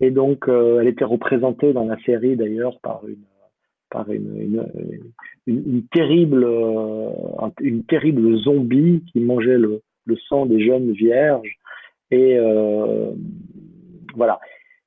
Et 0.00 0.10
donc, 0.10 0.48
elle 0.48 0.88
était 0.88 1.04
représentée 1.04 1.72
dans 1.72 1.84
la 1.84 1.96
série, 2.00 2.34
d'ailleurs, 2.34 2.80
par 2.80 3.02
une, 3.06 4.66
terrible, 5.92 6.44
une 7.60 7.84
terrible 7.84 8.36
zombie 8.38 9.04
qui 9.12 9.20
mangeait 9.20 9.58
le, 9.58 9.82
le 10.06 10.16
sang 10.28 10.46
des 10.46 10.64
jeunes 10.64 10.90
vierges. 10.90 11.56
Et 12.10 12.36
voilà. 14.14 14.40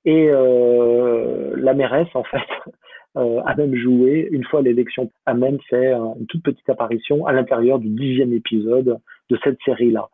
Et 0.05 0.27
euh, 0.29 1.55
la 1.57 1.73
mairesse, 1.73 2.13
en 2.15 2.23
fait, 2.23 2.37
euh, 3.17 3.41
a 3.45 3.55
même 3.55 3.75
joué, 3.75 4.27
une 4.31 4.43
fois 4.43 4.61
l'élection, 4.61 5.11
a 5.25 5.33
même 5.33 5.59
fait 5.69 5.93
une 5.93 6.25
toute 6.27 6.43
petite 6.43 6.69
apparition 6.69 7.25
à 7.25 7.33
l'intérieur 7.33 7.79
du 7.79 7.89
dixième 7.89 8.33
épisode 8.33 8.97
de 9.29 9.39
cette 9.43 9.59
série-là. 9.63 10.09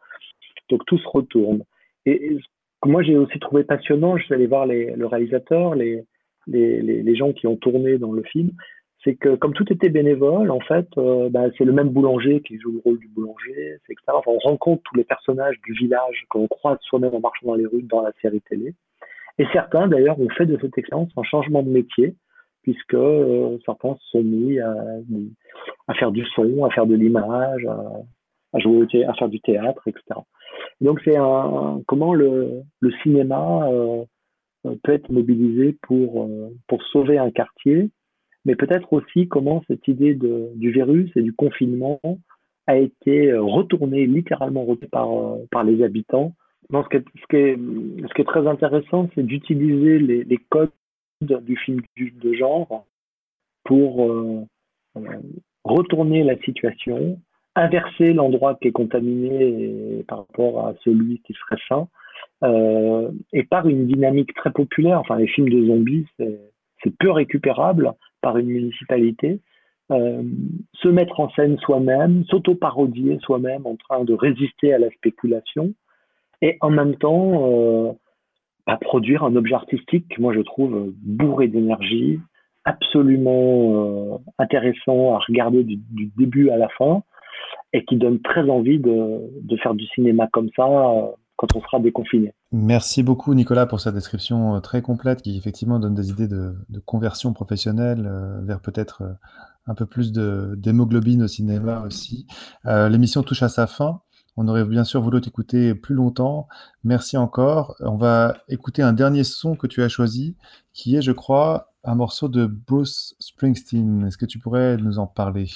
Donc 0.69 0.85
tout 0.85 0.97
se 0.97 1.07
retourne. 1.07 1.63
Et, 2.05 2.33
et 2.33 2.37
moi 2.85 3.01
j'ai 3.01 3.17
aussi 3.17 3.39
trouvé 3.39 3.63
passionnant, 3.63 4.17
je 4.17 4.25
suis 4.25 4.33
allé 4.33 4.47
voir 4.47 4.65
le 4.65 5.05
réalisateur, 5.05 5.75
les, 5.75 6.03
les, 6.47 6.81
les, 6.81 7.15
gens 7.15 7.33
qui 7.33 7.47
ont 7.47 7.55
tourné 7.55 7.97
dans 7.97 8.11
le 8.11 8.23
film, 8.23 8.51
c'est 9.03 9.15
que 9.15 9.35
comme 9.35 9.53
tout 9.53 9.71
était 9.71 9.89
bénévole, 9.89 10.51
en 10.51 10.59
fait, 10.59 10.87
euh, 10.97 11.29
bah, 11.29 11.45
c'est 11.57 11.65
le 11.65 11.71
même 11.71 11.89
boulanger 11.89 12.41
qui 12.41 12.59
joue 12.59 12.73
le 12.73 12.81
rôle 12.83 12.99
du 12.99 13.07
boulanger, 13.07 13.77
etc. 13.89 14.17
On 14.25 14.37
rencontre 14.39 14.81
tous 14.83 14.95
les 14.95 15.03
personnages 15.03 15.59
du 15.65 15.73
village 15.73 16.25
qu'on 16.29 16.47
croise 16.47 16.77
soi-même 16.81 17.13
en 17.13 17.19
marchant 17.19 17.47
dans 17.47 17.55
les 17.55 17.65
rues 17.65 17.83
dans 17.83 18.01
la 18.01 18.11
série 18.21 18.41
télé. 18.41 18.73
Et 19.39 19.45
certains, 19.53 19.87
d'ailleurs, 19.87 20.19
ont 20.19 20.29
fait 20.29 20.45
de 20.45 20.57
cette 20.61 20.77
expérience 20.77 21.11
un 21.15 21.23
changement 21.23 21.63
de 21.63 21.69
métier, 21.69 22.15
puisque 22.63 22.95
euh, 22.95 23.57
certains 23.65 23.95
se 23.95 24.09
sont 24.09 24.23
mis 24.23 24.59
à, 24.59 24.73
faire 25.97 26.11
du 26.11 26.25
son, 26.35 26.65
à 26.65 26.69
faire 26.71 26.85
de 26.85 26.95
l'image, 26.95 27.65
à, 27.65 28.59
jouer 28.59 28.87
faire 28.89 29.29
du 29.29 29.39
théâtre, 29.39 29.87
etc. 29.87 30.19
Donc 30.81 30.99
c'est 31.05 31.15
comment 31.85 32.13
le, 32.13 32.63
cinéma 33.03 33.69
euh, 33.69 34.03
peut 34.83 34.93
être 34.93 35.11
mobilisé 35.11 35.77
pour, 35.83 36.23
euh, 36.23 36.49
pour 36.67 36.81
sauver 36.83 37.17
un 37.17 37.29
quartier, 37.29 37.91
mais 38.45 38.55
peut-être 38.55 38.91
aussi 38.93 39.27
comment 39.27 39.63
cette 39.67 39.87
idée 39.87 40.15
du 40.15 40.71
virus 40.71 41.11
et 41.15 41.21
du 41.21 41.33
confinement 41.33 41.99
a 42.65 42.77
été 42.77 43.33
retournée, 43.33 44.07
littéralement 44.07 44.65
retournée 44.65 45.47
par 45.51 45.63
les 45.63 45.83
habitants 45.83 46.33
ce, 46.71 46.87
qui 47.29 48.21
est, 48.21 48.25
très 48.25 48.47
intéressant, 48.47 49.09
c'est 49.15 49.23
d'utiliser 49.23 49.99
les, 49.99 50.39
codes 50.49 50.71
du 51.21 51.57
film 51.57 51.81
de 51.97 52.33
genre 52.33 52.85
pour 53.63 54.05
euh, 54.05 54.45
retourner 55.63 56.23
la 56.23 56.37
situation, 56.39 57.19
inverser 57.55 58.13
l'endroit 58.13 58.55
qui 58.55 58.67
est 58.67 58.71
contaminé 58.71 60.03
par 60.07 60.19
rapport 60.19 60.67
à 60.67 60.73
celui 60.83 61.21
qui 61.25 61.33
serait 61.33 61.61
sain, 61.67 61.87
euh, 62.43 63.09
et 63.33 63.43
par 63.43 63.67
une 63.67 63.87
dynamique 63.87 64.33
très 64.35 64.51
populaire. 64.51 64.99
Enfin, 64.99 65.17
les 65.17 65.27
films 65.27 65.49
de 65.49 65.65
zombies, 65.65 66.05
c'est 66.17 66.97
peu 66.99 67.11
récupérable 67.11 67.93
par 68.21 68.37
une 68.37 68.47
municipalité. 68.47 69.39
Euh, 69.89 70.21
se 70.73 70.89
mettre 70.89 71.19
en 71.21 71.29
scène 71.29 71.57
soi-même, 71.59 72.25
s'auto-parodier 72.25 73.19
soi-même 73.21 73.65
en 73.65 73.77
train 73.77 74.03
de 74.03 74.13
résister 74.13 74.73
à 74.73 74.79
la 74.79 74.89
spéculation, 74.91 75.73
et 76.41 76.57
en 76.61 76.69
même 76.69 76.95
temps 76.95 77.47
euh, 77.47 77.91
à 78.65 78.77
produire 78.77 79.23
un 79.23 79.35
objet 79.35 79.55
artistique, 79.55 80.17
moi 80.19 80.33
je 80.33 80.41
trouve 80.41 80.93
bourré 81.01 81.47
d'énergie, 81.47 82.19
absolument 82.65 84.13
euh, 84.13 84.17
intéressant 84.37 85.15
à 85.15 85.19
regarder 85.27 85.63
du, 85.63 85.79
début 86.17 86.49
à 86.49 86.57
la 86.57 86.67
fin, 86.77 87.03
et 87.73 87.85
qui 87.85 87.97
donne 87.97 88.21
très 88.21 88.49
envie 88.49 88.79
de, 88.79 89.29
faire 89.61 89.73
du 89.73 89.85
cinéma 89.87 90.27
comme 90.31 90.49
ça, 90.55 90.67
euh, 90.67 91.07
quand 91.37 91.55
on 91.55 91.61
sera 91.61 91.79
déconfiné. 91.79 92.33
Merci 92.51 93.03
beaucoup 93.03 93.33
Nicolas 93.33 93.67
pour 93.67 93.79
cette 93.79 93.93
description 93.93 94.59
très 94.61 94.81
complète 94.81 95.21
qui 95.21 95.37
effectivement 95.37 95.79
donne 95.79 95.93
des 95.93 96.09
idées 96.09 96.27
de, 96.27 96.55
conversion 96.85 97.33
professionnelle 97.33 98.09
vers 98.43 98.59
peut-être 98.59 99.03
un 99.67 99.75
peu 99.75 99.85
plus 99.85 100.11
d'hémoglobine 100.11 101.23
au 101.23 101.27
cinéma 101.27 101.83
aussi. 101.85 102.25
L'émission 102.65 103.21
touche 103.21 103.43
à 103.43 103.49
sa 103.49 103.67
fin. 103.67 104.01
On 104.37 104.47
aurait 104.47 104.65
bien 104.65 104.83
sûr 104.83 105.01
voulu 105.01 105.19
t'écouter 105.19 105.73
plus 105.73 105.95
longtemps. 105.95 106.47
Merci 106.83 107.17
encore. 107.17 107.75
On 107.79 107.95
va 107.95 108.35
écouter 108.47 108.83
un 108.83 108.93
dernier 108.93 109.23
son 109.23 109.55
que 109.55 109.65
tu 109.67 109.81
as 109.81 109.89
choisi, 109.89 110.35
qui 110.73 110.95
est, 110.95 111.01
je 111.01 111.11
crois, 111.11 111.71
un 111.83 111.95
morceau 111.95 112.29
de 112.29 112.45
Bruce 112.45 113.15
Springsteen. 113.19 114.05
Est-ce 114.05 114.17
que 114.17 114.27
tu 114.27 114.37
pourrais 114.37 114.77
nous 114.77 114.99
en 114.99 115.07
parler? 115.07 115.47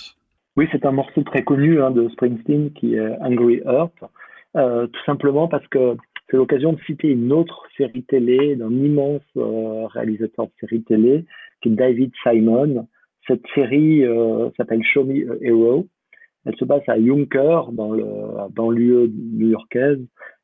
Oui, 0.58 0.68
c'est 0.72 0.86
un 0.86 0.92
morceau 0.92 1.24
très 1.24 1.44
connu 1.44 1.82
hein, 1.82 1.92
de 1.92 2.10
Springsteen 2.10 2.74
qui 2.74 2.96
est 2.96 3.18
Angry 3.22 3.62
Earth, 3.66 4.04
euh, 4.58 4.88
tout 4.88 5.04
simplement 5.06 5.48
parce 5.48 5.66
que 5.68 5.96
c'est 6.30 6.38
l'occasion 6.38 6.74
de 6.74 6.80
citer 6.82 7.10
une 7.10 7.32
autre 7.32 7.64
série 7.78 8.04
télé 8.04 8.56
d'un 8.56 8.72
immense 8.72 9.22
euh, 9.38 9.86
réalisateur 9.88 10.48
de 10.48 10.52
série 10.60 10.84
télé 10.84 11.26
qui 11.62 11.70
est 11.70 11.74
David 11.74 12.12
Simon. 12.24 12.88
Cette 13.28 13.46
série 13.54 14.04
euh, 14.04 14.50
s'appelle 14.58 14.84
Show 14.84 15.04
Me 15.04 15.32
a 15.32 15.36
Hero. 15.42 15.88
Elle 16.46 16.56
se 16.58 16.66
passe 16.66 16.88
à 16.88 16.98
Yonkers, 16.98 17.72
dans 17.72 17.92
le 17.92 18.06
la 18.36 18.48
banlieue 18.50 19.12
new-yorkaise, 19.14 20.00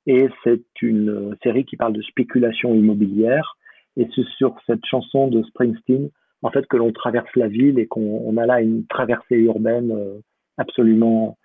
et 0.05 0.27
c'est 0.43 0.63
une 0.81 1.09
euh, 1.09 1.35
série 1.43 1.65
qui 1.65 1.75
parle 1.75 1.93
de 1.93 2.01
spéculation 2.01 2.73
immobilière. 2.73 3.57
Et 3.97 4.07
c'est 4.15 4.25
sur 4.37 4.55
cette 4.67 4.85
chanson 4.85 5.27
de 5.27 5.43
Springsteen, 5.43 6.09
en 6.43 6.51
fait, 6.51 6.65
que 6.67 6.77
l'on 6.77 6.91
traverse 6.91 7.29
la 7.35 7.47
ville 7.47 7.79
et 7.79 7.87
qu'on 7.87 8.21
on 8.25 8.37
a 8.37 8.45
là 8.45 8.61
une 8.61 8.85
traversée 8.85 9.35
urbaine 9.35 9.91
euh, 9.91 10.19
absolument 10.57 11.37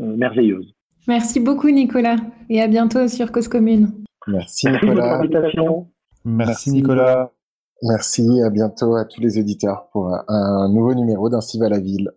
euh, 0.00 0.16
merveilleuse. 0.16 0.74
Merci 1.06 1.38
beaucoup 1.38 1.70
Nicolas 1.70 2.16
et 2.50 2.60
à 2.60 2.66
bientôt 2.66 3.08
sur 3.08 3.30
Cause 3.30 3.48
Commune. 3.48 3.88
Merci 4.26 4.66
Merci 4.68 4.86
Nicolas. 4.86 5.18
invitation. 5.18 5.86
Merci 6.24 6.72
Nicolas. 6.72 7.32
Merci, 7.82 8.40
à 8.42 8.50
bientôt 8.50 8.96
à 8.96 9.04
tous 9.04 9.20
les 9.20 9.38
auditeurs 9.38 9.88
pour 9.92 10.10
un 10.28 10.68
nouveau 10.70 10.94
numéro 10.94 11.28
d'Ainsi 11.28 11.58
va 11.58 11.68
la 11.68 11.80
ville. 11.80 12.10